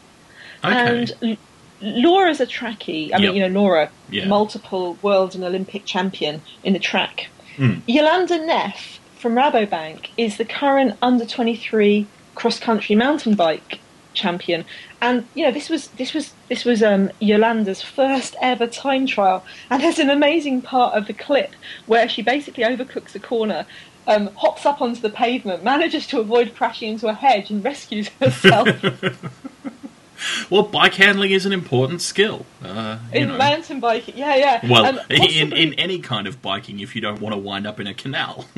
Okay. 0.62 1.06
And 1.22 1.38
Laura's 1.82 2.40
a 2.40 2.46
trackie. 2.46 3.06
I 3.12 3.18
Yep. 3.18 3.20
mean, 3.20 3.34
you 3.36 3.48
know, 3.48 3.60
Laura, 3.60 3.90
Yeah. 4.10 4.26
multiple 4.26 4.96
world 5.02 5.34
and 5.34 5.42
Olympic 5.44 5.84
champion 5.86 6.42
in 6.62 6.72
the 6.72 6.78
track. 6.78 7.28
Mm. 7.56 7.82
Jolanda 7.88 8.44
Neff 8.46 9.00
from 9.18 9.34
Rabobank 9.34 10.08
is 10.16 10.36
the 10.36 10.44
current 10.44 10.96
under 11.02 11.24
23 11.26 12.06
cross 12.34 12.58
country 12.58 12.94
mountain 12.94 13.34
bike 13.34 13.80
champion. 14.14 14.64
And 15.00 15.24
you 15.34 15.44
know, 15.44 15.52
this 15.52 15.68
was 15.70 15.88
this 15.96 16.12
was 16.14 16.32
this 16.48 16.64
was 16.64 16.82
um, 16.82 17.10
Jolanda's 17.22 17.80
first 17.82 18.34
ever 18.42 18.66
time 18.66 19.06
trial. 19.06 19.44
And 19.70 19.82
there's 19.82 19.98
an 19.98 20.10
amazing 20.10 20.62
part 20.62 20.94
of 20.94 21.06
the 21.06 21.12
clip 21.12 21.52
where 21.86 22.08
she 22.08 22.22
basically 22.22 22.64
overcooks 22.64 23.14
a 23.14 23.20
corner. 23.20 23.66
Um, 24.06 24.30
hops 24.34 24.66
up 24.66 24.80
onto 24.80 25.00
the 25.00 25.10
pavement, 25.10 25.62
manages 25.62 26.06
to 26.08 26.18
avoid 26.20 26.54
crashing 26.56 26.92
into 26.92 27.06
a 27.06 27.12
hedge, 27.12 27.50
and 27.50 27.62
rescues 27.62 28.08
herself. 28.20 28.66
Well, 30.50 30.64
bike 30.64 30.94
handling 30.94 31.30
is 31.30 31.46
an 31.46 31.52
important 31.52 32.02
skill. 32.02 32.44
Uh, 32.64 32.98
in 33.12 33.28
know. 33.28 33.38
mountain 33.38 33.80
biking. 33.80 34.16
Yeah, 34.18 34.34
yeah. 34.36 34.66
well, 34.68 34.84
Um, 34.86 34.98
in, 35.08 35.18
possibly- 35.18 35.62
in 35.62 35.74
any 35.74 35.98
kind 36.00 36.26
of 36.26 36.42
biking, 36.42 36.80
if 36.80 36.94
you 36.94 37.00
don't 37.00 37.20
want 37.20 37.34
to 37.34 37.38
wind 37.38 37.66
up 37.66 37.80
in 37.80 37.86
a 37.86 37.94
canal. 37.94 38.44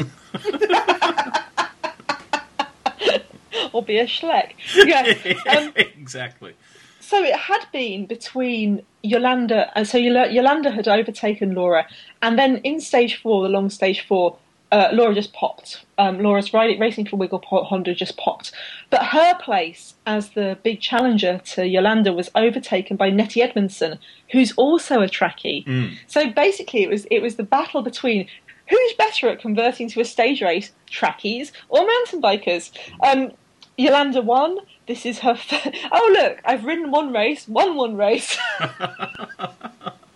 or 3.73 3.83
be 3.83 3.99
a 3.99 4.07
schleck. 4.07 4.53
Yeah. 4.75 5.15
Um, 5.57 5.73
exactly. 5.77 6.55
so 7.01 7.23
it 7.23 7.37
had 7.37 7.65
been 7.73 8.07
between 8.07 8.83
Jolanda, 9.05 9.71
and 9.75 9.87
so 9.87 9.99
Jolanda 9.99 10.73
had 10.73 10.89
overtaken 10.89 11.55
Laura, 11.55 11.87
and 12.23 12.39
then 12.39 12.59
in 12.59 12.81
stage 12.81 13.21
four, 13.21 13.43
the 13.43 13.49
long 13.49 13.71
stage 13.71 14.07
four, 14.07 14.37
uh, 14.73 14.89
Laura 14.93 15.15
just 15.15 15.35
popped. 15.35 15.85
Um, 15.99 16.21
Laura's 16.21 16.53
racing 16.53 17.07
for 17.07 17.17
Wiggle 17.17 17.41
Po- 17.41 17.65
Honda 17.65 17.95
just 17.95 18.17
popped, 18.17 18.53
but 18.89 19.05
her 19.05 19.35
place 19.39 19.95
as 20.07 20.31
the 20.31 20.59
big 20.65 20.81
challenger 20.81 21.41
to 21.45 21.61
Jolanda 21.63 22.15
was 22.15 22.31
overtaken 22.35 22.97
by 22.97 23.11
Nettie 23.11 23.43
Edmondson, 23.43 23.99
who's 24.33 24.53
also 24.53 25.03
a 25.03 25.07
trackie. 25.07 25.65
Mm. 25.67 25.93
So 26.07 26.31
basically, 26.31 26.83
it 26.83 26.89
was 26.89 27.05
it 27.11 27.21
was 27.21 27.37
the 27.37 27.45
battle 27.45 27.83
between 27.83 28.27
who's 28.69 28.93
better 28.95 29.29
at 29.29 29.41
converting 29.41 29.91
to 29.91 30.01
a 30.01 30.05
stage 30.05 30.41
race, 30.41 30.73
trackies 30.89 31.53
or 31.69 31.87
mountain 31.87 32.23
bikers. 32.23 32.73
Um, 33.03 33.33
Jolanda 33.79 34.25
won. 34.25 34.59
This 34.89 35.05
is 35.05 35.19
her. 35.19 35.31
F- 35.51 35.75
oh 35.93 36.17
look, 36.19 36.39
I've 36.47 36.65
ridden 36.65 36.91
one 36.91 37.13
race, 37.13 37.47
won 37.47 37.77
one 37.77 37.97
race. 37.97 38.39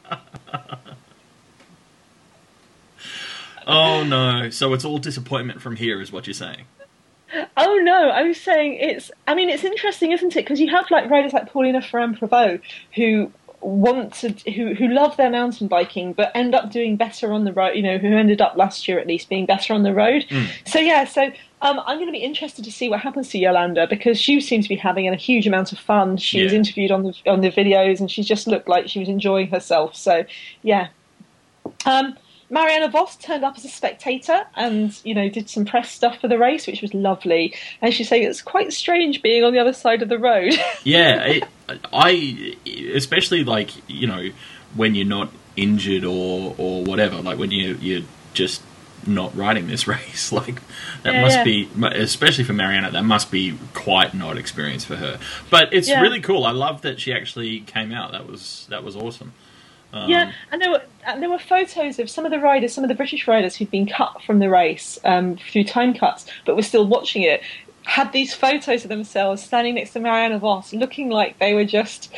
Oh 3.66 4.04
no! 4.04 4.50
So 4.50 4.72
it's 4.74 4.84
all 4.84 4.98
disappointment 4.98 5.60
from 5.60 5.76
here, 5.76 6.00
is 6.00 6.12
what 6.12 6.26
you're 6.26 6.34
saying. 6.34 6.64
oh 7.56 7.76
no, 7.82 8.10
I 8.10 8.22
was 8.22 8.40
saying 8.40 8.74
it's. 8.74 9.10
I 9.26 9.34
mean, 9.34 9.48
it's 9.48 9.64
interesting, 9.64 10.12
isn't 10.12 10.36
it? 10.36 10.44
Because 10.44 10.60
you 10.60 10.70
have 10.70 10.90
like 10.90 11.10
riders 11.10 11.32
like 11.32 11.50
Paulina 11.50 11.82
Ferrand 11.82 12.18
Prevot 12.18 12.60
who 12.94 13.32
want 13.60 14.12
to 14.14 14.28
who 14.52 14.74
who 14.74 14.86
love 14.86 15.16
their 15.16 15.30
mountain 15.30 15.66
biking 15.66 16.12
but 16.12 16.30
end 16.36 16.54
up 16.54 16.70
doing 16.70 16.94
better 16.94 17.32
on 17.32 17.44
the 17.44 17.52
road 17.52 17.74
you 17.74 17.82
know 17.82 17.98
who 17.98 18.14
ended 18.14 18.40
up 18.40 18.54
last 18.54 18.86
year 18.86 18.98
at 18.98 19.06
least 19.08 19.28
being 19.30 19.46
better 19.46 19.72
on 19.72 19.82
the 19.82 19.92
road 19.94 20.24
Mm. 20.28 20.46
so 20.66 20.78
yeah 20.78 21.04
so 21.04 21.32
um, 21.62 21.80
I'm 21.86 21.96
going 21.96 22.06
to 22.06 22.12
be 22.12 22.18
interested 22.18 22.64
to 22.66 22.70
see 22.70 22.88
what 22.90 23.00
happens 23.00 23.30
to 23.30 23.38
Jolanda 23.38 23.88
because 23.88 24.20
she 24.20 24.40
seems 24.42 24.66
to 24.66 24.68
be 24.68 24.76
having 24.76 25.08
a 25.08 25.16
huge 25.16 25.46
amount 25.46 25.72
of 25.72 25.78
fun. 25.78 26.18
She 26.18 26.42
was 26.44 26.52
interviewed 26.52 26.90
on 26.90 27.02
the 27.02 27.14
on 27.26 27.40
the 27.40 27.50
videos, 27.50 27.98
and 27.98 28.10
she 28.10 28.22
just 28.22 28.46
looked 28.46 28.68
like 28.68 28.88
she 28.88 28.98
was 29.00 29.08
enjoying 29.08 29.48
herself. 29.48 29.96
So, 29.96 30.26
yeah. 30.62 30.88
Um, 31.86 32.16
Marianne 32.50 32.90
Vos 32.90 33.16
turned 33.16 33.44
up 33.44 33.56
as 33.56 33.64
a 33.64 33.68
spectator 33.68 34.44
and 34.54 34.98
you 35.04 35.14
know 35.14 35.28
did 35.28 35.48
some 35.50 35.64
press 35.64 35.90
stuff 35.90 36.20
for 36.20 36.28
the 36.28 36.38
race, 36.38 36.66
which 36.66 36.82
was 36.82 36.94
lovely. 36.94 37.54
And 37.82 37.92
she's 37.92 38.08
saying 38.08 38.24
it's 38.24 38.42
quite 38.42 38.72
strange 38.72 39.22
being 39.22 39.44
on 39.44 39.52
the 39.52 39.58
other 39.58 39.72
side 39.72 40.02
of 40.02 40.08
the 40.08 40.18
road. 40.18 40.54
Yeah, 40.84 41.24
it, 41.24 41.44
I 41.92 42.56
especially 42.94 43.42
like 43.44 43.70
you 43.88 44.06
know 44.06 44.30
when 44.74 44.94
you're 44.94 45.06
not 45.06 45.30
injured 45.56 46.04
or 46.04 46.54
or 46.58 46.84
whatever, 46.84 47.16
like 47.16 47.38
when 47.38 47.50
you 47.50 47.76
you're 47.80 48.02
just 48.34 48.62
not 49.06 49.34
riding 49.36 49.66
this 49.66 49.86
race, 49.88 50.30
like 50.32 50.60
that 51.02 51.14
Yeah, 51.14 51.20
must 51.22 51.38
yeah. 51.38 51.44
be, 51.44 51.68
especially 51.92 52.44
for 52.44 52.52
Marianne, 52.52 52.92
that 52.92 53.04
must 53.04 53.30
be 53.30 53.56
quite 53.74 54.14
an 54.14 54.22
odd 54.22 54.36
experience 54.38 54.84
for 54.84 54.96
her. 54.96 55.18
But 55.50 55.72
it's 55.72 55.88
Yeah. 55.88 56.00
really 56.00 56.20
cool. 56.20 56.44
I 56.44 56.50
love 56.52 56.82
that 56.82 57.00
she 57.00 57.12
actually 57.12 57.60
came 57.60 57.92
out. 57.92 58.12
That 58.12 58.26
was 58.28 58.66
that 58.70 58.84
was 58.84 58.96
awesome. 58.96 59.32
Um, 59.96 60.10
Yeah, 60.10 60.32
and 60.52 60.60
there 60.60 60.70
were 60.70 60.82
and 61.06 61.22
there 61.22 61.30
were 61.30 61.38
photos 61.38 61.98
of 61.98 62.10
some 62.10 62.24
of 62.24 62.30
the 62.30 62.38
riders, 62.38 62.74
some 62.74 62.84
of 62.84 62.88
the 62.88 62.94
British 62.94 63.26
riders 63.26 63.56
who'd 63.56 63.70
been 63.70 63.86
cut 63.86 64.22
from 64.22 64.38
the 64.38 64.50
race 64.50 64.98
um, 65.04 65.36
through 65.36 65.64
time 65.64 65.94
cuts, 65.94 66.26
but 66.44 66.56
were 66.56 66.62
still 66.62 66.86
watching 66.86 67.22
it. 67.22 67.42
Had 67.84 68.12
these 68.12 68.34
photos 68.34 68.82
of 68.84 68.88
themselves 68.88 69.42
standing 69.42 69.76
next 69.76 69.92
to 69.92 70.00
Marianne 70.00 70.36
Vos, 70.40 70.72
looking 70.72 71.08
like 71.08 71.38
they 71.38 71.54
were 71.54 71.64
just 71.64 72.12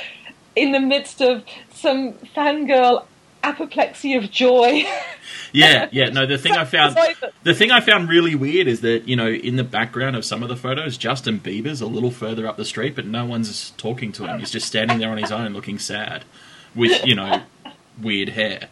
in 0.56 0.72
the 0.72 0.80
midst 0.80 1.20
of 1.20 1.44
some 1.70 2.14
fangirl 2.34 3.04
apoplexy 3.44 4.14
of 4.14 4.30
joy. 4.30 4.84
Yeah, 5.52 5.88
yeah. 5.92 6.10
No, 6.10 6.26
the 6.26 6.36
thing 6.36 6.52
I 6.52 6.64
found 6.66 6.94
the 7.42 7.54
thing 7.54 7.70
I 7.70 7.80
found 7.80 8.10
really 8.10 8.34
weird 8.34 8.66
is 8.66 8.82
that 8.82 9.08
you 9.08 9.16
know 9.16 9.28
in 9.28 9.56
the 9.56 9.64
background 9.64 10.14
of 10.14 10.24
some 10.24 10.42
of 10.42 10.50
the 10.50 10.56
photos, 10.56 10.98
Justin 10.98 11.40
Bieber's 11.40 11.80
a 11.80 11.86
little 11.86 12.10
further 12.10 12.46
up 12.46 12.58
the 12.58 12.66
street, 12.66 12.94
but 12.94 13.06
no 13.06 13.24
one's 13.24 13.70
talking 13.78 14.12
to 14.12 14.26
him. 14.26 14.40
He's 14.40 14.50
just 14.50 14.66
standing 14.66 14.98
there 14.98 15.10
on 15.10 15.16
his 15.16 15.32
own, 15.32 15.54
looking 15.54 15.78
sad, 15.78 16.24
with 16.74 17.04
you 17.06 17.14
know 17.14 17.42
weird 18.02 18.30
hair. 18.30 18.68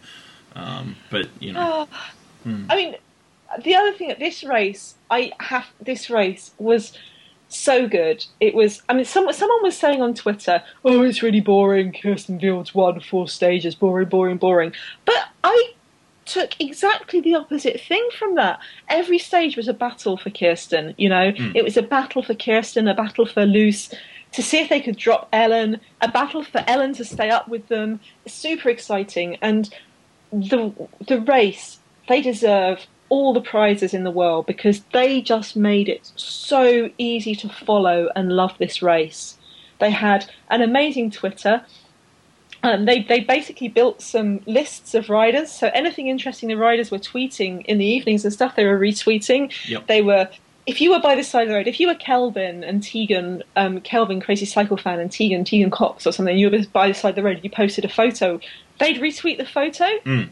Um, 0.55 0.95
but 1.09 1.27
you 1.39 1.53
know, 1.53 1.87
ah, 1.91 2.13
hmm. 2.43 2.65
I 2.69 2.75
mean, 2.75 2.95
the 3.63 3.75
other 3.75 3.93
thing 3.93 4.11
at 4.11 4.19
this 4.19 4.43
race, 4.43 4.95
I 5.09 5.31
have 5.39 5.67
this 5.79 6.09
race 6.09 6.51
was 6.57 6.93
so 7.49 7.87
good. 7.87 8.25
It 8.39 8.53
was. 8.55 8.81
I 8.89 8.93
mean, 8.93 9.05
someone 9.05 9.33
someone 9.33 9.63
was 9.63 9.77
saying 9.77 10.01
on 10.01 10.13
Twitter, 10.13 10.63
"Oh, 10.83 11.03
it's 11.03 11.21
really 11.23 11.41
boring. 11.41 11.93
Kirsten 11.93 12.39
Wild's 12.41 12.73
won 12.73 12.99
four 12.99 13.27
stages. 13.27 13.75
Boring, 13.75 14.09
boring, 14.09 14.37
boring." 14.37 14.73
But 15.05 15.27
I 15.43 15.73
took 16.25 16.59
exactly 16.59 17.21
the 17.21 17.35
opposite 17.35 17.79
thing 17.79 18.05
from 18.17 18.35
that. 18.35 18.59
Every 18.89 19.17
stage 19.17 19.55
was 19.55 19.67
a 19.67 19.73
battle 19.73 20.17
for 20.17 20.29
Kirsten. 20.29 20.93
You 20.97 21.09
know, 21.09 21.31
hmm. 21.31 21.51
it 21.55 21.63
was 21.63 21.77
a 21.77 21.81
battle 21.81 22.21
for 22.21 22.33
Kirsten, 22.33 22.87
a 22.87 22.93
battle 22.93 23.25
for 23.25 23.45
Loes. 23.45 23.93
To 24.37 24.43
see 24.43 24.59
if 24.59 24.69
they 24.69 24.81
could 24.81 24.97
drop 24.97 25.29
Ellen, 25.33 25.81
a 25.99 26.11
battle 26.11 26.43
for 26.43 26.63
Ellen 26.67 26.93
to 26.93 27.03
stay 27.03 27.31
up 27.31 27.47
with 27.47 27.69
them. 27.69 27.99
Super 28.27 28.69
exciting, 28.69 29.37
and 29.41 29.73
the 30.31 30.71
the 31.07 31.21
race 31.21 31.79
they 32.07 32.21
deserve 32.21 32.85
all 33.09 33.33
the 33.33 33.41
prizes 33.41 33.95
in 33.95 34.03
the 34.03 34.11
world 34.11 34.45
because 34.45 34.83
they 34.93 35.21
just 35.21 35.55
made 35.55 35.89
it 35.89 36.11
so 36.15 36.91
easy 36.99 37.33
to 37.33 37.49
follow 37.49 38.09
and 38.15 38.31
love 38.31 38.53
this 38.59 38.83
race. 38.83 39.39
They 39.79 39.89
had 39.89 40.29
an 40.51 40.61
amazing 40.61 41.09
Twitter. 41.09 41.65
Um, 42.61 42.85
they 42.85 43.01
they 43.01 43.21
basically 43.21 43.69
built 43.69 44.03
some 44.03 44.41
lists 44.45 44.93
of 44.93 45.09
riders. 45.09 45.51
So 45.51 45.71
anything 45.73 46.09
interesting 46.09 46.49
the 46.49 46.57
riders 46.57 46.91
were 46.91 46.99
tweeting 46.99 47.65
in 47.65 47.79
the 47.79 47.85
evenings 47.85 48.23
and 48.23 48.31
stuff, 48.31 48.55
they 48.55 48.65
were 48.65 48.79
retweeting. 48.79 49.51
Yep. 49.67 49.87
They 49.87 50.03
were. 50.03 50.29
If 50.67 50.81
you 50.81 50.91
were 50.91 50.99
by 50.99 51.15
the 51.15 51.23
side 51.23 51.43
of 51.43 51.49
the 51.49 51.55
road, 51.55 51.67
if 51.67 51.79
you 51.79 51.87
were 51.87 51.95
Kelvin 51.95 52.63
and 52.63 52.83
Tegan, 52.83 53.41
um, 53.55 53.79
Kelvin, 53.81 54.19
crazy 54.19 54.45
cycle 54.45 54.75
fan, 54.75 54.99
and 54.99 55.09
Tegan, 55.09 55.45
Tegan 55.45 55.71
Cox 55.71 56.05
or 56.05 56.11
something, 56.11 56.37
you 56.37 56.49
were 56.49 56.59
by 56.73 56.89
the 56.89 56.93
side 56.93 57.11
of 57.11 57.15
the 57.15 57.23
road, 57.23 57.39
you 57.41 57.49
posted 57.49 57.85
a 57.85 57.89
photo, 57.89 58.39
they'd 58.79 58.97
retweet 58.97 59.37
the 59.37 59.45
photo. 59.45 59.85
Mm. 60.05 60.29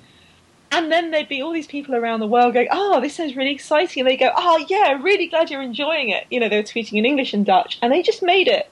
And 0.72 0.92
then 0.92 1.12
there'd 1.12 1.30
be 1.30 1.42
all 1.42 1.54
these 1.54 1.68
people 1.68 1.96
around 1.96 2.20
the 2.20 2.28
world 2.28 2.54
going, 2.54 2.68
"Oh, 2.70 3.00
this 3.00 3.16
sounds 3.16 3.36
really 3.36 3.52
exciting," 3.52 4.02
and 4.02 4.10
they 4.10 4.18
go, 4.18 4.32
"Oh, 4.36 4.66
yeah, 4.68 5.00
really 5.02 5.28
glad 5.28 5.50
you're 5.50 5.62
enjoying 5.62 6.10
it." 6.10 6.26
You 6.30 6.42
know, 6.42 6.50
they 6.50 6.58
were 6.58 6.64
tweeting 6.64 6.98
in 6.98 7.06
English 7.06 7.34
and 7.34 7.46
Dutch, 7.46 7.78
and 7.82 7.94
they 7.94 8.02
just 8.02 8.22
made 8.22 8.50
it 8.50 8.70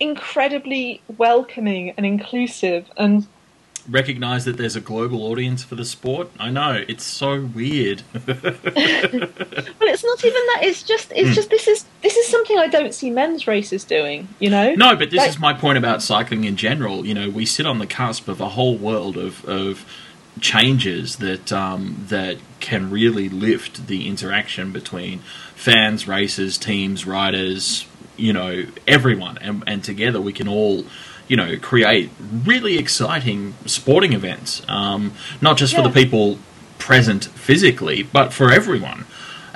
incredibly 0.00 1.02
welcoming 1.18 1.92
and 1.96 2.06
inclusive. 2.06 2.86
And 2.96 3.26
recognize 3.88 4.44
that 4.44 4.56
there's 4.56 4.76
a 4.76 4.80
global 4.80 5.22
audience 5.24 5.62
for 5.64 5.74
the 5.74 5.84
sport. 5.84 6.30
I 6.38 6.50
know 6.50 6.84
it's 6.88 7.04
so 7.04 7.42
weird. 7.54 8.02
well, 8.14 8.26
it's 8.34 10.04
not 10.04 10.24
even 10.24 10.42
that; 10.46 10.60
it's 10.62 10.82
just, 10.82 11.12
it's 11.14 11.34
just 11.34 11.50
this 11.50 11.66
is 11.68 11.84
this 12.02 12.16
is 12.16 12.26
something 12.26 12.58
I 12.58 12.68
don't 12.68 12.94
see 12.94 13.10
men's 13.10 13.46
races 13.46 13.84
doing. 13.84 14.28
You 14.38 14.50
know? 14.50 14.74
No, 14.74 14.96
but 14.96 15.10
this 15.10 15.18
Like- 15.18 15.30
is 15.30 15.38
my 15.38 15.52
point 15.52 15.78
about 15.78 16.02
cycling 16.02 16.44
in 16.44 16.56
general. 16.56 17.06
You 17.06 17.14
know, 17.14 17.30
we 17.30 17.46
sit 17.46 17.66
on 17.66 17.78
the 17.78 17.86
cusp 17.86 18.28
of 18.28 18.40
a 18.40 18.50
whole 18.50 18.76
world 18.76 19.16
of, 19.16 19.44
of 19.44 19.84
changes 20.40 21.16
that 21.16 21.52
um, 21.52 22.04
that 22.08 22.38
can 22.60 22.90
really 22.90 23.28
lift 23.28 23.86
the 23.86 24.08
interaction 24.08 24.72
between 24.72 25.20
fans, 25.54 26.06
racers, 26.08 26.58
teams, 26.58 27.06
riders. 27.06 27.86
You 28.18 28.32
know, 28.32 28.64
everyone, 28.86 29.36
and, 29.38 29.62
and 29.66 29.84
together 29.84 30.20
we 30.20 30.32
can 30.32 30.48
all. 30.48 30.84
You 31.28 31.36
know, 31.36 31.58
create 31.58 32.10
really 32.44 32.78
exciting 32.78 33.54
sporting 33.66 34.12
events, 34.12 34.62
um, 34.68 35.12
not 35.40 35.56
just 35.56 35.74
for 35.74 35.82
the 35.82 35.90
people 35.90 36.38
present 36.78 37.24
physically, 37.24 38.02
but 38.04 38.32
for 38.32 38.52
everyone. 38.52 39.06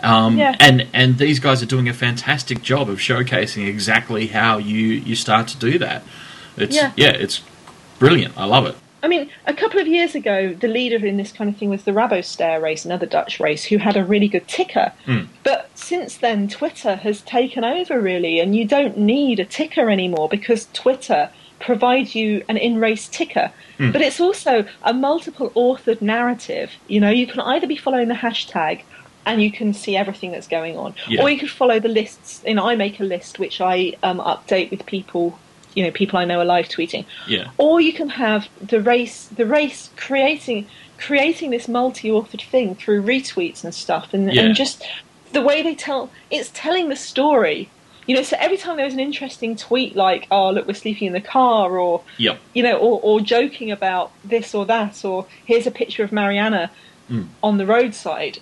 Um, 0.02 0.38
Yeah. 0.38 0.56
And 0.58 0.86
and 0.92 1.18
these 1.18 1.38
guys 1.38 1.62
are 1.62 1.66
doing 1.66 1.88
a 1.88 1.92
fantastic 1.92 2.62
job 2.62 2.88
of 2.88 2.98
showcasing 2.98 3.66
exactly 3.68 4.28
how 4.28 4.58
you 4.58 4.78
you 4.78 5.14
start 5.14 5.46
to 5.48 5.58
do 5.58 5.78
that. 5.78 6.02
It's 6.56 6.74
Yeah. 6.74 6.92
yeah, 6.96 7.10
it's 7.10 7.42
brilliant. 7.98 8.34
I 8.36 8.44
love 8.46 8.66
it. 8.66 8.76
I 9.02 9.08
mean, 9.08 9.30
a 9.46 9.54
couple 9.54 9.80
of 9.80 9.86
years 9.86 10.14
ago, 10.14 10.52
the 10.52 10.68
leader 10.68 11.04
in 11.06 11.16
this 11.16 11.32
kind 11.32 11.48
of 11.48 11.56
thing 11.56 11.70
was 11.70 11.84
the 11.84 11.92
Rabostair 11.92 12.60
race, 12.60 12.84
another 12.84 13.06
Dutch 13.06 13.40
race, 13.40 13.64
who 13.64 13.78
had 13.78 13.96
a 13.96 14.04
really 14.04 14.28
good 14.28 14.46
ticker. 14.46 14.92
Mm. 15.06 15.28
But 15.42 15.70
since 15.74 16.16
then, 16.18 16.48
Twitter 16.48 16.96
has 16.96 17.22
taken 17.22 17.64
over, 17.64 17.98
really, 17.98 18.40
and 18.40 18.54
you 18.54 18.66
don't 18.66 18.98
need 18.98 19.40
a 19.40 19.44
ticker 19.46 19.88
anymore 19.88 20.28
because 20.28 20.68
Twitter 20.74 21.30
provides 21.60 22.14
you 22.14 22.42
an 22.48 22.56
in 22.56 22.78
race 22.78 23.06
ticker. 23.08 23.52
Mm. 23.78 23.92
But 23.92 24.02
it's 24.02 24.20
also 24.20 24.64
a 24.82 24.92
multiple 24.92 25.50
authored 25.50 26.00
narrative. 26.02 26.72
You 26.88 27.00
know, 27.00 27.10
you 27.10 27.26
can 27.26 27.40
either 27.40 27.66
be 27.66 27.76
following 27.76 28.08
the 28.08 28.14
hashtag 28.14 28.82
and 29.26 29.42
you 29.42 29.52
can 29.52 29.74
see 29.74 29.96
everything 29.96 30.32
that's 30.32 30.48
going 30.48 30.76
on, 30.78 30.94
Yeah. 31.06 31.22
or 31.22 31.30
you 31.30 31.38
could 31.38 31.50
follow 31.50 31.78
the 31.78 31.88
lists. 31.88 32.42
You 32.46 32.54
know, 32.54 32.66
I 32.68 32.74
make 32.74 32.98
a 33.00 33.04
list 33.04 33.38
which 33.38 33.60
I 33.60 33.94
um, 34.02 34.18
update 34.18 34.70
with 34.70 34.86
people. 34.86 35.38
You 35.74 35.84
know, 35.84 35.90
people 35.92 36.18
I 36.18 36.24
know 36.24 36.40
are 36.40 36.44
live 36.44 36.68
tweeting 36.68 37.04
Yeah. 37.28 37.50
or 37.56 37.80
you 37.80 37.92
can 37.92 38.08
have 38.08 38.48
the 38.60 38.80
race 38.80 39.26
the 39.26 39.46
race 39.46 39.90
creating 39.96 40.66
creating 40.98 41.50
this 41.50 41.68
multi-authored 41.68 42.42
thing 42.42 42.74
through 42.74 43.02
retweets 43.02 43.62
and 43.62 43.72
stuff 43.72 44.12
and, 44.12 44.32
Yeah. 44.32 44.42
and 44.42 44.54
just 44.56 44.82
the 45.32 45.40
way 45.42 45.62
they 45.62 45.76
tell 45.76 46.10
it's 46.28 46.50
telling 46.52 46.88
the 46.88 46.96
story 46.96 47.68
you 48.06 48.14
know 48.16 48.22
so 48.22 48.36
every 48.40 48.56
time 48.56 48.76
there 48.76 48.84
was 48.84 48.94
an 48.94 49.00
interesting 49.00 49.56
tweet 49.56 49.94
like 49.96 50.26
oh 50.30 50.50
look 50.50 50.66
we're 50.66 50.74
sleeping 50.74 51.06
in 51.08 51.12
the 51.12 51.20
car 51.20 51.78
or 51.78 52.02
Yep. 52.18 52.40
you 52.54 52.62
know 52.62 52.76
or, 52.76 53.00
or 53.02 53.20
joking 53.20 53.70
about 53.70 54.10
this 54.24 54.54
or 54.54 54.66
that 54.66 55.04
or 55.04 55.26
here's 55.44 55.66
a 55.66 55.70
picture 55.70 56.02
of 56.04 56.12
marianne 56.12 56.68
Mm. 57.10 57.26
on 57.42 57.58
the 57.58 57.66
roadside 57.66 58.38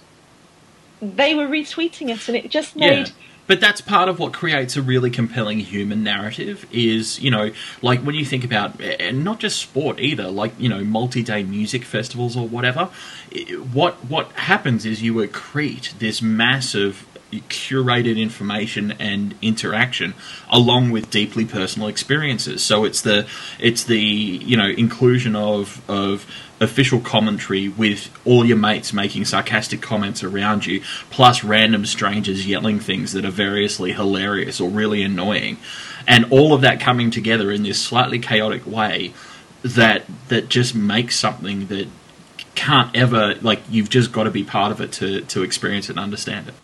they 1.01 1.35
were 1.35 1.47
retweeting 1.47 2.11
it 2.11 2.29
and 2.29 2.37
it 2.37 2.51
just 2.51 2.77
Yeah. 2.77 2.91
made 2.91 3.13
But 3.47 3.63
that's 3.63 3.81
part 3.81 4.11
of 4.11 4.19
what 4.19 4.35
creates 4.35 4.77
a 4.77 4.83
really 4.83 5.09
compelling 5.11 5.61
human 5.61 6.03
narrative 6.05 6.67
is, 6.71 7.19
you 7.19 7.31
know, 7.31 7.51
like 7.81 8.01
when 8.03 8.15
you 8.15 8.27
think 8.27 8.45
about, 8.45 8.79
and 8.83 9.25
not 9.25 9.41
just 9.41 9.59
sport 9.59 9.99
either, 10.01 10.29
like, 10.29 10.53
you 10.59 10.69
know, 10.69 10.85
multi-day 10.85 11.45
music 11.45 11.85
festivals 11.85 12.37
or 12.37 12.47
whatever, 12.47 12.91
what, 13.73 13.95
what 14.05 14.31
happens 14.33 14.85
is 14.85 15.01
you 15.01 15.15
accrete 15.15 15.99
this 15.99 16.21
massive 16.21 17.07
curated 17.33 18.19
information 18.19 18.93
and 18.93 19.35
interaction 19.43 20.15
along 20.51 20.91
with 20.91 21.11
deeply 21.11 21.45
personal 21.45 21.89
experiences. 21.89 22.63
So 22.63 22.85
it's 22.85 23.03
the 23.03 23.27
it's 23.59 23.85
the 23.85 24.01
you 24.01 24.57
know 24.57 24.69
inclusion 24.69 25.37
of 25.37 25.83
of 25.89 26.27
official 26.61 27.01
commentary 27.01 27.69
with 27.69 28.11
all 28.25 28.45
your 28.45 28.57
mates 28.57 28.93
making 28.93 29.25
sarcastic 29.25 29.81
comments 29.81 30.25
around 30.25 30.67
you 30.67 30.83
plus 31.09 31.45
random 31.45 31.87
strangers 31.87 32.47
yelling 32.47 32.81
things 32.81 33.13
that 33.13 33.25
are 33.25 33.31
variously 33.31 33.93
hilarious 33.93 34.61
or 34.61 34.69
really 34.69 35.03
annoying. 35.03 35.57
And 36.07 36.33
all 36.33 36.55
of 36.55 36.63
that 36.63 36.81
coming 36.81 37.11
together 37.11 37.53
in 37.53 37.63
this 37.63 37.81
slightly 37.81 38.19
chaotic 38.19 38.67
way 38.67 39.13
that 39.63 40.05
that 40.29 40.49
just 40.49 40.75
makes 40.75 41.19
something 41.19 41.67
that 41.67 41.89
can't 42.55 42.97
ever 42.97 43.35
like 43.37 43.61
you've 43.71 43.91
just 43.91 44.11
got 44.13 44.25
to 44.25 44.31
be 44.31 44.43
part 44.43 44.73
of 44.73 44.81
it 44.81 44.91
to 44.93 45.21
to 45.23 45.43
experience 45.43 45.89
it 45.89 45.93
and 45.93 46.01
understand 46.01 46.49
it 46.49 46.55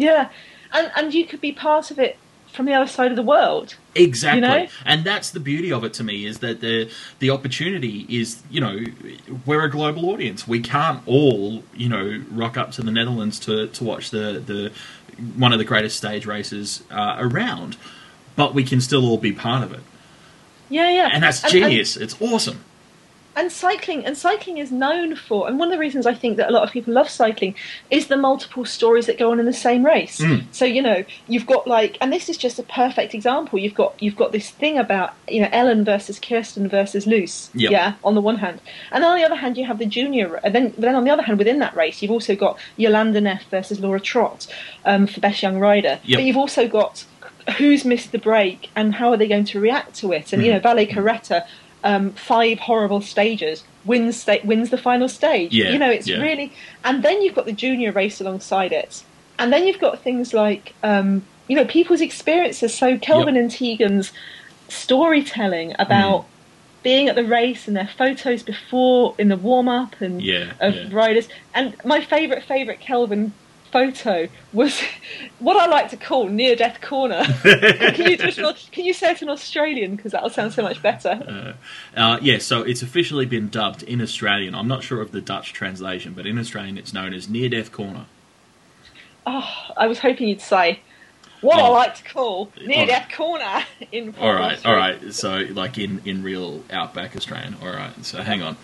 Yeah, 0.00 0.28
and 0.72 0.90
and 0.96 1.14
you 1.14 1.24
could 1.26 1.40
be 1.40 1.52
part 1.52 1.90
of 1.90 1.98
it 1.98 2.16
from 2.52 2.64
the 2.66 2.72
other 2.74 2.86
side 2.90 3.10
of 3.10 3.16
the 3.16 3.22
world. 3.22 3.74
Exactly, 3.94 4.40
You 4.40 4.46
know? 4.64 4.66
and 4.84 5.04
that's 5.04 5.30
the 5.30 5.40
beauty 5.40 5.70
of 5.72 5.84
it 5.84 5.92
to 5.94 6.04
me 6.04 6.24
is 6.24 6.38
that 6.38 6.60
the 6.60 6.90
the 7.18 7.30
opportunity 7.30 8.06
is 8.08 8.42
you 8.50 8.60
know 8.60 8.78
we're 9.46 9.64
a 9.64 9.70
global 9.70 10.08
audience. 10.10 10.46
We 10.48 10.60
can't 10.60 11.02
all 11.06 11.62
you 11.74 11.88
know 11.88 12.22
rock 12.30 12.56
up 12.56 12.70
to 12.72 12.82
the 12.82 12.90
Netherlands 12.90 13.38
to 13.40 13.66
to 13.68 13.84
watch 13.84 14.10
the 14.10 14.42
the 14.44 14.72
one 15.36 15.52
of 15.52 15.58
the 15.58 15.64
greatest 15.64 15.96
stage 15.96 16.26
races 16.26 16.82
uh, 16.90 17.16
around, 17.18 17.76
but 18.36 18.54
we 18.54 18.62
can 18.64 18.80
still 18.80 19.04
all 19.04 19.18
be 19.18 19.32
part 19.32 19.64
of 19.64 19.72
it, 19.72 19.80
Yeah, 20.70 20.88
yeah. 20.90 21.10
and 21.12 21.22
that's 21.24 21.42
And- 21.42 21.52
genius. 21.52 21.96
it's 21.96 22.14
awesome. 22.20 22.60
And 23.38 23.52
cycling 23.52 24.00
and 24.06 24.14
cycling 24.18 24.56
is 24.64 24.70
known 24.84 25.14
for 25.26 25.40
and 25.48 25.54
one 25.60 25.68
of 25.68 25.72
the 25.76 25.78
reasons 25.86 26.04
i 26.12 26.14
think 26.22 26.32
that 26.38 26.48
a 26.50 26.52
lot 26.56 26.64
of 26.66 26.70
people 26.76 26.92
love 27.00 27.08
cycling 27.22 27.52
is 27.96 28.04
the 28.12 28.16
multiple 28.28 28.64
stories 28.76 29.06
that 29.08 29.16
go 29.22 29.30
on 29.32 29.38
in 29.42 29.46
the 29.46 29.60
same 29.68 29.82
race 29.94 30.16
Mm. 30.20 30.40
so 30.58 30.64
you 30.76 30.82
know 30.88 30.98
you've 31.32 31.46
got 31.54 31.62
like 31.76 31.92
and 32.00 32.08
this 32.12 32.28
is 32.32 32.36
just 32.46 32.56
a 32.58 32.66
perfect 32.82 33.10
example 33.18 33.54
you've 33.64 33.78
got 33.82 33.90
you've 34.02 34.16
got 34.22 34.30
this 34.32 34.48
thing 34.62 34.74
about 34.86 35.08
you 35.34 35.40
know 35.42 35.48
ellen 35.60 35.80
versus 35.92 36.16
kirsten 36.26 36.64
versus 36.78 37.06
loes 37.06 37.34
Yep. 37.54 37.70
yeah 37.76 37.88
on 38.08 38.14
the 38.18 38.24
one 38.30 38.38
hand 38.44 38.58
and 38.92 38.98
then 39.04 39.10
on 39.12 39.18
the 39.20 39.24
other 39.24 39.40
hand 39.42 39.56
you 39.56 39.64
have 39.70 39.78
the 39.78 39.86
junior 39.98 40.28
and 40.44 40.52
then 40.54 40.64
but 40.70 40.80
then 40.86 40.96
on 41.00 41.04
the 41.06 41.10
other 41.16 41.22
hand 41.28 41.38
within 41.38 41.58
that 41.64 41.74
race 41.82 41.96
you've 42.02 42.10
also 42.18 42.34
got 42.34 42.58
jolanda 42.82 43.20
neff 43.22 43.44
versus 43.56 43.78
laura 43.84 44.00
trott 44.00 44.40
um, 44.84 45.06
for 45.06 45.20
best 45.20 45.42
young 45.44 45.58
rider 45.60 45.94
Yep. 46.04 46.16
but 46.18 46.24
you've 46.24 46.42
also 46.44 46.66
got 46.66 47.04
who's 47.58 47.84
missed 47.92 48.10
the 48.12 48.18
break 48.30 48.68
and 48.74 48.94
how 48.96 49.08
are 49.12 49.16
they 49.16 49.28
going 49.34 49.44
to 49.52 49.60
react 49.60 49.94
to 50.00 50.06
it 50.12 50.32
and 50.32 50.42
you 50.44 50.50
Mhm. 50.50 50.54
know 50.62 50.74
vale 50.74 50.86
carretta 50.94 51.46
um, 51.84 52.12
five 52.12 52.58
horrible 52.58 53.00
stages 53.00 53.64
wins 53.84 54.20
sta- 54.20 54.44
wins 54.44 54.70
the 54.70 54.78
final 54.78 55.08
stage. 55.08 55.52
Yeah, 55.52 55.70
you 55.70 55.78
know, 55.78 55.90
it's 55.90 56.08
yeah. 56.08 56.18
really, 56.18 56.52
and 56.84 57.02
then 57.02 57.22
you've 57.22 57.34
got 57.34 57.46
the 57.46 57.52
junior 57.52 57.92
race 57.92 58.20
alongside 58.20 58.72
it, 58.72 59.02
and 59.38 59.52
then 59.52 59.66
you've 59.66 59.80
got 59.80 60.02
things 60.02 60.34
like 60.34 60.74
um, 60.82 61.24
you 61.48 61.56
know 61.56 61.64
people's 61.64 62.00
experiences. 62.00 62.74
So 62.74 62.98
Kelvin 62.98 63.36
and 63.36 63.50
Tegan's 63.50 64.12
storytelling 64.68 65.74
about. 65.78 66.22
Mm. 66.22 66.26
Being 66.84 67.08
at 67.08 67.16
the 67.16 67.24
race 67.24 67.66
and 67.66 67.76
their 67.76 67.90
photos 67.98 68.44
before 68.44 69.16
in 69.18 69.28
the 69.28 69.36
warm 69.36 69.68
up 69.68 70.00
and 70.00 70.22
Yeah, 70.22 70.52
of 70.60 70.92
riders, 70.92 71.28
and 71.52 71.74
my 71.84 72.00
favourite 72.00 72.44
favourite 72.44 72.78
Kelvin 72.80 73.32
photo 73.70 74.28
was 74.52 74.80
what 75.38 75.56
I 75.56 75.66
like 75.66 75.90
to 75.90 75.96
call 75.96 76.28
near 76.28 76.56
death 76.56 76.80
corner. 76.80 77.24
can 77.42 78.10
you 78.10 78.16
do 78.16 78.24
it 78.24 78.38
in, 78.38 78.44
Aus- 78.44 78.68
can 78.70 78.84
you 78.84 78.92
say 78.92 79.12
it 79.12 79.22
in 79.22 79.28
Australian 79.28 79.96
because 79.96 80.12
that'll 80.12 80.30
sound 80.30 80.52
so 80.52 80.62
much 80.62 80.82
better? 80.82 81.54
Uh, 81.96 82.18
yeah, 82.20 82.38
so 82.38 82.62
it's 82.62 82.82
officially 82.82 83.26
been 83.26 83.48
dubbed 83.48 83.82
in 83.82 84.00
Australian. 84.00 84.54
I'm 84.54 84.68
not 84.68 84.82
sure 84.82 85.00
of 85.00 85.12
the 85.12 85.20
Dutch 85.20 85.52
translation, 85.52 86.12
but 86.14 86.26
in 86.26 86.38
Australian 86.38 86.78
it's 86.78 86.92
known 86.92 87.12
as 87.14 87.28
Near 87.28 87.48
Death 87.48 87.72
Corner. 87.72 88.06
Oh, 89.26 89.48
I 89.76 89.86
was 89.86 89.98
hoping 89.98 90.28
you'd 90.28 90.40
say 90.40 90.80
what 91.40 91.58
I 91.58 91.68
like 91.68 91.94
to 91.96 92.04
call 92.04 92.50
near 92.64 92.86
death 92.86 93.10
corner 93.14 93.64
in 93.92 94.14
All 94.18 94.32
right, 94.32 94.64
all 94.66 94.74
right. 94.74 95.12
So, 95.12 95.46
like 95.50 95.78
in, 95.78 96.02
in 96.04 96.22
real 96.22 96.62
Outback 96.70 97.16
Australian. 97.16 97.56
All 97.62 97.68
right. 97.68 97.92
So, 98.04 98.22
hang 98.22 98.42
on. 98.42 98.56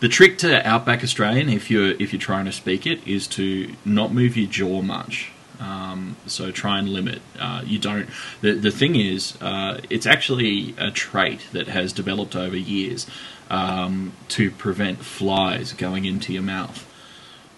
The 0.00 0.08
trick 0.08 0.38
to 0.38 0.66
Outback 0.66 1.02
Australian, 1.02 1.48
if 1.48 1.70
you're 1.70 1.90
if 1.92 2.12
you're 2.12 2.20
trying 2.20 2.44
to 2.44 2.52
speak 2.52 2.86
it, 2.86 3.06
is 3.06 3.26
to 3.28 3.74
not 3.84 4.12
move 4.12 4.36
your 4.36 4.48
jaw 4.48 4.82
much. 4.82 5.32
Um, 5.60 6.16
so 6.26 6.50
try 6.50 6.78
and 6.78 6.88
limit. 6.88 7.20
Uh, 7.38 7.62
you 7.64 7.78
don't. 7.78 8.08
The 8.40 8.52
the 8.52 8.70
thing 8.70 8.96
is, 8.96 9.36
uh, 9.42 9.80
it's 9.90 10.06
actually 10.06 10.74
a 10.78 10.90
trait 10.90 11.46
that 11.52 11.68
has 11.68 11.92
developed 11.92 12.34
over 12.34 12.56
years 12.56 13.06
um, 13.50 14.12
to 14.28 14.50
prevent 14.50 15.04
flies 15.04 15.72
going 15.74 16.06
into 16.06 16.32
your 16.32 16.42
mouth. 16.42 16.86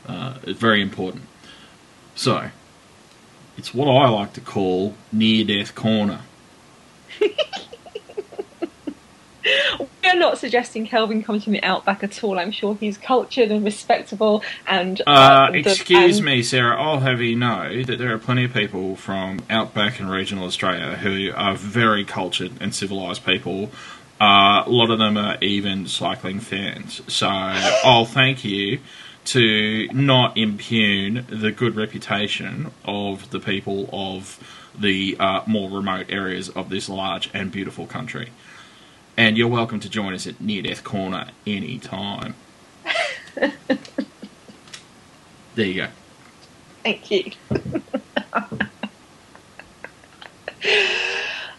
Uh, 0.07 0.39
it's 0.43 0.59
very 0.59 0.83
important. 0.83 1.25
So, 2.17 2.51
it's 3.57 3.75
what 3.75 3.89
I 3.89 4.09
like 4.09 4.33
to 4.35 4.41
call 4.41 4.95
near 5.13 5.45
death 5.45 5.75
corner. 5.75 6.21
We're 10.05 10.15
not 10.19 10.39
suggesting 10.39 10.87
Kelvin 10.87 11.23
comes 11.23 11.45
from 11.45 11.53
the 11.55 11.63
outback 11.63 12.05
at 12.05 12.23
all. 12.23 12.39
I'm 12.39 12.53
sure 12.53 12.77
he's 12.77 12.97
cultured 12.99 13.51
and 13.51 13.65
respectable 13.65 14.43
and. 14.67 15.01
Uh, 15.07 15.51
the- 15.51 15.59
excuse 15.59 16.19
and- 16.19 16.27
me, 16.27 16.43
Sarah. 16.43 16.81
I'll 16.81 17.01
have 17.01 17.21
you 17.21 17.35
know 17.37 17.83
that 17.83 17.99
there 17.99 18.13
are 18.15 18.19
plenty 18.19 18.45
of 18.45 18.53
people 18.53 18.95
from 18.97 19.41
outback 19.51 19.99
and 20.01 20.11
regional 20.11 20.45
Australia 20.45 20.97
who 20.97 21.33
are 21.35 21.55
very 21.57 22.05
cultured 22.05 22.53
and 22.61 22.75
civilised 22.75 23.25
people. 23.25 23.71
Uh, 24.21 24.63
a 24.65 24.71
lot 24.71 24.91
of 24.91 24.99
them 25.01 25.17
are 25.17 25.37
even 25.41 25.89
cycling 25.89 26.39
fans. 26.39 27.01
So 27.09 27.27
I'll 27.29 28.05
thank 28.05 28.45
you 28.45 28.79
to 29.25 29.89
not 29.89 30.37
impugn 30.37 31.27
the 31.29 31.53
good 31.53 31.77
reputation 31.77 32.73
of 32.85 33.31
the 33.31 33.41
people 33.41 33.89
of 33.93 34.39
the 34.79 35.17
uh, 35.21 35.43
more 35.47 35.71
remote 35.71 36.07
areas 36.09 36.49
of 36.49 36.71
this 36.71 36.89
large 36.89 37.31
and 37.33 37.53
beautiful 37.53 37.87
country. 37.87 38.31
And 39.17 39.37
you're 39.37 39.49
welcome 39.49 39.79
to 39.81 39.91
join 39.91 40.15
us 40.15 40.27
at 40.27 40.41
Near 40.41 40.63
Death 40.63 40.83
Corner 40.83 41.29
anytime. 41.47 42.35
there 43.35 43.53
you 45.57 45.75
go. 45.75 45.89
Thank 46.83 47.11
you. 47.11 47.33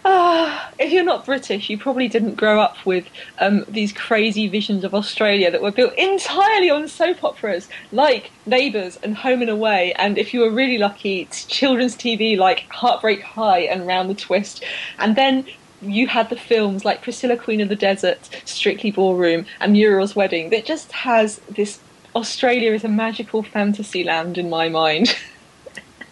Ah, 0.06 0.72
if 0.80 0.92
you're 0.92 1.04
not 1.04 1.26
British, 1.26 1.70
you 1.70 1.78
probably 1.78 2.08
didn't 2.08 2.36
grow 2.36 2.60
up 2.60 2.86
with 2.86 3.06
um, 3.40 3.66
these 3.68 3.94
crazy 3.94 4.48
visions 4.48 4.84
of 4.84 4.94
Australia 4.94 5.52
that 5.52 5.62
were 5.62 5.72
built 5.72 5.94
entirely 5.96 6.70
on 6.70 6.88
soap 6.88 7.24
operas 7.24 7.68
like 7.92 8.32
Neighbours 8.46 9.00
and 9.04 9.16
Home 9.18 9.42
and 9.42 9.50
Away, 9.50 9.94
and 9.94 10.18
if 10.18 10.34
you 10.34 10.42
were 10.42 10.52
really 10.52 10.78
lucky, 10.78 11.22
it's 11.22 11.46
children's 11.46 11.96
TV 11.96 12.38
like 12.38 12.70
Heartbreak 12.70 13.22
High 13.22 13.62
and 13.62 13.88
Round 13.88 14.10
the 14.10 14.16
Twist. 14.16 14.64
And 15.00 15.16
then 15.16 15.46
you 15.82 16.08
had 16.08 16.30
the 16.30 16.38
films 16.38 16.86
like 16.86 17.02
Priscilla 17.02 17.38
Queen 17.38 17.62
of 17.62 17.70
the 17.70 17.76
Desert, 17.76 18.30
Strictly 18.46 18.92
Ballroom, 18.92 19.46
and 19.60 19.74
Muriel's 19.74 20.16
Wedding 20.16 20.50
that 20.50 20.66
just 20.66 20.92
has 20.92 21.38
this 21.50 21.80
Australia 22.16 22.74
is 22.74 22.84
a 22.84 22.90
magical 22.90 23.42
fantasy 23.42 24.04
land 24.04 24.38
in 24.38 24.50
my 24.50 24.70
mind. 24.70 25.16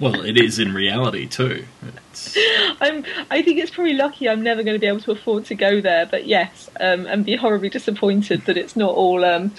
Well, 0.01 0.25
it 0.25 0.35
is 0.37 0.59
in 0.59 0.73
reality 0.73 1.27
too. 1.27 1.65
It's, 2.11 2.35
I'm. 2.81 3.05
I 3.29 3.41
think 3.41 3.59
it's 3.59 3.71
probably 3.71 3.93
lucky 3.93 4.27
I'm 4.27 4.41
never 4.41 4.63
going 4.63 4.75
to 4.75 4.79
be 4.79 4.87
able 4.87 4.99
to 5.01 5.11
afford 5.11 5.45
to 5.45 5.55
go 5.55 5.79
there. 5.79 6.05
But 6.07 6.25
yes, 6.25 6.69
um, 6.79 7.05
and 7.05 7.23
be 7.25 7.35
horribly 7.37 7.69
disappointed 7.69 8.45
that 8.45 8.57
it's 8.57 8.75
not 8.75 8.93
all 8.95 9.23
um, 9.23 9.53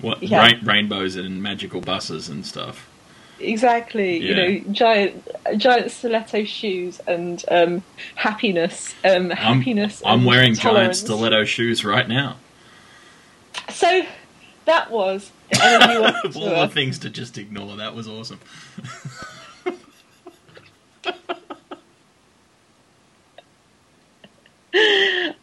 what 0.00 0.22
Yeah. 0.22 0.46
rain, 0.46 0.60
rainbows 0.64 1.16
and 1.16 1.42
magical 1.42 1.80
buses 1.80 2.28
and 2.28 2.46
stuff. 2.46 2.88
exactly. 3.40 4.16
You 4.18 4.34
Yeah. 4.34 4.46
know, 4.48 4.72
giant 4.72 5.28
giant 5.58 5.90
stiletto 5.90 6.44
shoes 6.44 7.00
and 7.06 7.44
um, 7.50 7.82
happiness. 8.14 8.94
Um, 9.04 9.10
I'm- 9.32 9.58
happiness. 9.58 10.00
I'm 10.06 10.20
and 10.20 10.26
wearing 10.26 10.54
giant 10.54 10.94
stiletto 10.96 11.44
shoes 11.44 11.84
right 11.84 12.08
now. 12.08 12.36
So 13.70 14.02
that 14.66 14.90
was 14.90 15.32
the 15.50 15.56
Energiewacht 15.56 16.24
of 16.24 16.36
all 16.36 16.60
the 16.66 16.68
things 16.68 16.98
to 17.00 17.10
just 17.10 17.36
ignore, 17.38 17.76
that 17.76 17.94
was 17.94 18.06
awesome. 18.08 18.38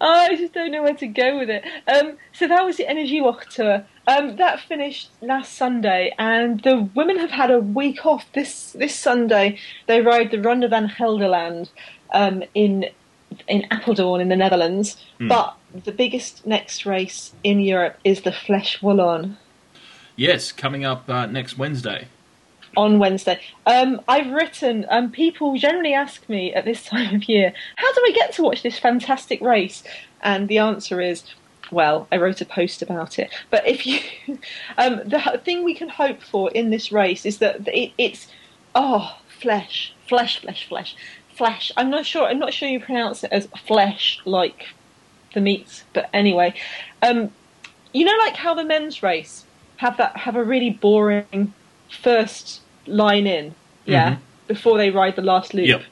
Oh, 0.05 0.27
I 0.29 0.35
just 0.35 0.53
don't 0.53 0.71
know 0.71 0.83
where 0.83 0.93
to 0.93 1.07
go 1.07 1.39
with 1.39 1.49
it. 1.49 1.63
Um, 1.87 2.17
so 2.33 2.47
that 2.47 2.63
was 2.63 2.77
the 2.77 2.83
Energiewacht 2.83 3.47
tour. 3.47 3.83
Um, 4.05 4.35
that 4.35 4.59
finished 4.59 5.09
last 5.21 5.53
Sunday, 5.53 6.13
and 6.19 6.61
the 6.61 6.87
women 6.93 7.17
have 7.17 7.31
had 7.31 7.49
a 7.49 7.59
week 7.59 8.05
off. 8.05 8.31
This 8.33 8.73
this 8.73 8.93
Sunday, 8.93 9.57
they 9.87 10.01
ride 10.01 10.29
the 10.29 10.39
Ronde 10.39 10.69
van 10.69 10.87
Gelderland 10.89 11.69
um, 12.13 12.43
in 12.53 12.89
in 13.47 13.63
Apeldoorn 13.71 14.21
in 14.21 14.29
the 14.29 14.35
Netherlands. 14.35 14.97
Hmm. 15.17 15.29
But 15.29 15.55
the 15.73 15.93
biggest 15.93 16.45
next 16.45 16.85
race 16.85 17.33
in 17.43 17.59
Europe 17.59 17.97
is 18.03 18.21
the 18.21 18.31
Flèche 18.31 18.81
Wallonne 18.81 19.37
Yes, 20.15 20.51
coming 20.51 20.85
up 20.85 21.09
uh, 21.09 21.25
next 21.25 21.57
Wednesday. 21.57 22.07
On 22.75 22.99
Wednesday. 22.99 23.39
Um, 23.65 24.01
I've 24.07 24.31
written. 24.31 24.85
Um, 24.89 25.11
people 25.11 25.57
generally 25.57 25.93
ask 25.93 26.27
me 26.29 26.53
at 26.53 26.65
this 26.65 26.83
time 26.93 27.15
of 27.15 27.29
year, 27.29 27.53
"How 27.75 27.93
do 27.93 28.01
I 28.07 28.11
get 28.11 28.33
to 28.33 28.43
watch 28.43 28.63
this 28.63 28.79
fantastic 28.79 29.41
race?" 29.41 29.83
And 30.21 30.47
the 30.47 30.59
answer 30.59 31.01
is, 31.01 31.23
well, 31.73 32.07
I 32.11 32.17
wrote 32.17 32.39
a 32.39 32.45
post 32.45 32.81
about 32.81 33.19
it. 33.19 33.33
But 33.49 33.67
if 33.67 33.85
you, 33.85 33.99
um, 34.77 35.01
the 35.05 35.41
thing 35.43 35.63
we 35.63 35.73
can 35.73 35.89
hope 35.89 36.21
for 36.21 36.49
in 36.51 36.69
this 36.69 36.91
race 36.91 37.25
is 37.25 37.39
that 37.39 37.67
it, 37.67 37.91
it's, 37.97 38.27
oh, 38.75 39.17
flesh, 39.27 39.93
flesh, 40.07 40.39
flesh, 40.39 40.67
flesh, 40.67 40.95
flesh. 41.35 41.71
I'm 41.75 41.89
not 41.89 42.05
sure. 42.05 42.25
I'm 42.25 42.39
not 42.39 42.53
sure 42.53 42.69
you 42.69 42.79
pronounce 42.79 43.23
it 43.23 43.31
as 43.31 43.47
flesh, 43.65 44.21
like 44.25 44.67
the 45.33 45.41
meats. 45.41 45.83
But 45.93 46.09
anyway, 46.13 46.53
um, 47.01 47.31
you 47.91 48.05
know, 48.05 48.15
like 48.19 48.35
how 48.35 48.53
the 48.53 48.63
men's 48.63 49.03
race 49.03 49.45
have 49.77 49.97
that 49.97 50.17
have 50.17 50.35
a 50.35 50.43
really 50.43 50.69
boring 50.69 51.53
first 51.89 52.61
line 52.85 53.27
in, 53.27 53.55
yeah, 53.85 54.11
Mhm. 54.11 54.17
before 54.47 54.77
they 54.77 54.89
ride 54.89 55.15
the 55.15 55.21
last 55.21 55.53
loop. 55.53 55.67
Yep. 55.67 55.83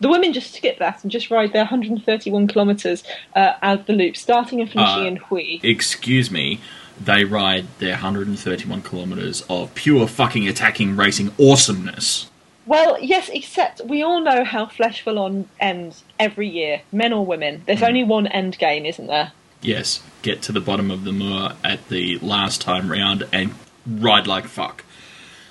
The 0.00 0.08
women 0.08 0.32
just 0.32 0.52
skip 0.54 0.78
that 0.78 1.02
and 1.02 1.12
just 1.12 1.30
ride 1.30 1.52
their 1.52 1.64
131 1.64 2.48
kilometres 2.48 3.04
uh, 3.36 3.52
out 3.62 3.86
the 3.86 3.92
loop, 3.92 4.16
starting 4.16 4.60
and 4.60 4.68
finishing 4.70 5.02
Uh, 5.04 5.06
in 5.06 5.16
Huy. 5.16 5.60
Excuse 5.62 6.30
me, 6.30 6.58
they 7.02 7.24
ride 7.24 7.66
their 7.78 7.94
131 7.96 8.82
kilometres 8.82 9.44
of 9.48 9.72
pure 9.74 10.06
fucking 10.08 10.48
attacking 10.48 10.96
racing 10.96 11.30
awesomeness. 11.38 12.26
Well, 12.66 12.96
yes, 13.00 13.28
except 13.32 13.80
we 13.84 14.02
all 14.02 14.20
know 14.20 14.44
how 14.44 14.66
Flèche 14.66 15.04
Wallonne 15.04 15.46
ends 15.60 16.04
every 16.18 16.48
year, 16.48 16.82
men 16.92 17.12
or 17.12 17.24
women. 17.26 17.62
There's 17.66 17.82
only 17.82 18.04
one 18.04 18.26
end 18.28 18.58
game, 18.58 18.84
isn't 18.86 19.06
there? 19.08 19.32
Yes, 19.60 20.00
get 20.22 20.42
to 20.42 20.52
the 20.52 20.60
bottom 20.60 20.90
of 20.90 21.04
the 21.04 21.12
Mur 21.12 21.54
at 21.64 21.88
the 21.88 22.18
last 22.18 22.60
time 22.60 22.90
round 22.90 23.24
and 23.32 23.54
ride 23.86 24.26
like 24.26 24.46
fuck. 24.46 24.84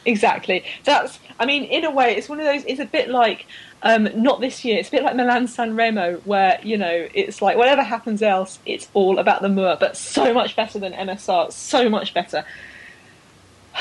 Exactly. 0.06 0.64
That's. 0.84 1.20
I 1.40 1.46
mean, 1.46 1.64
in 1.64 1.86
a 1.86 1.92
way, 1.92 2.16
it's 2.16 2.30
one 2.30 2.40
of 2.40 2.46
those. 2.46 2.64
It's 2.66 2.80
a 2.80 2.86
bit 2.86 3.10
like. 3.10 3.46
Um, 3.84 4.10
not 4.16 4.42
this 4.42 4.64
year. 4.64 4.78
It's 4.78 4.90
a 4.90 4.92
bit 4.92 5.04
like 5.04 5.16
Milan 5.16 5.48
San 5.48 5.76
Remo, 5.76 6.18
where 6.26 6.60
you 6.62 6.78
know 6.78 7.08
it's 7.16 7.42
like 7.42 7.58
whatever 7.58 7.82
happens 7.82 8.22
else, 8.22 8.60
it's 8.64 8.88
all 8.94 9.18
about 9.18 9.42
the 9.42 9.50
Mur, 9.50 9.76
but 9.80 9.98
so 9.98 10.34
much 10.34 10.56
better 10.56 10.78
than 10.78 10.94
MSR. 10.94 11.52
So 11.52 11.90
much 11.90 12.14
better. 12.14 12.46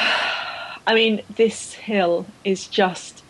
I 0.86 0.94
mean, 0.94 1.22
this 1.36 1.74
hill 1.74 2.26
is 2.44 2.66
just 2.66 3.22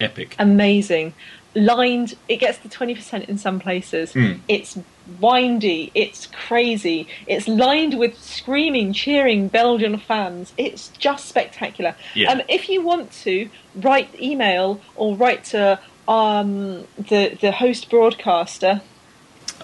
Epic. 0.00 0.34
amazing. 0.38 1.14
Lined, 1.54 2.16
it 2.28 2.38
gets 2.38 2.58
to 2.58 2.68
20% 2.68 3.28
in 3.28 3.38
some 3.38 3.60
places. 3.60 4.12
Mm. 4.14 4.40
It's 4.48 4.76
windy, 5.20 5.90
it's 5.94 6.26
crazy, 6.26 7.06
it's 7.26 7.46
lined 7.48 7.98
with 7.98 8.18
screaming, 8.18 8.92
cheering 8.92 9.48
Belgian 9.48 9.98
fans. 9.98 10.52
It's 10.56 10.88
just 10.98 11.26
spectacular. 11.26 11.94
Yeah. 12.14 12.32
Um, 12.32 12.42
if 12.48 12.68
you 12.68 12.82
want 12.82 13.12
to, 13.22 13.48
write 13.76 14.08
email 14.20 14.80
or 14.96 15.16
write 15.16 15.44
to 15.44 15.78
um, 16.08 16.86
the, 16.96 17.36
the 17.40 17.52
host 17.52 17.90
broadcaster. 17.90 18.82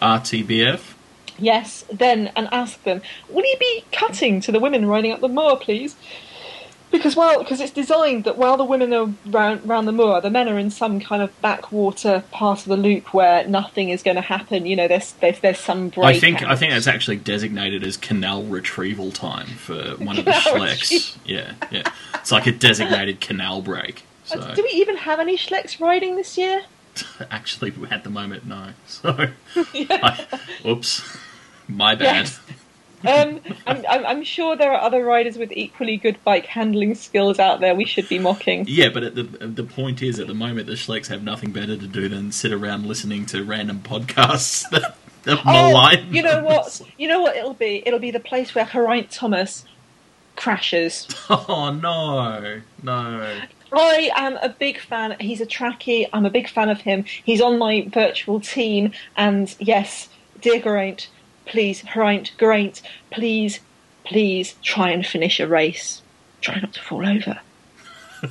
RTBF. 0.02 0.94
Yes, 1.38 1.84
then 1.90 2.30
and 2.36 2.48
ask 2.52 2.82
them, 2.82 3.00
will 3.28 3.44
you 3.44 3.56
be 3.58 3.84
cutting 3.92 4.40
to 4.42 4.52
the 4.52 4.60
women 4.60 4.86
riding 4.86 5.10
up 5.10 5.20
the 5.20 5.28
Mur, 5.28 5.56
please? 5.56 5.96
Because 6.90 7.14
well, 7.14 7.38
because 7.38 7.60
it's 7.60 7.72
designed 7.72 8.24
that 8.24 8.36
while 8.36 8.56
the 8.56 8.64
women 8.64 8.92
are 8.92 9.12
round, 9.26 9.66
round 9.68 9.86
the 9.86 9.92
Mur, 9.92 10.20
the 10.20 10.30
men 10.30 10.48
are 10.48 10.58
in 10.58 10.70
some 10.70 10.98
kind 11.00 11.22
of 11.22 11.40
backwater 11.40 12.24
part 12.32 12.60
of 12.60 12.64
the 12.66 12.76
loop 12.76 13.14
where 13.14 13.46
nothing 13.46 13.90
is 13.90 14.02
going 14.02 14.16
to 14.16 14.22
happen. 14.22 14.66
You 14.66 14.74
know, 14.76 14.88
there's 14.88 15.12
there's, 15.12 15.38
there's 15.40 15.58
some 15.58 15.90
break. 15.90 16.16
I 16.16 16.18
think 16.18 16.42
I 16.42 16.56
think 16.56 16.72
that's 16.72 16.88
actually 16.88 17.16
designated 17.16 17.84
as 17.84 17.96
canal 17.96 18.42
retrieval 18.42 19.12
time 19.12 19.46
for 19.46 19.94
one 19.96 20.18
of 20.18 20.24
the 20.24 20.32
Schlecks. 20.32 21.16
Yeah, 21.24 21.54
yeah. 21.70 21.90
It's 22.14 22.32
like 22.32 22.46
a 22.46 22.52
designated 22.52 23.20
canal 23.20 23.62
break. 23.62 24.02
Uh, 24.32 24.40
so 24.48 24.54
Do 24.54 24.62
we 24.62 24.70
even 24.80 24.96
have 24.96 25.20
any 25.20 25.36
Schlecks 25.36 25.80
riding 25.80 26.16
this 26.16 26.36
year? 26.36 26.62
actually, 27.30 27.72
at 27.90 28.04
the 28.04 28.10
moment, 28.10 28.46
no. 28.46 28.70
So, 28.86 29.28
I, 29.56 30.26
oops, 30.66 31.16
my 31.68 31.94
bad. 31.94 32.26
Yes. 32.26 32.40
Um, 33.06 33.40
I'm, 33.66 33.84
I'm, 33.88 34.06
I'm 34.06 34.24
sure 34.24 34.56
there 34.56 34.72
are 34.72 34.80
other 34.80 35.04
riders 35.04 35.38
with 35.38 35.52
equally 35.52 35.96
good 35.96 36.22
bike 36.22 36.46
handling 36.46 36.94
skills 36.94 37.38
out 37.38 37.60
there. 37.60 37.74
We 37.74 37.86
should 37.86 38.08
be 38.08 38.18
mocking. 38.18 38.66
Yeah, 38.68 38.90
but 38.90 39.02
at 39.02 39.14
the 39.14 39.22
the 39.22 39.64
point 39.64 40.02
is, 40.02 40.18
at 40.18 40.26
the 40.26 40.34
moment, 40.34 40.66
the 40.66 40.74
Schlecks 40.74 41.06
have 41.08 41.22
nothing 41.22 41.50
better 41.50 41.76
to 41.76 41.86
do 41.86 42.08
than 42.08 42.30
sit 42.32 42.52
around 42.52 42.86
listening 42.86 43.26
to 43.26 43.42
random 43.42 43.80
podcasts 43.80 44.68
that, 44.70 44.96
that 45.22 45.44
malign. 45.44 46.06
Oh, 46.08 46.12
you 46.12 46.22
know 46.22 46.44
what? 46.44 46.82
You 46.98 47.08
know 47.08 47.20
what 47.20 47.36
it'll 47.36 47.54
be? 47.54 47.82
It'll 47.86 47.98
be 47.98 48.10
the 48.10 48.20
place 48.20 48.54
where 48.54 48.66
Geraint 48.66 49.10
Thomas 49.10 49.64
crashes. 50.36 51.06
Oh 51.30 51.70
no, 51.72 52.60
no. 52.82 53.40
I 53.72 54.10
am 54.16 54.36
a 54.38 54.48
big 54.48 54.80
fan. 54.80 55.16
He's 55.20 55.40
a 55.40 55.46
trackie. 55.46 56.08
I'm 56.12 56.26
a 56.26 56.30
big 56.30 56.48
fan 56.48 56.68
of 56.68 56.80
him. 56.80 57.04
He's 57.04 57.40
on 57.40 57.58
my 57.58 57.86
virtual 57.88 58.40
team. 58.40 58.92
And 59.16 59.54
yes, 59.60 60.08
dear 60.40 60.60
Geraint, 60.60 61.08
please, 61.50 61.82
Geraint, 61.82 62.32
Geraint, 62.38 62.80
please, 63.10 63.60
please 64.04 64.54
try 64.62 64.90
and 64.90 65.04
finish 65.04 65.40
a 65.40 65.46
race. 65.46 66.00
Try 66.40 66.60
not 66.60 66.72
to 66.74 66.80
fall 66.80 67.06
over. 67.06 67.40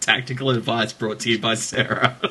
Tactical 0.00 0.50
advice 0.50 0.92
brought 0.92 1.20
to 1.20 1.30
you 1.30 1.38
by 1.38 1.54
Sarah. 1.54 2.16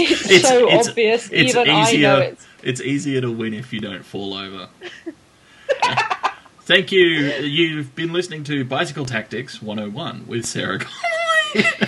it's, 0.00 0.48
so 0.48 0.70
obvious. 0.70 1.28
it's 1.30 1.54
Even 1.54 1.68
I 1.68 1.92
know 1.92 2.18
it's. 2.18 2.46
It's 2.62 2.80
easier 2.80 3.20
to 3.20 3.30
win 3.30 3.54
if 3.54 3.72
you 3.72 3.80
don't 3.80 4.04
fall 4.04 4.34
over. 4.34 4.68
Thank 6.62 6.92
you. 6.92 7.00
You've 7.00 7.94
been 7.94 8.12
listening 8.12 8.44
to 8.44 8.64
Bicycle 8.64 9.06
Tactics 9.06 9.62
101 9.62 10.26
with 10.26 10.44
Sarah 10.44 10.80
Connolly. 10.80 11.87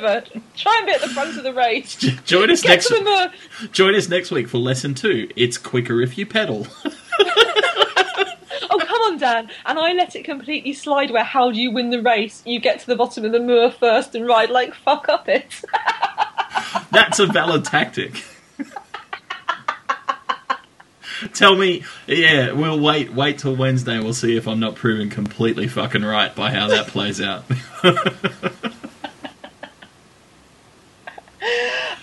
Over. 0.00 0.24
Try 0.56 0.76
and 0.78 0.86
be 0.86 0.92
at 0.92 1.00
the 1.00 1.08
front 1.08 1.36
of 1.36 1.44
the 1.44 1.52
race. 1.52 1.94
Join 2.24 2.50
us 2.50 2.62
Get 2.62 2.68
next 2.68 2.88
the. 2.88 3.32
Join 3.72 3.94
us 3.94 4.08
next 4.08 4.30
week 4.30 4.48
for 4.48 4.58
lesson 4.58 4.94
2. 4.94 5.30
It's 5.36 5.58
quicker 5.58 6.00
if 6.00 6.16
you 6.16 6.26
pedal. 6.26 6.66
Oh, 8.72 8.78
come 8.78 9.00
on, 9.02 9.18
Dan. 9.18 9.50
And 9.66 9.78
I 9.80 9.92
let 9.94 10.14
it 10.14 10.24
completely 10.24 10.72
slide 10.74 11.10
where 11.10 11.24
how 11.24 11.50
do 11.50 11.60
you 11.60 11.72
win 11.72 11.90
the 11.90 12.00
race? 12.00 12.40
You 12.46 12.60
get 12.60 12.78
to 12.80 12.86
the 12.86 12.94
bottom 12.94 13.24
of 13.24 13.32
the 13.32 13.40
Mur 13.40 13.70
first 13.70 14.14
and 14.14 14.26
ride 14.28 14.50
like 14.50 14.74
fuck 14.74 15.08
up 15.08 15.28
it. 15.28 15.62
That's 16.92 17.18
a 17.18 17.26
valid 17.26 17.64
tactic. 17.64 18.22
Tell 21.34 21.56
me, 21.56 21.84
yeah, 22.06 22.52
we'll 22.52 22.80
wait 22.80 23.12
wait 23.12 23.38
till 23.38 23.54
Wednesday 23.54 23.98
we'll 23.98 24.14
see 24.14 24.36
if 24.36 24.46
I'm 24.48 24.60
not 24.60 24.74
proven 24.74 25.10
completely 25.10 25.68
fucking 25.68 26.02
right 26.02 26.34
by 26.34 26.50
how 26.50 26.68
that 26.68 26.86
plays 26.86 27.20
out. 27.20 27.44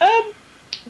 um, 0.02 0.34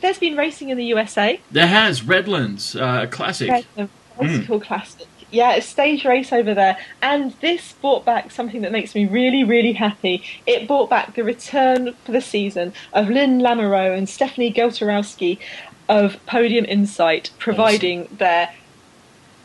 there's 0.01 0.19
been 0.19 0.35
racing 0.35 0.69
in 0.69 0.77
the 0.77 0.85
USA. 0.85 1.39
there 1.51 1.67
has 1.67 2.03
Redlands, 2.03 2.75
uh, 2.75 3.07
classic. 3.07 3.65
A 3.77 3.89
bicycle 4.17 4.59
classic. 4.59 5.07
Yeah, 5.29 5.55
a 5.55 5.61
stage 5.61 6.05
race 6.05 6.31
over 6.31 6.53
there. 6.53 6.77
And 7.01 7.33
this 7.41 7.73
brought 7.73 8.05
back 8.05 8.31
something 8.31 8.61
that 8.61 8.71
makes 8.71 8.95
me 8.95 9.05
really, 9.05 9.43
really 9.43 9.73
happy. 9.73 10.23
It 10.45 10.67
brought 10.67 10.89
back 10.89 11.15
the 11.15 11.23
return 11.23 11.93
for 12.05 12.13
the 12.13 12.21
season 12.21 12.73
of 12.93 13.09
Lynn 13.09 13.39
Lamoureux 13.39 13.97
and 13.97 14.07
Stephanie 14.07 14.53
Geltorowski 14.53 15.37
of 15.89 16.17
Podium 16.25 16.65
Insight, 16.65 17.31
providing 17.39 18.07
their 18.17 18.49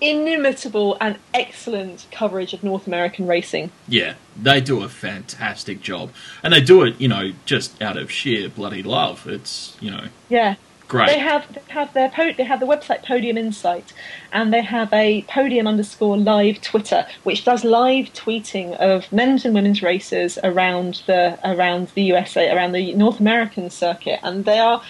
inimitable 0.03 0.96
and 1.00 1.16
excellent 1.32 2.07
coverage 2.11 2.53
of 2.53 2.62
North 2.64 2.86
American 2.86 3.26
racing. 3.26 3.70
Yeah, 3.88 4.14
they 4.36 4.61
do 4.61 4.82
a 4.82 4.88
fantastic 4.88 5.80
job. 5.80 6.11
And 6.42 6.53
they 6.53 6.61
do 6.61 6.82
it, 6.82 7.00
you 7.00 7.09
know, 7.09 7.32
just 7.46 7.80
out 7.80 7.96
of 7.96 8.11
sheer 8.11 8.48
bloody 8.48 8.82
love. 8.82 9.26
It's, 9.26 9.76
you 9.80 9.90
know, 9.90 10.07
Yeah. 10.28 10.57
great. 10.88 11.09
They 11.09 11.18
have 11.20 11.46
they 11.55 11.61
have 11.68 11.92
their 11.94 12.09
po- 12.11 12.32
they 12.36 12.44
have 12.44 12.61
the 12.61 12.66
website 12.66 13.03
Podium 13.03 13.38
Insight, 13.38 13.92
and 14.32 14.53
they 14.53 14.61
have 14.62 14.92
a 14.92 15.22
Podium 15.22 15.66
underscore 15.66 16.18
live 16.18 16.61
Twitter, 16.61 17.07
which 17.22 17.44
does 17.44 17.64
live 17.64 18.12
tweeting 18.12 18.74
of 18.76 19.11
men's 19.12 19.44
and 19.46 19.55
women's 19.55 19.82
races 19.82 20.38
around 20.44 21.03
the 21.07 21.38
around 21.44 21.88
the 21.94 22.03
USA, 22.03 22.50
around 22.50 22.72
the 22.72 22.92
North 22.94 23.20
American 23.20 23.70
circuit, 23.70 24.18
and 24.22 24.44
they 24.44 24.59
are 24.59 24.82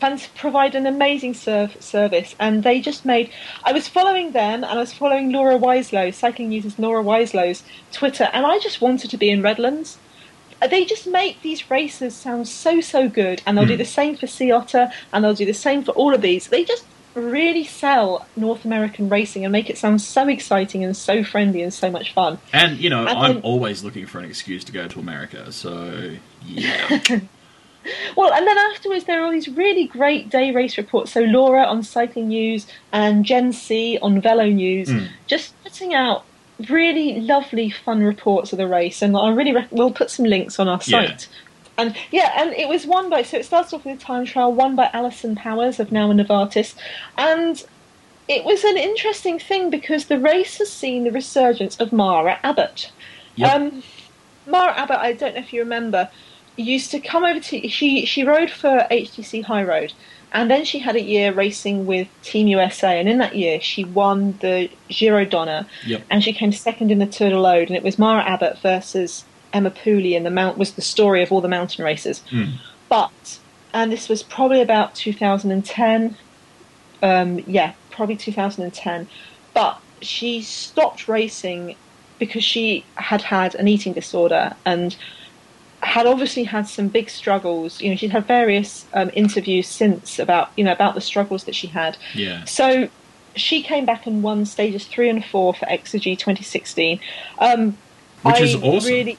fans 0.00 0.28
provide 0.36 0.74
an 0.74 0.86
amazing 0.86 1.34
serv- 1.34 1.76
service. 1.82 2.34
And 2.38 2.62
they 2.62 2.80
just 2.80 3.04
made. 3.04 3.30
I 3.64 3.72
was 3.72 3.88
following 3.88 4.32
them, 4.32 4.62
and 4.64 4.66
I 4.66 4.76
was 4.76 4.92
following 4.92 5.32
Laura 5.32 5.58
Weislo, 5.58 6.12
cycling 6.12 6.52
users 6.52 6.78
Laura 6.78 7.02
Weislo's 7.02 7.62
Twitter, 7.92 8.28
and 8.32 8.44
I 8.46 8.58
just 8.58 8.80
wanted 8.80 9.10
to 9.10 9.16
be 9.16 9.30
in 9.30 9.42
Redlands 9.42 9.98
they 10.70 10.86
just 10.86 11.06
make 11.06 11.42
these 11.42 11.70
races 11.70 12.16
sound 12.16 12.48
so 12.48 12.80
so 12.80 13.10
good 13.10 13.42
and 13.44 13.56
they'll 13.58 13.66
do 13.66 13.74
Mm. 13.74 13.78
the 13.78 13.84
same 13.84 14.16
for 14.16 14.26
sea 14.26 14.50
otter 14.50 14.90
and 15.12 15.22
they'll 15.22 15.34
do 15.34 15.44
the 15.44 15.52
same 15.52 15.84
for 15.84 15.92
all 15.92 16.14
of 16.14 16.22
these 16.22 16.48
they 16.48 16.64
just 16.64 16.82
really 17.14 17.62
sell 17.62 18.26
north 18.36 18.64
american 18.64 19.10
racing 19.10 19.44
and 19.44 19.52
make 19.52 19.68
it 19.68 19.76
sound 19.76 20.00
so 20.00 20.26
exciting 20.28 20.82
and 20.82 20.96
so 20.96 21.22
friendly 21.22 21.60
and 21.60 21.74
so 21.74 21.90
much 21.90 22.14
fun 22.14 22.38
and, 22.54 22.78
you 22.78 22.88
know, 22.88 23.00
And 23.06 23.18
I'm 23.18 23.32
then- 23.34 23.42
always 23.42 23.84
looking 23.84 24.06
for 24.06 24.18
an 24.18 24.24
excuse 24.24 24.64
to 24.64 24.72
go 24.72 24.88
to 24.88 24.98
America, 24.98 25.52
so, 25.52 26.12
yeah. 26.46 27.00
well 28.16 28.32
and 28.32 28.46
then 28.46 28.56
afterwards 28.58 29.04
there 29.04 29.20
are 29.20 29.24
all 29.26 29.32
these 29.32 29.48
really 29.48 29.86
great 29.86 30.28
day 30.30 30.50
race 30.52 30.76
reports 30.78 31.12
so 31.12 31.20
laura 31.20 31.62
on 31.64 31.82
cycling 31.82 32.28
news 32.28 32.66
and 32.92 33.24
jen 33.24 33.52
see 33.52 33.98
on 34.02 34.20
velo 34.20 34.46
news 34.46 34.88
Mm. 34.88 35.08
just 35.26 35.54
putting 35.62 35.94
out 35.94 36.24
really 36.68 37.20
lovely 37.20 37.68
fun 37.70 38.02
reports 38.02 38.52
of 38.52 38.58
the 38.58 38.66
race 38.66 39.02
and 39.02 39.16
i 39.16 39.28
really 39.30 39.52
rec- 39.52 39.68
we'll 39.70 39.90
put 39.92 40.10
some 40.10 40.24
links 40.24 40.58
on 40.58 40.68
our 40.68 40.80
Yeah. 40.86 41.06
site 41.06 41.28
And 41.78 41.94
yeah, 42.10 42.32
and 42.40 42.54
it 42.54 42.68
was 42.68 42.86
won 42.86 43.10
by 43.10 43.20
so 43.22 43.36
it 43.36 43.44
starts 43.44 43.74
off 43.74 43.84
with 43.84 43.98
a 43.98 44.00
time 44.00 44.24
trial 44.24 44.50
won 44.50 44.74
by 44.76 44.88
Alison 44.94 45.34
Powers 45.36 45.78
of 45.78 45.92
Now 45.92 46.10
Novartis, 46.10 46.74
and 47.18 47.62
it 48.28 48.44
was 48.46 48.64
an 48.64 48.78
interesting 48.78 49.38
thing 49.38 49.68
because 49.68 50.06
the 50.06 50.18
race 50.18 50.56
has 50.56 50.72
seen 50.72 51.04
the 51.04 51.10
resurgence 51.12 51.76
of 51.78 51.92
Mara 51.92 52.38
Abbott. 52.42 52.90
Yep. 53.34 53.54
Um, 53.54 53.82
Mara 54.46 54.72
Abbott, 54.74 55.00
I 55.00 55.12
don't 55.12 55.34
know 55.34 55.40
if 55.42 55.52
you 55.52 55.60
remember, 55.60 56.08
used 56.56 56.90
to 56.90 57.00
come 57.00 57.24
over 57.24 57.40
to 57.40 57.68
she 57.68 58.04
she 58.06 58.24
rode 58.24 58.50
for 58.50 58.86
HTC 58.90 59.44
High 59.44 59.64
Road, 59.64 59.92
and 60.32 60.50
then 60.50 60.64
she 60.64 60.78
had 60.78 60.96
a 60.96 61.02
year 61.02 61.32
racing 61.32 61.86
with 61.86 62.08
Team 62.22 62.46
USA, 62.48 62.98
and 62.98 63.08
in 63.08 63.18
that 63.18 63.36
year 63.36 63.60
she 63.60 63.84
won 63.84 64.36
the 64.40 64.68
Giro 64.88 65.24
Donna, 65.24 65.66
Yep. 65.86 66.02
and 66.10 66.22
she 66.24 66.32
came 66.32 66.52
second 66.52 66.90
in 66.90 66.98
the 66.98 67.06
Tour 67.06 67.30
de 67.30 67.38
l'Aude, 67.40 67.68
and 67.68 67.76
it 67.76 67.82
was 67.82 67.98
Mara 67.98 68.22
Abbott 68.22 68.58
versus 68.60 69.24
Emma 69.52 69.70
Pooley, 69.70 70.16
and 70.16 70.24
the 70.26 70.30
mount 70.30 70.58
was 70.58 70.72
the 70.72 70.82
story 70.82 71.22
of 71.22 71.30
all 71.32 71.40
the 71.40 71.48
mountain 71.48 71.84
races. 71.84 72.22
Mm. 72.30 72.54
But 72.88 73.38
and 73.74 73.92
this 73.92 74.08
was 74.08 74.22
probably 74.22 74.60
about 74.62 74.94
2010. 74.94 76.16
Um, 77.02 77.44
yeah, 77.46 77.74
probably 77.90 78.16
2010. 78.16 79.06
But 79.52 79.80
she 80.00 80.42
stopped 80.42 81.08
racing 81.08 81.76
because 82.18 82.42
she 82.44 82.84
had 82.94 83.20
had 83.22 83.54
an 83.54 83.68
eating 83.68 83.92
disorder 83.92 84.54
and 84.64 84.96
had 85.86 86.04
obviously 86.04 86.42
had 86.42 86.66
some 86.66 86.88
big 86.88 87.08
struggles. 87.08 87.80
You 87.80 87.90
know, 87.90 87.96
she'd 87.96 88.10
had 88.10 88.26
various 88.26 88.86
um, 88.92 89.08
interviews 89.14 89.68
since 89.68 90.18
about 90.18 90.50
you 90.56 90.64
know 90.64 90.72
about 90.72 90.94
the 90.96 91.00
struggles 91.00 91.44
that 91.44 91.54
she 91.54 91.68
had. 91.68 91.96
Yeah. 92.12 92.44
So 92.44 92.88
she 93.36 93.62
came 93.62 93.86
back 93.86 94.04
and 94.04 94.22
won 94.22 94.46
stages 94.46 94.84
three 94.84 95.08
and 95.08 95.24
four 95.24 95.54
for 95.54 95.64
Exergy 95.66 96.18
2016. 96.18 96.98
Um, 97.38 97.78
Which 98.22 98.34
I 98.34 98.42
is 98.42 98.56
awesome. 98.56 98.90
Really, 98.90 99.18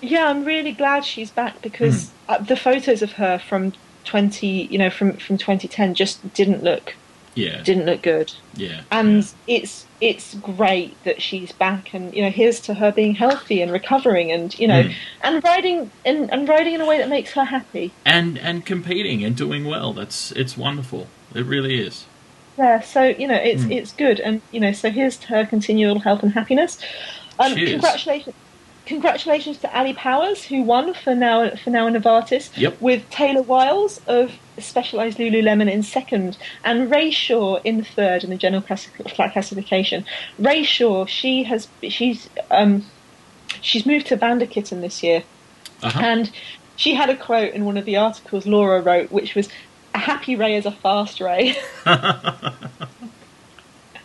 yeah, 0.00 0.28
I'm 0.28 0.44
really 0.44 0.72
glad 0.72 1.04
she's 1.04 1.32
back 1.32 1.60
because 1.60 2.12
uh, 2.28 2.38
the 2.38 2.56
photos 2.56 3.02
of 3.02 3.12
her 3.12 3.38
from 3.38 3.72
20, 4.04 4.46
you 4.46 4.78
know, 4.78 4.90
from 4.90 5.14
from 5.14 5.36
2010 5.38 5.94
just 5.94 6.32
didn't 6.34 6.62
look 6.62 6.94
Yeah. 7.36 7.62
didn't 7.62 7.86
look 7.86 8.02
good. 8.02 8.32
yeah. 8.56 8.80
And 8.90 9.24
it's 9.46 9.86
it's 10.00 10.34
great 10.34 10.96
that 11.04 11.22
she's 11.22 11.52
back, 11.52 11.94
and 11.94 12.12
you 12.14 12.22
know, 12.22 12.30
here's 12.30 12.58
to 12.60 12.74
her 12.74 12.90
being 12.90 13.14
healthy 13.14 13.62
and 13.62 13.70
recovering, 13.70 14.32
and 14.32 14.58
you 14.58 14.66
know, 14.66 14.82
Hmm. 14.82 14.92
and 15.22 15.44
riding 15.44 15.90
and, 16.04 16.32
and 16.32 16.48
riding 16.48 16.74
in 16.74 16.80
a 16.80 16.86
way 16.86 16.98
that 16.98 17.08
makes 17.08 17.32
her 17.34 17.44
happy. 17.44 17.92
and 18.04 18.38
and 18.38 18.66
competing 18.66 19.22
and 19.24 19.36
doing 19.36 19.64
well. 19.66 19.92
That's 19.92 20.32
it's 20.32 20.56
wonderful. 20.56 21.06
It 21.34 21.44
really 21.46 21.78
is. 21.80 22.06
Yeah, 22.58 22.80
so 22.80 23.02
you 23.04 23.28
know, 23.28 23.34
it's 23.36 23.64
Mm. 23.64 23.76
it's 23.76 23.92
good, 23.92 24.18
and 24.18 24.40
you 24.50 24.60
know, 24.60 24.72
so 24.72 24.90
here's 24.90 25.16
to 25.18 25.26
her 25.28 25.44
continual 25.46 25.98
health 26.00 26.22
and 26.22 26.32
happiness. 26.32 26.78
Um, 27.38 27.54
congratulations, 27.54 28.34
congratulations 28.86 29.58
to 29.58 29.76
Ali 29.76 29.92
Powers 29.92 30.44
who 30.44 30.62
won 30.62 30.94
for 30.94 31.14
now 31.14 31.50
for 31.56 31.70
now 31.70 31.88
Novartis. 31.88 32.56
Yep. 32.56 32.80
With 32.80 33.08
Taylor 33.10 33.42
Wiles 33.42 34.00
of 34.06 34.32
Specialized 34.58 35.18
Lululemon 35.18 35.70
in 35.70 35.82
second, 35.82 36.38
and 36.64 36.90
Rhae 36.90 37.12
Shaw 37.12 37.56
in 37.56 37.84
third 37.84 38.24
in 38.24 38.30
the 38.30 38.36
general 38.36 38.62
flat 38.62 39.32
classification. 39.32 40.06
Rhae 40.40 40.64
Shaw, 40.64 41.04
she 41.04 41.42
has 41.44 41.68
she's 41.82 42.30
um, 42.50 42.86
she's 43.60 43.84
moved 43.84 44.06
to 44.06 44.16
Vanderkitten 44.16 44.80
this 44.80 45.02
year. 45.02 45.24
Uh-huh. 45.82 46.00
And 46.02 46.30
she 46.76 46.94
had 46.94 47.10
a 47.10 47.16
quote 47.16 47.52
in 47.52 47.64
one 47.64 47.76
of 47.76 47.84
the 47.84 47.96
articles 47.96 48.46
Laura 48.46 48.80
wrote, 48.80 49.10
which 49.10 49.34
was, 49.34 49.48
"A 49.94 49.98
happy 49.98 50.36
Rhae 50.36 50.58
is 50.58 50.64
a 50.64 50.72
fast 50.72 51.18
Rhae." 51.18 51.54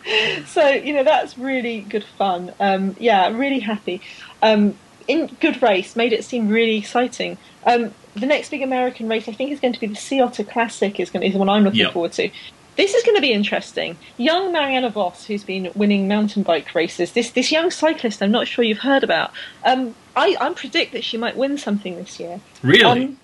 so 0.46 0.68
you 0.68 0.92
know 0.94 1.04
that's 1.04 1.36
really 1.38 1.80
good 1.82 2.04
fun. 2.04 2.52
Um, 2.60 2.96
yeah, 2.98 3.28
really 3.36 3.60
happy. 3.60 4.00
Um, 4.42 4.76
in 5.08 5.26
good 5.40 5.60
race, 5.62 5.96
made 5.96 6.12
it 6.12 6.24
seem 6.24 6.48
really 6.48 6.76
exciting. 6.78 7.38
Um, 7.66 7.92
the 8.14 8.26
next 8.26 8.50
big 8.50 8.62
American 8.62 9.08
race, 9.08 9.28
I 9.28 9.32
think, 9.32 9.50
is 9.50 9.60
going 9.60 9.72
to 9.74 9.80
be 9.80 9.86
the 9.86 9.96
Sea 9.96 10.20
Otter 10.20 10.44
Classic. 10.44 10.98
Is 11.00 11.10
going 11.10 11.24
is 11.26 11.32
the 11.32 11.38
one 11.38 11.48
I'm 11.48 11.64
looking 11.64 11.80
Yep. 11.80 11.92
forward 11.92 12.12
to. 12.12 12.30
This 12.74 12.94
is 12.94 13.02
going 13.04 13.16
to 13.16 13.20
be 13.20 13.32
interesting. 13.32 13.98
Young 14.16 14.50
Marianne 14.50 14.90
Vos, 14.90 15.26
who's 15.26 15.44
been 15.44 15.70
winning 15.74 16.08
mountain 16.08 16.42
bike 16.42 16.74
races, 16.74 17.12
this 17.12 17.30
this 17.30 17.52
young 17.52 17.70
cyclist, 17.70 18.22
I'm 18.22 18.30
not 18.30 18.48
sure 18.48 18.64
you've 18.64 18.78
heard 18.78 19.04
about. 19.04 19.30
Um, 19.64 19.94
I 20.16 20.36
I 20.40 20.52
predict 20.54 20.92
that 20.92 21.04
she 21.04 21.16
might 21.18 21.36
win 21.36 21.58
something 21.58 21.96
this 21.96 22.18
year. 22.18 22.40
really? 22.62 22.84
Um, 22.84 23.18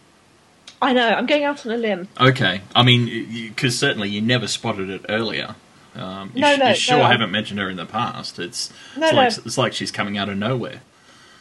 I 0.81 0.93
know. 0.93 1.09
I'm 1.09 1.27
going 1.27 1.43
out 1.45 1.65
on 1.67 1.73
a 1.73 1.77
limb. 1.77 2.09
okay. 2.21 2.61
I 2.75 2.83
mean, 2.83 3.49
because 3.49 3.77
certainly 3.79 4.09
you 4.11 4.21
never 4.21 4.47
spotted 4.47 4.91
it 4.91 5.05
earlier. 5.09 5.55
Um, 5.99 6.31
you, 6.35 6.41
No, 6.41 6.55
sh- 6.55 6.59
no, 6.59 6.69
you 6.69 6.75
sure 6.75 6.99
no, 6.99 7.05
I- 7.05 7.13
haven't 7.13 7.31
mentioned 7.31 7.59
her 7.61 7.69
in 7.69 7.77
the 7.77 7.87
past. 7.87 8.39
It's 8.39 8.73
No, 8.97 9.07
it's, 9.09 9.15
like, 9.39 9.47
it's 9.47 9.59
like 9.59 9.73
she's 9.73 9.91
coming 9.91 10.17
out 10.19 10.29
of 10.29 10.37
nowhere. 10.39 10.81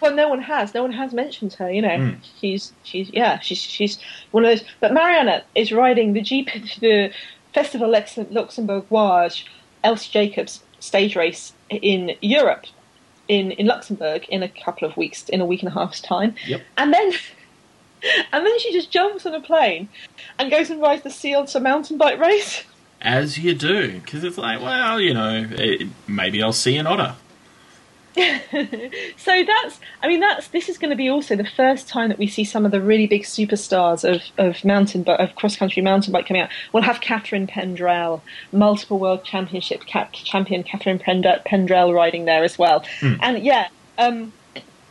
Well, 0.02 0.14
no 0.14 0.28
one 0.30 0.42
has. 0.42 0.74
No 0.74 0.84
one 0.84 0.92
has 0.92 1.12
mentioned 1.14 1.54
her. 1.54 1.72
You 1.72 1.82
know, 1.82 1.90
Mm. 1.90 2.18
she's 2.40 2.72
she's 2.84 3.10
yeah, 3.14 3.40
she's 3.40 3.58
she's 3.60 3.98
one 4.32 4.46
of 4.46 4.52
those. 4.52 4.68
But 4.80 4.94
Marianne 4.94 5.42
is 5.56 5.72
riding 5.72 6.14
the 6.14 6.22
GP, 6.22 6.80
the 6.80 7.12
Festival 7.54 7.90
Lex- 7.90 8.18
Luxembourg 8.30 8.86
Wage 8.92 9.46
Elsy 9.84 10.12
Jacobs 10.12 10.62
stage 10.80 11.16
race 11.16 11.54
in 11.70 12.16
Europe, 12.22 12.66
in 13.28 13.52
in 13.54 13.66
Luxembourg 13.66 14.26
in 14.30 14.44
a 14.44 14.50
couple 14.50 14.88
of 14.88 14.96
weeks, 14.98 15.28
in 15.30 15.42
a 15.42 15.46
week 15.46 15.62
and 15.64 15.70
a 15.72 15.74
half's 15.74 16.02
time. 16.02 16.36
Yep. 16.48 16.62
And 16.78 16.94
then. 16.94 17.12
And 18.32 18.46
then 18.46 18.60
she 18.60 18.72
just 18.72 18.92
jumps 18.92 19.26
on 19.26 19.34
a 19.34 19.42
plane 19.42 19.90
and 20.38 20.52
goes 20.52 20.70
and 20.70 20.80
rides 20.80 21.02
the 21.02 21.10
Sea 21.10 21.34
Otter 21.34 21.60
mountain 21.60 21.98
bike 21.98 22.20
race. 22.20 22.64
As 23.02 23.38
you 23.38 23.54
do, 23.54 24.00
because 24.00 24.24
it's 24.24 24.38
like, 24.38 24.60
well, 24.62 25.00
you 25.00 25.14
know, 25.14 25.48
it, 25.52 25.88
maybe 26.08 26.42
I'll 26.42 26.54
see 26.54 26.78
an 26.78 26.88
otter. 26.88 27.16
so 29.16 29.44
that's 29.46 29.80
i 30.02 30.08
mean 30.08 30.20
that's 30.20 30.48
this 30.48 30.70
is 30.70 30.80
going 30.80 30.90
to 30.90 30.96
be 30.96 31.08
also 31.08 31.36
the 31.36 31.46
first 31.46 31.88
time 31.88 32.10
that 32.10 32.18
we 32.18 32.26
see 32.26 32.44
some 32.44 32.66
of 32.66 32.72
the 32.72 32.82
really 32.82 33.06
big 33.06 33.22
superstars 33.22 34.04
of, 34.04 34.24
of 34.40 34.66
mountain 34.66 35.08
of 35.08 35.36
cross 35.36 35.56
country 35.56 35.84
mountain 35.84 36.12
bike 36.12 36.26
coming 36.26 36.42
out 36.42 36.50
we'll 36.74 36.82
have 36.82 37.00
catharine 37.00 37.46
pendrell 37.46 38.22
multiple 38.52 38.98
world 38.98 39.24
championship 39.24 39.84
champion 39.86 40.64
catharine 40.64 40.98
Pend- 40.98 41.26
pendrell 41.46 41.94
riding 41.94 42.26
there 42.26 42.44
as 42.44 42.58
well 42.58 42.84
and 43.22 43.46
yeah 43.46 43.68
um 44.00 44.34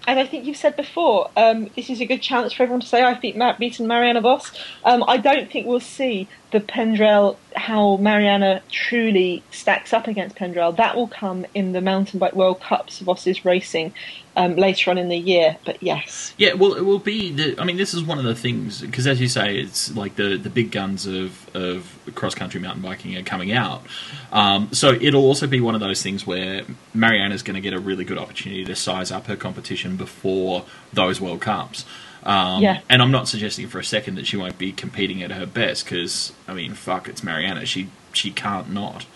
and 0.07 0.21
I 0.21 0.27
think 0.27 0.45
you've 0.45 0.57
said 0.57 0.77
before, 0.77 1.31
um, 1.37 1.69
this 1.75 1.91
is 1.91 2.01
a 2.01 2.07
good 2.07 2.23
chance 2.23 2.53
for 2.53 2.63
everyone 2.63 2.81
to 2.81 2.87
say 2.87 3.03
I've 3.03 3.21
beat, 3.21 3.37
beaten 3.59 3.89
Marianne 3.89 4.23
Vos. 4.23 4.53
Um, 4.85 5.05
I 5.09 5.17
don't 5.17 5.51
think 5.51 5.67
we'll 5.67 5.81
see 5.81 6.29
the 6.53 6.61
Pendrell, 6.61 7.37
how 7.57 7.97
Marianne 7.97 8.61
truly 8.71 9.43
stacks 9.51 9.93
up 9.93 10.07
against 10.07 10.37
Pendrell. 10.37 10.77
That 10.77 10.95
will 10.95 11.09
come 11.09 11.45
in 11.55 11.73
the 11.73 11.81
Mountain 11.81 12.21
Bike 12.21 12.35
World 12.35 12.61
Cups 12.61 13.01
Vos 13.01 13.27
is 13.27 13.45
racing 13.45 13.93
um, 14.37 14.55
later 14.55 14.91
on 14.91 14.99
in 14.99 15.09
the 15.09 15.17
year. 15.17 15.57
But 15.65 15.83
yes, 15.83 16.35
Yeah, 16.39 16.55
well, 16.55 16.75
it 16.75 16.85
will 16.85 17.01
be. 17.01 17.33
The, 17.33 17.61
I 17.61 17.65
mean, 17.65 17.77
this 17.77 17.95
is 17.95 18.03
one 18.03 18.19
of 18.19 18.25
the 18.25 18.35
things 18.35 18.81
because, 18.81 19.07
as 19.07 19.21
you 19.21 19.29
say, 19.29 19.59
it's 19.59 19.95
like 19.97 20.15
the 20.15 20.37
the 20.37 20.51
big 20.51 20.71
guns 20.71 21.07
of 21.07 21.55
of 21.55 21.99
cross 22.15 22.35
country 22.35 22.61
mountain 22.61 22.83
biking 22.83 23.17
are 23.17 23.23
coming 23.23 23.53
out. 23.53 23.83
Um, 24.31 24.73
so 24.73 24.93
it'll 24.93 25.25
also 25.25 25.47
be 25.47 25.61
one 25.61 25.75
of 25.75 25.81
those 25.81 26.03
things 26.03 26.27
where 26.27 26.63
Marianne's 26.95 27.43
going 27.43 27.55
to 27.55 27.61
get 27.61 27.73
a 27.73 27.81
really 27.81 28.05
good 28.05 28.19
opportunity 28.19 28.65
to 28.65 28.77
size 28.77 29.11
up 29.11 29.27
her 29.27 29.37
competition 29.37 29.97
before 29.97 30.65
those 30.93 31.21
World 31.21 31.41
Cups. 31.41 31.85
Um, 32.27 32.63
Yeah. 32.63 32.81
And 32.91 33.01
I'm 33.01 33.11
not 33.13 33.29
suggesting 33.29 33.69
for 33.69 33.79
a 33.79 33.85
second 33.85 34.17
that 34.17 34.27
she 34.27 34.37
won't 34.37 34.59
be 34.59 34.73
competing 34.73 35.23
at 35.23 35.31
her 35.31 35.47
best 35.47 35.85
because, 35.85 36.33
I 36.47 36.55
mean, 36.55 36.75
fuck, 36.75 37.09
it's 37.09 37.23
Marianne. 37.23 37.65
She 37.65 37.89
she 38.13 38.31
can't 38.31 38.71
not. 38.73 39.07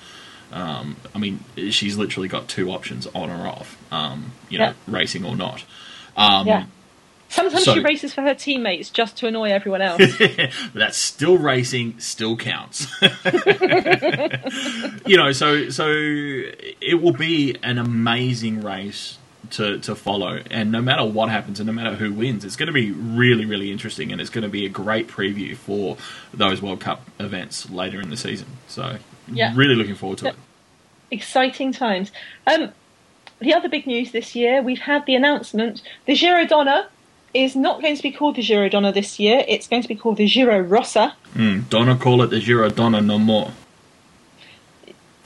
Um, 0.53 0.97
I 1.15 1.19
mean, 1.19 1.41
she's 1.71 1.97
literally 1.97 2.29
got 2.29 2.49
two 2.49 2.71
options 2.71 3.07
on 3.15 3.31
or 3.31 3.47
off. 3.47 3.77
Um, 3.93 4.33
you 4.49 4.59
know, 4.59 4.67
Yeah. 4.67 4.73
racing 4.87 5.25
or 5.25 5.37
not. 5.37 5.65
Um, 6.17 6.47
yeah. 6.47 6.65
Sometimes 7.29 7.65
so- 7.65 7.75
she 7.75 7.81
races 7.81 8.13
for 8.13 8.23
her 8.23 8.35
teammates 8.35 8.91
just 8.91 9.17
to 9.19 9.29
annoy 9.29 9.51
everyone 9.53 9.81
else. 9.83 10.03
That's 10.75 10.99
still 10.99 11.39
racing, 11.39 12.01
still 12.01 12.37
counts. 12.37 12.89
you 15.07 15.17
know, 15.17 15.33
so 15.33 15.71
so 15.71 15.87
it 15.89 17.01
will 17.01 17.13
be 17.13 17.57
an 17.63 17.79
amazing 17.79 18.63
race 18.63 19.19
to 19.53 19.79
to 19.81 19.95
follow, 19.95 20.41
and 20.51 20.71
no 20.73 20.81
matter 20.81 21.05
what 21.05 21.29
happens, 21.31 21.61
and 21.61 21.67
no 21.67 21.73
matter 21.73 21.97
who 21.97 22.13
wins, 22.13 22.45
it's 22.45 22.57
going 22.57 22.67
to 22.69 22.73
be 22.73 22.91
really 22.93 23.45
really 23.45 23.71
interesting, 23.71 24.13
and 24.13 24.21
it's 24.21 24.31
going 24.31 24.43
to 24.43 24.49
be 24.51 24.65
a 24.67 24.69
great 24.69 25.09
preview 25.09 25.57
for 25.57 25.97
those 26.33 26.61
World 26.63 26.81
Cup 26.81 27.07
events 27.19 27.69
later 27.71 28.01
in 28.01 28.11
the 28.11 28.17
season. 28.17 28.47
So, 28.69 28.97
Yeah. 29.33 29.53
really 29.55 29.75
looking 29.75 29.95
forward 29.95 30.19
to 30.19 30.25
Yeah. 30.27 30.31
it. 30.31 30.37
exciting 31.13 31.73
times. 31.73 32.13
Um, 32.47 32.71
the 33.41 33.53
other 33.55 33.69
big 33.69 33.87
news 33.87 34.13
this 34.13 34.35
year, 34.37 34.63
we've 34.63 34.81
had 34.81 35.07
the 35.07 35.15
announcement: 35.17 35.83
the 36.07 36.15
Giro 36.15 36.47
Donna 36.47 36.87
is 37.35 37.55
not 37.57 37.81
going 37.81 37.97
to 37.97 38.03
be 38.03 38.11
called 38.13 38.37
the 38.37 38.43
Giro 38.43 38.69
Donna 38.69 38.93
this 38.93 39.19
year. 39.19 39.45
It's 39.49 39.67
going 39.69 39.83
to 39.83 39.89
be 39.89 39.95
called 39.97 40.17
the 40.19 40.27
Giro 40.29 40.61
Rosa. 40.61 41.15
Mm, 41.35 41.69
Donna 41.69 41.97
call 41.97 42.23
it 42.23 42.29
the 42.31 42.41
Giro 42.41 42.69
Donna 42.71 43.01
no 43.01 43.19
more. 43.19 43.53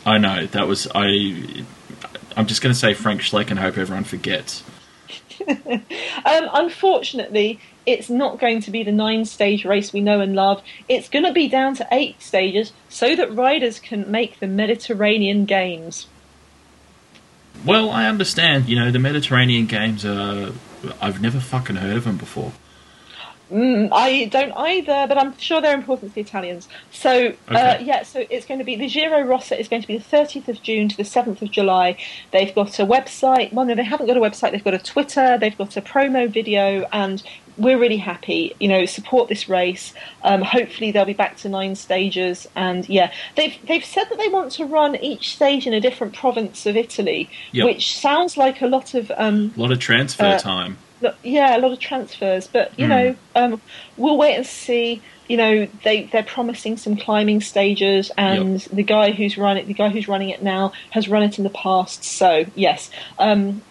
I 0.07 0.19
know 0.19 0.47
that 0.47 0.69
was 0.69 0.87
I. 0.95 1.65
I'm 2.37 2.47
just 2.47 2.63
going 2.63 2.73
to 2.73 2.79
say 2.79 2.95
Frank 2.95 3.21
Schleck 3.21 3.51
and 3.51 3.59
hope 3.59 3.79
everyone 3.79 4.05
forgets. 4.05 4.63
Um, 6.27 6.49
unfortunately, 6.55 7.61
it's 7.85 8.09
not 8.09 8.39
going 8.39 8.63
to 8.63 8.71
be 8.71 8.83
the 8.83 8.93
nine-stage 8.93 9.67
race 9.67 9.93
we 9.93 10.01
know 10.01 10.21
and 10.21 10.35
love. 10.35 10.63
It's 10.89 11.09
going 11.09 11.25
to 11.27 11.33
be 11.33 11.49
down 11.49 11.75
to 11.77 11.89
eight 11.93 12.23
stages, 12.23 12.73
so 12.89 13.15
that 13.15 13.35
riders 13.35 13.79
can 13.79 14.11
make 14.11 14.41
the 14.41 14.47
Mediterranean 14.47 15.45
Games. 15.45 16.07
Well, 17.65 17.91
I 17.91 18.07
understand. 18.07 18.69
You 18.69 18.77
know, 18.77 18.91
the 18.91 18.99
Mediterranean 18.99 19.67
Games 19.67 20.05
are. 20.05 20.53
I've 21.01 21.21
never 21.21 21.41
fucking 21.41 21.77
heard 21.77 21.99
of 21.99 22.05
them 22.05 22.17
before. 22.17 22.53
Mm, 23.53 23.89
I 23.93 24.25
don't 24.27 24.53
either, 24.53 25.07
but 25.07 25.19
I'm 25.19 25.37
sure 25.39 25.61
they're 25.61 25.75
important 25.77 26.11
to 26.13 26.15
the 26.15 26.21
Italians. 26.23 26.69
So, 26.91 27.35
uh, 27.49 27.77
yeah, 27.81 28.03
so 28.03 28.25
it's 28.31 28.47
going 28.47 28.59
to 28.59 28.65
be 28.65 28.75
the 28.77 28.89
Giro 28.89 29.21
Rosa 29.23 29.59
is 29.59 29.69
going 29.69 29.83
to 29.83 29.89
be 29.89 29.99
the 29.99 30.05
30th 30.05 30.49
of 30.49 30.63
June 30.63 30.89
to 30.89 30.97
the 30.97 31.03
7th 31.03 31.43
of 31.43 31.51
July. 31.51 31.97
They've 32.33 32.55
got 32.55 32.79
a 32.79 32.87
website. 32.87 33.53
Well, 33.53 33.67
no, 33.67 33.75
they 33.75 33.85
haven't 33.85 34.07
got 34.07 34.17
a 34.17 34.21
website. 34.21 34.53
They've 34.53 34.65
got 34.65 34.75
a 34.75 34.79
Twitter. 34.79 35.37
They've 35.39 35.57
got 35.57 35.77
a 35.77 35.83
promo 35.83 36.29
video, 36.29 36.87
and 36.93 37.23
we're 37.59 37.79
really 37.79 37.99
happy. 37.99 38.55
You 38.59 38.69
know, 38.69 38.87
support 38.87 39.29
this 39.29 39.49
race. 39.49 39.93
Um, 40.23 40.41
hopefully, 40.43 40.91
they'll 40.91 41.05
be 41.05 41.13
back 41.13 41.37
to 41.39 41.49
nine 41.49 41.75
stages, 41.77 42.49
and 42.57 42.89
yeah, 42.89 43.13
they've 43.37 43.55
they've 43.69 43.85
said 43.85 44.05
that 44.11 44.19
they 44.19 44.29
want 44.29 44.53
to 44.53 44.65
run 44.65 44.97
each 44.97 45.35
stage 45.35 45.67
in 45.67 45.75
a 45.75 45.81
different 45.81 46.15
province 46.15 46.65
of 46.67 46.77
Italy, 46.77 47.29
Yep. 47.53 47.67
which 47.67 47.99
sounds 47.99 48.37
like 48.37 48.63
a 48.63 48.67
lot 48.67 48.95
of 48.95 49.13
um, 49.17 49.53
A 49.57 49.61
lot 49.61 49.71
of 49.71 49.79
transfer 49.79 50.25
Uh, 50.25 50.39
time. 50.39 50.79
Yeah, 51.23 51.57
a 51.57 51.59
lot 51.59 51.73
of 51.73 51.81
transfers, 51.81 52.47
but 52.47 52.79
you 52.79 52.87
Hmm. 52.87 52.91
know, 52.91 53.17
um, 53.35 53.63
we'll 53.97 54.17
wait 54.17 54.37
and 54.37 54.47
see. 54.47 55.03
You 55.29 55.37
know, 55.37 55.69
they 55.85 56.05
they're 56.05 56.23
promising 56.23 56.77
some 56.77 56.97
climbing 56.97 57.41
stages, 57.41 58.11
and 58.17 58.61
the 58.73 58.83
guy 58.83 59.13
who's 59.13 59.39
running 59.39 59.67
the 59.67 59.75
guy 59.75 59.89
who's 59.89 60.09
running 60.09 60.31
it 60.31 60.43
now 60.43 60.73
has 60.91 61.09
run 61.09 61.23
it 61.23 61.39
in 61.39 61.45
the 61.45 61.51
past. 61.51 62.05
So 62.05 62.45
yes, 62.55 62.91
um, 63.19 63.63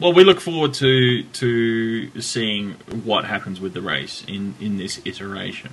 well, 0.00 0.12
we 0.12 0.24
look 0.24 0.40
forward 0.40 0.74
to 0.74 1.22
to 1.24 2.20
seeing 2.20 2.72
what 3.04 3.24
happens 3.24 3.60
with 3.60 3.74
the 3.74 3.80
race 3.80 4.24
in 4.26 4.54
in 4.60 4.76
this 4.76 5.00
iteration, 5.04 5.72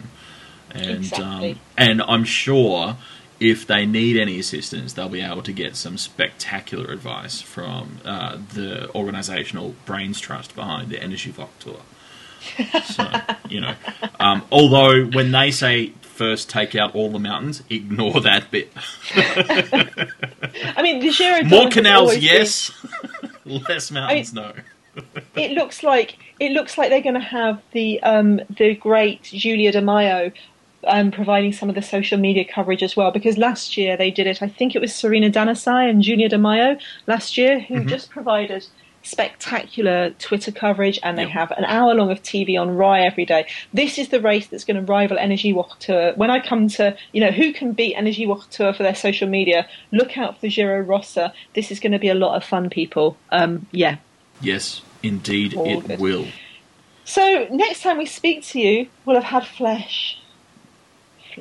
and 0.71 0.89
Exactly. 0.89 1.51
um, 1.53 1.59
and 1.77 2.01
I'm 2.01 2.23
sure 2.23 2.97
if 3.39 3.65
they 3.65 3.85
need 3.85 4.17
any 4.17 4.39
assistance, 4.39 4.93
they'll 4.93 5.09
be 5.09 5.21
able 5.21 5.43
to 5.43 5.53
get 5.53 5.75
some 5.75 5.97
spectacular 5.97 6.91
advice 6.91 7.41
from 7.41 7.99
uh, 8.05 8.37
the 8.53 8.89
organisational 8.93 9.73
brains 9.85 10.19
trust 10.19 10.55
behind 10.55 10.89
the 10.89 10.97
Energiewacht 10.97 11.57
tour. 11.59 11.79
So 12.85 13.09
you 13.49 13.61
know, 13.61 13.75
um, 14.19 14.43
although 14.51 15.05
when 15.05 15.31
they 15.31 15.51
say 15.51 15.93
first 16.01 16.49
take 16.49 16.75
out 16.75 16.95
all 16.95 17.09
the 17.09 17.19
mountains, 17.19 17.63
ignore 17.69 18.19
that 18.21 18.51
bit. 18.51 18.71
I 20.75 20.81
mean, 20.81 20.99
the 20.99 21.11
Giro 21.11 21.43
More 21.43 21.69
canals, 21.69 22.09
always 22.09 22.15
been- 22.15 22.23
yes. 22.23 22.71
Less 23.45 23.89
mountains, 23.89 24.33
no. 24.33 24.53
it 25.35 25.51
looks 25.51 25.81
like 25.81 26.17
it 26.39 26.51
looks 26.51 26.77
like 26.77 26.89
they're 26.89 27.01
going 27.01 27.15
to 27.15 27.19
have 27.21 27.61
the 27.71 28.01
um, 28.03 28.41
the 28.57 28.75
great 28.75 29.23
Giulia 29.23 29.71
De 29.71 29.81
Maio 29.81 30.31
um, 30.87 31.11
providing 31.11 31.53
some 31.53 31.69
of 31.69 31.75
the 31.75 31.81
social 31.81 32.17
media 32.17 32.45
coverage 32.45 32.83
as 32.83 32.95
well. 32.95 33.11
Because 33.11 33.37
last 33.37 33.77
year 33.77 33.97
they 33.97 34.11
did 34.11 34.27
it. 34.27 34.41
I 34.41 34.47
think 34.47 34.75
it 34.75 34.79
was 34.81 34.93
Serena 34.95 35.29
Danesi 35.29 35.89
and 35.89 36.01
Giulia 36.01 36.29
De 36.29 36.37
Maio 36.37 36.79
last 37.07 37.37
year 37.37 37.59
who 37.59 37.75
Mm-hmm. 37.79 37.89
just 37.89 38.09
provided 38.09 38.65
spectacular 39.01 40.09
Twitter 40.19 40.51
coverage, 40.51 40.99
and 41.03 41.17
they 41.17 41.23
Yep. 41.23 41.31
have 41.31 41.51
an 41.51 41.63
hour 41.65 41.93
long 41.95 42.11
of 42.11 42.21
TV 42.21 42.57
on 42.59 42.75
Rai 42.75 43.01
every 43.05 43.25
day. 43.25 43.45
This 43.73 43.97
is 43.97 44.09
the 44.09 44.19
race 44.19 44.47
that's 44.47 44.63
going 44.65 44.75
to 44.77 44.81
rival 44.83 45.17
Energiewacht 45.17 45.79
Tour. 45.79 46.13
When 46.15 46.29
I 46.29 46.39
come 46.39 46.67
to, 46.69 46.95
you 47.13 47.21
know, 47.21 47.31
who 47.31 47.53
can 47.53 47.71
beat 47.73 47.95
Energiewacht 47.95 48.49
Tour 48.49 48.73
for 48.73 48.83
their 48.83 48.95
social 48.95 49.27
media? 49.29 49.67
Look 49.91 50.17
out 50.17 50.39
for 50.39 50.47
Giro 50.47 50.79
Rosa. 50.81 51.33
This 51.53 51.71
is 51.71 51.79
going 51.79 51.93
to 51.93 51.99
be 51.99 52.09
a 52.09 52.13
lot 52.13 52.35
of 52.35 52.43
fun, 52.43 52.69
people. 52.69 53.17
Um, 53.31 53.65
yeah, 53.71 53.97
Yes, 54.41 54.81
indeed 55.03 55.53
All 55.55 55.65
it 55.65 55.87
good. 55.87 55.99
will. 55.99 56.27
So 57.05 57.47
next 57.51 57.81
time 57.83 57.97
we 57.97 58.05
speak 58.05 58.43
to 58.47 58.59
you, 58.59 58.87
we'll 59.05 59.19
have 59.19 59.23
had 59.25 59.43
Flèche. 59.43 60.15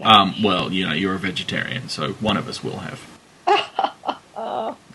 Um, 0.03 0.42
well, 0.42 0.72
you 0.72 0.86
know, 0.86 0.92
you're 0.94 1.14
a 1.14 1.18
vegetarian, 1.18 1.88
so 1.88 2.12
one 2.14 2.36
of 2.36 2.49
us 2.49 2.62
will 2.62 2.78
have. 2.78 3.01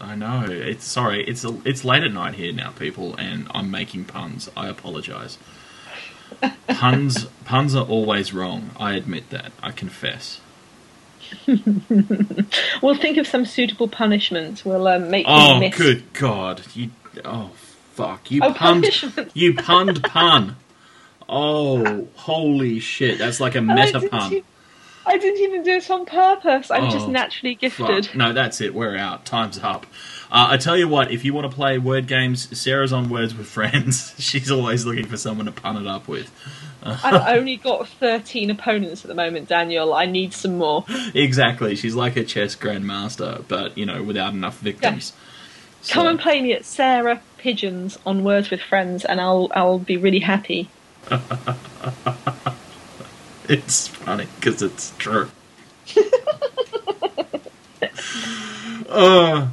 I 0.01 0.15
know. 0.15 0.45
It's 0.47 0.85
sorry. 0.85 1.23
It's 1.25 1.43
it's 1.65 1.83
late 1.83 2.03
at 2.03 2.11
night 2.13 2.35
here 2.35 2.51
now, 2.53 2.71
people, 2.71 3.15
and 3.15 3.47
I'm 3.53 3.71
making 3.71 4.05
puns. 4.05 4.49
I 4.55 4.67
apologise. 4.67 5.37
puns 6.67 7.25
puns 7.45 7.75
are 7.75 7.85
always 7.85 8.33
wrong. 8.33 8.71
I 8.79 8.93
admit 8.93 9.29
that. 9.31 9.51
I 9.61 9.71
confess. 9.71 10.39
we'll 12.81 12.95
think 12.95 13.17
of 13.17 13.27
some 13.27 13.45
suitable 13.45 13.87
punishment. 13.87 14.63
We'll 14.65 14.87
um, 14.87 15.09
make 15.09 15.25
you 15.25 15.33
Oh, 15.33 15.59
miss. 15.59 15.75
good 15.77 16.11
God! 16.13 16.61
You 16.75 16.91
oh 17.25 17.51
fuck! 17.93 18.29
You 18.31 18.41
Oh, 18.43 18.53
punned. 18.53 18.83
punishment. 18.83 19.31
You 19.33 19.53
punned 19.55 20.03
pun. 20.03 20.57
Oh, 21.29 22.07
holy 22.15 22.79
shit! 22.79 23.17
That's 23.17 23.39
like 23.39 23.55
a 23.55 23.61
meta 23.61 23.99
didn't 23.99 24.09
pun. 24.11 24.33
e- 24.33 24.43
I 25.05 25.17
didn't 25.17 25.41
even 25.41 25.63
do 25.63 25.71
it 25.71 25.89
on 25.91 26.05
purpose. 26.05 26.71
I'm 26.71 26.89
just 26.89 27.07
Oh, 27.07 27.11
naturally 27.11 27.55
Fuck. 27.55 27.61
gifted. 27.61 28.09
No, 28.15 28.31
that's 28.33 28.61
it. 28.61 28.73
We're 28.73 28.95
out. 28.97 29.25
Time's 29.25 29.59
up. 29.59 29.85
Uh, 30.31 30.47
I 30.51 30.57
tell 30.57 30.77
you 30.77 30.87
what, 30.87 31.11
if 31.11 31.23
you 31.25 31.33
want 31.33 31.49
to 31.49 31.55
play 31.55 31.77
word 31.77 32.07
games, 32.07 32.57
Sarah's 32.57 32.91
on 32.93 33.09
Words 33.09 33.35
with 33.35 33.47
Friends. 33.47 34.15
She's 34.19 34.49
always 34.49 34.85
looking 34.85 35.05
for 35.05 35.17
someone 35.17 35.45
to 35.45 35.51
pun 35.51 35.77
it 35.77 35.87
up 35.87 36.07
with. 36.07 36.31
I've 36.83 37.37
only 37.37 37.55
got 37.57 37.87
13 37.87 38.49
opponents 38.49 39.03
at 39.05 39.07
the 39.09 39.15
moment, 39.15 39.47
Daniel. 39.47 39.93
I 39.93 40.05
need 40.05 40.33
some 40.33 40.57
more. 40.57 40.83
Exactly. 41.13 41.75
She's 41.75 41.95
like 41.95 42.17
a 42.17 42.23
chess 42.25 42.55
grandmaster, 42.55 43.43
but, 43.47 43.77
you 43.77 43.85
know, 43.85 44.03
without 44.03 44.33
enough 44.33 44.59
victims. 44.59 45.13
Come 45.89 46.03
So- 46.05 46.09
and 46.09 46.19
play 46.19 46.41
me 46.41 46.53
at 46.53 46.65
Sarah 46.65 47.21
Pigeons 47.37 47.97
on 48.05 48.23
Words 48.23 48.49
with 48.49 48.61
Friends, 48.61 49.03
and 49.05 49.19
I'll 49.21 49.49
I'll 49.53 49.79
be 49.79 49.97
really 49.97 50.19
happy. 50.19 50.69
It's 53.53 53.87
funny 53.87 54.27
because 54.39 54.63
it's 54.63 54.91
true. 54.97 55.29
uh, 58.89 59.47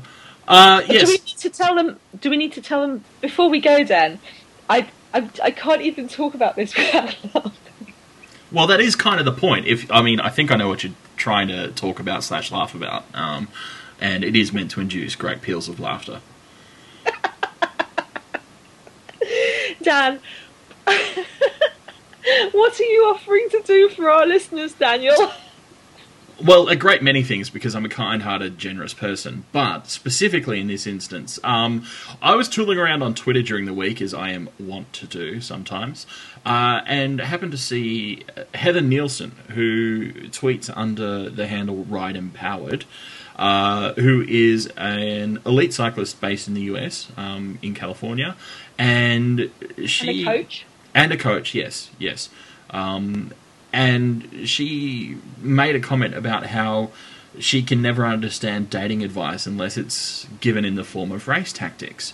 uh, 0.48 0.80
Do 0.80 1.05
we 1.05 1.12
need 1.12 1.26
to 1.26 1.51
tell 1.51 1.74
them? 1.74 2.01
Do 2.18 2.30
we 2.30 2.38
need 2.38 2.55
to 2.55 2.62
tell 2.62 2.80
them 2.80 3.05
before 3.20 3.51
we 3.51 3.61
go? 3.61 3.84
Dan, 3.84 4.18
I 4.70 4.88
I, 5.12 5.28
I 5.42 5.51
can't 5.51 5.82
even 5.82 6.09
talk 6.09 6.32
about 6.32 6.57
this 6.57 6.74
without 6.76 7.14
laughing. 7.34 7.53
Well, 8.51 8.66
that 8.68 8.80
is 8.80 8.96
kind 8.96 9.20
of 9.20 9.26
the 9.26 9.38
point. 9.38 9.66
If 9.66 9.92
I 9.92 10.01
mean, 10.01 10.18
I 10.18 10.30
think 10.30 10.51
I 10.51 10.57
know 10.57 10.68
what 10.68 10.82
you're 10.82 10.94
trying 11.18 11.48
to 11.48 11.70
talk 11.72 12.01
about 12.01 12.24
slash 12.24 12.51
laugh 12.51 12.74
about, 12.74 13.05
um, 13.12 13.48
and 14.01 14.24
it 14.24 14.34
is 14.34 14.51
meant 14.51 14.70
to 14.70 14.80
induce 14.80 15.14
great 15.14 15.42
peals 15.42 15.68
of 15.68 15.78
laughter. 15.78 16.22
Dan, 19.82 20.20
what 22.53 22.79
are 22.79 22.85
you 22.85 23.05
offering 23.05 23.49
to 23.51 23.62
do 23.64 23.89
for 23.89 24.11
our 24.11 24.27
listeners, 24.27 24.73
Daniel? 24.75 25.33
Well, 26.43 26.68
a 26.68 26.77
great 26.77 27.03
many 27.03 27.23
things 27.23 27.51
because 27.51 27.75
I'm 27.75 27.85
a 27.85 27.91
kind-hearted, 27.91 28.57
generous 28.57 28.95
person. 28.95 29.45
But 29.53 29.89
specifically 29.89 30.59
in 30.59 30.68
this 30.68 30.87
instance, 30.87 31.39
um, 31.45 31.85
I 32.23 32.35
was 32.35 32.49
tooling 32.49 32.79
around 32.79 33.03
on 33.03 33.14
Twitter 33.14 33.43
during 33.43 33.66
the 33.66 33.75
week, 33.75 34.01
as 34.01 34.14
I 34.14 34.31
am 34.31 34.49
wont 34.59 34.91
to 34.95 35.07
do 35.07 35.43
sometimes, 35.43 36.07
uh, 36.47 36.81
and 36.87 37.21
happened 37.21 37.53
to 37.53 37.59
see 37.59 38.25
Heather 38.55 38.81
Nielsen, 38.81 39.33
who 39.49 40.12
tweets 40.31 40.73
under 40.75 41.29
the 41.29 41.47
handle 41.47 41.85
Ride 41.85 42.16
Empowered, 42.16 42.87
uh, 43.37 43.93
who 43.95 44.23
is 44.23 44.66
an 44.79 45.41
elite 45.45 45.75
cyclist 45.75 46.23
based 46.23 46.49
in 46.49 46.55
the 46.55 46.62
US, 46.62 47.12
um, 47.18 47.59
in 47.61 47.75
California, 47.75 48.35
and 48.79 49.51
she 49.85 50.25
and 50.25 50.29
a 50.29 50.39
coach. 50.39 50.64
And 50.95 51.12
a 51.12 51.16
coach, 51.16 51.55
yes, 51.55 51.91
yes. 51.99 52.28
Um, 52.70 53.32
and 53.72 54.49
she 54.49 55.16
made 55.38 55.76
a 55.76 55.80
comment 55.80 56.14
about 56.14 56.47
how 56.47 56.91
she 57.38 57.62
can 57.62 57.80
never 57.80 58.05
understand 58.05 58.70
dating 58.70 59.03
advice 59.03 59.47
unless 59.47 59.76
it's 59.76 60.26
given 60.41 60.64
in 60.64 60.74
the 60.74 60.84
form 60.84 61.12
of 61.12 61.28
race 61.28 61.53
tactics. 61.53 62.12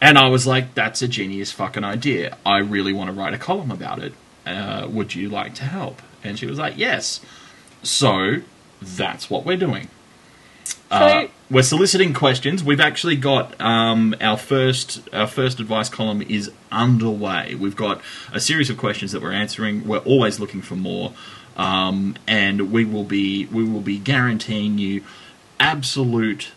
And 0.00 0.18
I 0.18 0.28
was 0.28 0.46
like, 0.46 0.74
that's 0.74 1.02
a 1.02 1.08
genius 1.08 1.50
fucking 1.50 1.84
idea. 1.84 2.36
I 2.44 2.58
really 2.58 2.92
want 2.92 3.08
to 3.08 3.14
write 3.14 3.34
a 3.34 3.38
column 3.38 3.70
about 3.70 3.98
it. 3.98 4.12
Uh, 4.46 4.86
would 4.90 5.14
you 5.14 5.28
like 5.28 5.54
to 5.56 5.64
help? 5.64 6.02
And 6.22 6.38
she 6.38 6.46
was 6.46 6.58
like, 6.58 6.76
yes. 6.76 7.20
So 7.82 8.36
that's 8.80 9.28
what 9.28 9.44
we're 9.44 9.56
doing. 9.56 9.88
Uh, 10.90 10.98
So- 11.22 11.28
we're 11.50 11.62
soliciting 11.62 12.12
questions. 12.12 12.62
We've 12.62 12.80
actually 12.80 13.16
got 13.16 13.58
um, 13.60 14.14
our 14.20 14.36
first 14.36 15.08
our 15.12 15.26
first 15.26 15.60
advice 15.60 15.88
column 15.88 16.22
is 16.22 16.50
underway. 16.70 17.54
We've 17.54 17.76
got 17.76 18.00
a 18.32 18.40
series 18.40 18.70
of 18.70 18.76
questions 18.76 19.12
that 19.12 19.22
we're 19.22 19.32
answering. 19.32 19.86
We're 19.86 19.98
always 19.98 20.38
looking 20.40 20.62
for 20.62 20.76
more, 20.76 21.12
um, 21.56 22.16
and 22.26 22.70
we 22.72 22.84
will 22.84 23.04
be 23.04 23.46
we 23.46 23.64
will 23.64 23.80
be 23.80 23.98
guaranteeing 23.98 24.78
you 24.78 25.02
absolute 25.60 26.50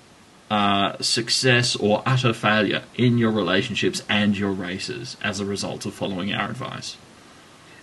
uh, 0.50 0.98
success 1.02 1.76
or 1.78 2.04
utter 2.06 2.34
failure 2.34 2.84
in 2.96 3.18
your 3.18 3.32
relationships 3.32 4.04
and 4.10 4.38
your 4.38 4.52
races 4.52 5.16
as 5.24 5.40
a 5.40 5.46
result 5.46 5.86
of 5.86 5.94
following 5.94 6.34
our 6.34 6.50
advice. 6.50 6.98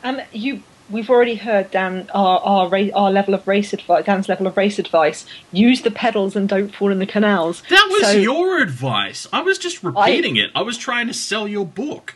Um, 0.05 0.21
you, 0.33 0.63
we've 0.91 1.11
already 1.11 1.35
heard 1.37 1.71
Dan 1.71 2.09
our 2.15 2.39
our, 2.41 2.69
ra- 2.69 2.89
our 2.95 3.11
level 3.11 3.35
of 3.35 3.47
race 3.47 3.73
advice. 3.73 4.05
Dan's 4.05 4.29
level 4.29 4.47
of 4.47 4.57
race 4.57 4.79
advice: 4.79 5.27
use 5.53 5.83
the 5.83 5.91
pedals 5.91 6.37
and 6.37 6.49
don't 6.49 6.75
fall 6.75 6.91
in 6.91 6.99
the 6.99 7.07
canals. 7.07 7.63
That 7.69 7.89
was 7.91 8.03
So- 8.03 8.13
your 8.13 8.61
advice. 8.61 9.27
I 9.33 9.43
was 9.43 9.59
just 9.59 9.83
repeating 9.83 10.37
it. 10.37 10.51
I 10.55 10.63
was 10.63 10.79
trying 10.79 11.07
to 11.09 11.15
sell 11.15 11.47
your 11.49 11.67
book. 11.67 12.15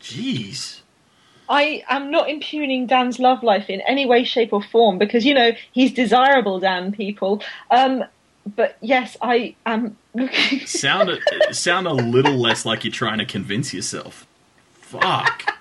Jeez. 0.00 0.80
I 1.48 1.84
am 1.90 2.10
not 2.10 2.30
impugning 2.30 2.86
Dan's 2.86 3.18
love 3.18 3.42
life 3.42 3.68
in 3.68 3.82
any 3.82 4.06
way, 4.06 4.24
shape, 4.24 4.52
or 4.52 4.62
form 4.62 4.96
because 4.98 5.26
you 5.26 5.34
know 5.34 5.52
he's 5.72 5.92
desirable, 5.92 6.58
Dan. 6.58 6.90
People, 6.92 7.42
um, 7.70 8.04
but 8.56 8.78
yes, 8.80 9.16
I 9.20 9.54
am 9.66 9.96
looking. 10.14 10.60
Sound 10.66 11.10
a, 11.10 11.52
sound 11.54 11.86
a 11.86 11.92
little 11.92 12.36
less 12.36 12.64
like 12.64 12.82
you're 12.84 12.92
trying 12.92 13.18
to 13.18 13.26
convince 13.26 13.74
yourself. 13.74 14.26
Fuck. 14.80 15.54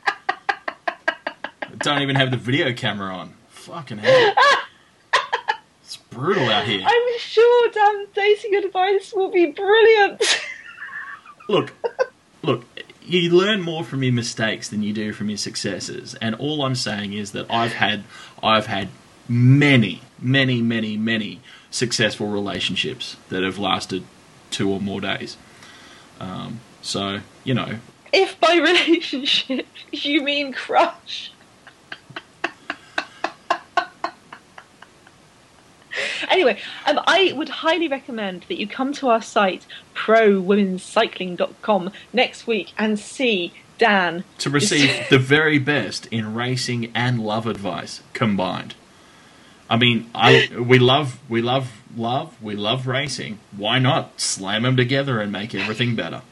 Don't 1.83 2.01
even 2.01 2.15
have 2.15 2.31
the 2.31 2.37
video 2.37 2.71
camera 2.71 3.13
on. 3.13 3.33
Fucking 3.49 3.97
hell. 3.97 4.33
It's 5.81 5.97
brutal 5.97 6.49
out 6.49 6.65
here. 6.65 6.81
I'm 6.83 7.19
sure 7.19 7.69
Dan's 7.71 8.07
dating 8.15 8.55
advice 8.55 9.13
will 9.13 9.29
be 9.29 9.47
brilliant. 9.47 10.23
Look, 11.49 11.73
look, 12.41 12.63
you 13.01 13.29
learn 13.29 13.61
more 13.61 13.83
from 13.83 14.01
your 14.01 14.13
mistakes 14.13 14.69
than 14.69 14.81
you 14.81 14.93
do 14.93 15.11
from 15.11 15.29
your 15.29 15.37
successes. 15.37 16.15
And 16.21 16.35
all 16.35 16.63
I'm 16.63 16.75
saying 16.75 17.11
is 17.11 17.33
that 17.33 17.51
I've 17.51 17.73
had 17.73 18.05
I've 18.41 18.67
had 18.67 18.87
many, 19.27 20.01
many, 20.21 20.61
many, 20.61 20.95
many 20.95 21.41
successful 21.69 22.27
relationships 22.27 23.17
that 23.27 23.43
have 23.43 23.59
lasted 23.59 24.05
two 24.51 24.71
or 24.71 24.79
more 24.79 25.01
days. 25.01 25.35
Um, 26.19 26.61
so, 26.81 27.19
you 27.43 27.53
know, 27.53 27.79
if 28.13 28.39
by 28.39 28.55
relationship 28.63 29.67
you 29.91 30.21
mean 30.21 30.53
Anyway, 36.33 36.57
um, 36.87 36.99
I 37.05 37.31
would 37.35 37.49
highly 37.49 37.87
recommend 37.87 38.45
that 38.49 38.59
you 38.59 38.67
come 38.67 38.91
to 38.93 39.07
our 39.07 39.21
site, 39.21 39.67
prowomenscycling.com, 39.93 41.91
next 42.11 42.47
week 42.47 42.73
and 42.75 42.97
see 42.97 43.53
Dan. 43.77 44.23
to 44.39 44.49
receive 44.49 44.89
the 45.11 45.19
very 45.19 45.59
best 45.59 46.07
in 46.07 46.33
racing 46.33 46.91
and 46.95 47.19
love 47.23 47.45
advice 47.45 48.01
combined. 48.13 48.73
I 49.69 49.77
mean, 49.77 50.09
I 50.15 50.49
we 50.59 50.79
love 50.79 51.19
we 51.29 51.43
love 51.43 51.71
love 51.95 52.41
we 52.41 52.55
love 52.55 52.87
racing. 52.87 53.37
Why 53.55 53.77
not 53.77 54.19
slam 54.19 54.63
them 54.63 54.75
together 54.75 55.21
and 55.21 55.31
make 55.31 55.53
everything 55.53 55.95
better? 55.95 56.23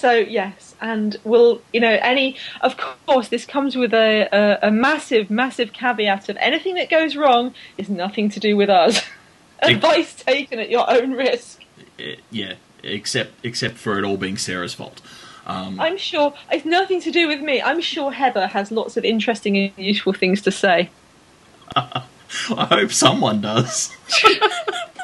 So 0.00 0.12
yes, 0.12 0.74
and 0.80 1.18
we'll, 1.24 1.60
you 1.74 1.80
know, 1.80 1.98
any. 2.00 2.34
Of 2.62 2.78
course, 2.78 3.28
this 3.28 3.44
comes 3.44 3.76
with 3.76 3.92
a, 3.92 4.28
a, 4.32 4.68
a 4.68 4.70
massive, 4.70 5.28
massive 5.28 5.74
caveat 5.74 6.30
of 6.30 6.38
anything 6.40 6.76
that 6.76 6.88
goes 6.88 7.16
wrong 7.16 7.52
is 7.76 7.90
nothing 7.90 8.30
to 8.30 8.40
do 8.40 8.56
with 8.56 8.70
us. 8.70 9.02
Advice 9.62 10.14
taken 10.14 10.58
at 10.58 10.70
your 10.70 10.90
own 10.90 11.12
risk. 11.12 11.62
Eh, 11.98 12.16
yeah, 12.30 12.54
except 12.82 13.44
except 13.44 13.76
for 13.76 13.98
it 13.98 14.04
all 14.06 14.16
being 14.16 14.38
Sarah's 14.38 14.72
fault. 14.72 15.02
Um, 15.44 15.78
I'm 15.78 15.98
sure 15.98 16.32
it's 16.50 16.64
nothing 16.64 17.02
to 17.02 17.10
do 17.10 17.28
with 17.28 17.42
me. 17.42 17.60
I'm 17.60 17.82
sure 17.82 18.10
Heather 18.10 18.46
has 18.46 18.72
lots 18.72 18.96
of 18.96 19.04
interesting 19.04 19.54
and 19.58 19.72
useful 19.76 20.14
things 20.14 20.40
to 20.42 20.50
say. 20.50 20.88
I 21.76 22.04
hope 22.48 22.90
someone 22.90 23.42
does. 23.42 23.94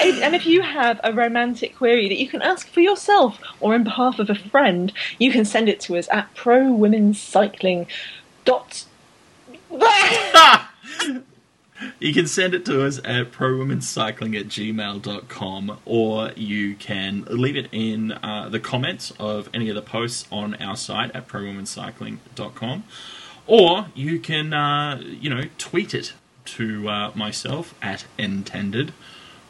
And 0.00 0.34
if 0.34 0.46
you 0.46 0.62
have 0.62 1.00
a 1.02 1.12
romantic 1.12 1.76
query 1.76 2.08
that 2.08 2.18
you 2.18 2.28
can 2.28 2.42
ask 2.42 2.68
for 2.68 2.80
yourself 2.80 3.38
or 3.60 3.74
in 3.74 3.84
behalf 3.84 4.18
of 4.18 4.30
a 4.30 4.34
friend, 4.34 4.92
you 5.18 5.30
can 5.32 5.44
send 5.44 5.68
it 5.68 5.80
to 5.80 5.96
us 5.96 6.08
at 6.10 6.34
prowomenscycling. 6.34 7.86
Dot. 8.44 8.84
You 12.00 12.12
can 12.12 12.26
send 12.26 12.54
it 12.54 12.64
to 12.64 12.84
us 12.84 12.98
at 12.98 13.30
prowomenscycling 13.30 14.38
at 14.38 14.46
gmail.com 14.46 15.78
or 15.84 16.32
you 16.34 16.74
can 16.74 17.24
leave 17.28 17.56
it 17.56 17.68
in 17.70 18.12
uh, 18.12 18.48
the 18.48 18.58
comments 18.58 19.12
of 19.20 19.48
any 19.54 19.68
of 19.68 19.76
the 19.76 19.82
posts 19.82 20.26
on 20.32 20.54
our 20.56 20.76
site 20.76 21.14
at 21.14 21.28
prowomenscycling.com 21.28 22.84
or 23.46 23.86
you 23.94 24.18
can, 24.18 24.52
uh, 24.52 25.00
you 25.02 25.30
know, 25.30 25.44
tweet 25.56 25.94
it 25.94 26.14
to 26.46 26.88
uh, 26.88 27.12
myself 27.14 27.74
at 27.80 28.06
intended 28.16 28.92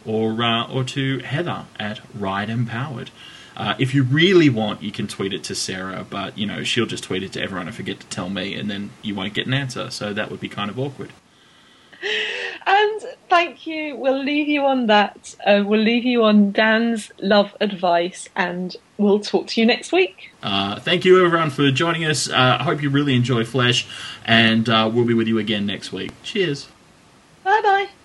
or, 0.08 0.42
uh, 0.42 0.66
or 0.72 0.82
to 0.84 1.18
Heather 1.18 1.66
at 1.78 2.00
ride 2.14 2.50
empowered. 2.50 3.10
Uh, 3.56 3.74
if 3.78 3.92
you 3.92 4.04
really 4.04 4.48
want, 4.48 4.82
you 4.82 4.92
can 4.92 5.08
tweet 5.08 5.32
it 5.32 5.42
to 5.44 5.54
Sarah, 5.54 6.06
but 6.08 6.38
you 6.38 6.46
know 6.46 6.62
she'll 6.62 6.86
just 6.86 7.04
tweet 7.04 7.24
it 7.24 7.32
to 7.32 7.42
everyone 7.42 7.66
and 7.66 7.74
forget 7.74 7.98
to 8.00 8.06
tell 8.06 8.30
me, 8.30 8.54
and 8.54 8.70
then 8.70 8.90
you 9.02 9.14
won't 9.14 9.34
get 9.34 9.46
an 9.46 9.54
answer. 9.54 9.90
So 9.90 10.12
that 10.12 10.30
would 10.30 10.40
be 10.40 10.48
kind 10.48 10.70
of 10.70 10.78
awkward. 10.78 11.12
And 12.66 13.02
thank 13.28 13.66
you. 13.66 13.96
We'll 13.96 14.22
leave 14.22 14.46
you 14.46 14.64
on 14.64 14.86
that. 14.86 15.34
Uh, 15.44 15.64
we'll 15.66 15.80
leave 15.80 16.04
you 16.04 16.22
on 16.22 16.52
Dan's 16.52 17.10
love 17.18 17.56
advice, 17.60 18.28
and 18.36 18.76
we'll 18.96 19.20
talk 19.20 19.48
to 19.48 19.60
you 19.60 19.66
next 19.66 19.90
week. 19.90 20.30
Uh, 20.40 20.78
thank 20.78 21.04
you 21.04 21.24
everyone 21.24 21.50
for 21.50 21.70
joining 21.72 22.04
us. 22.04 22.30
Uh, 22.30 22.58
I 22.60 22.62
hope 22.62 22.80
you 22.80 22.90
really 22.90 23.16
enjoy 23.16 23.42
Flèche, 23.42 23.88
and 24.24 24.68
uh, 24.68 24.88
we'll 24.92 25.06
be 25.06 25.14
with 25.14 25.26
you 25.26 25.38
again 25.38 25.66
next 25.66 25.92
week. 25.92 26.12
Cheers. 26.22 26.68
Bye 27.42 27.60
bye. 27.64 27.88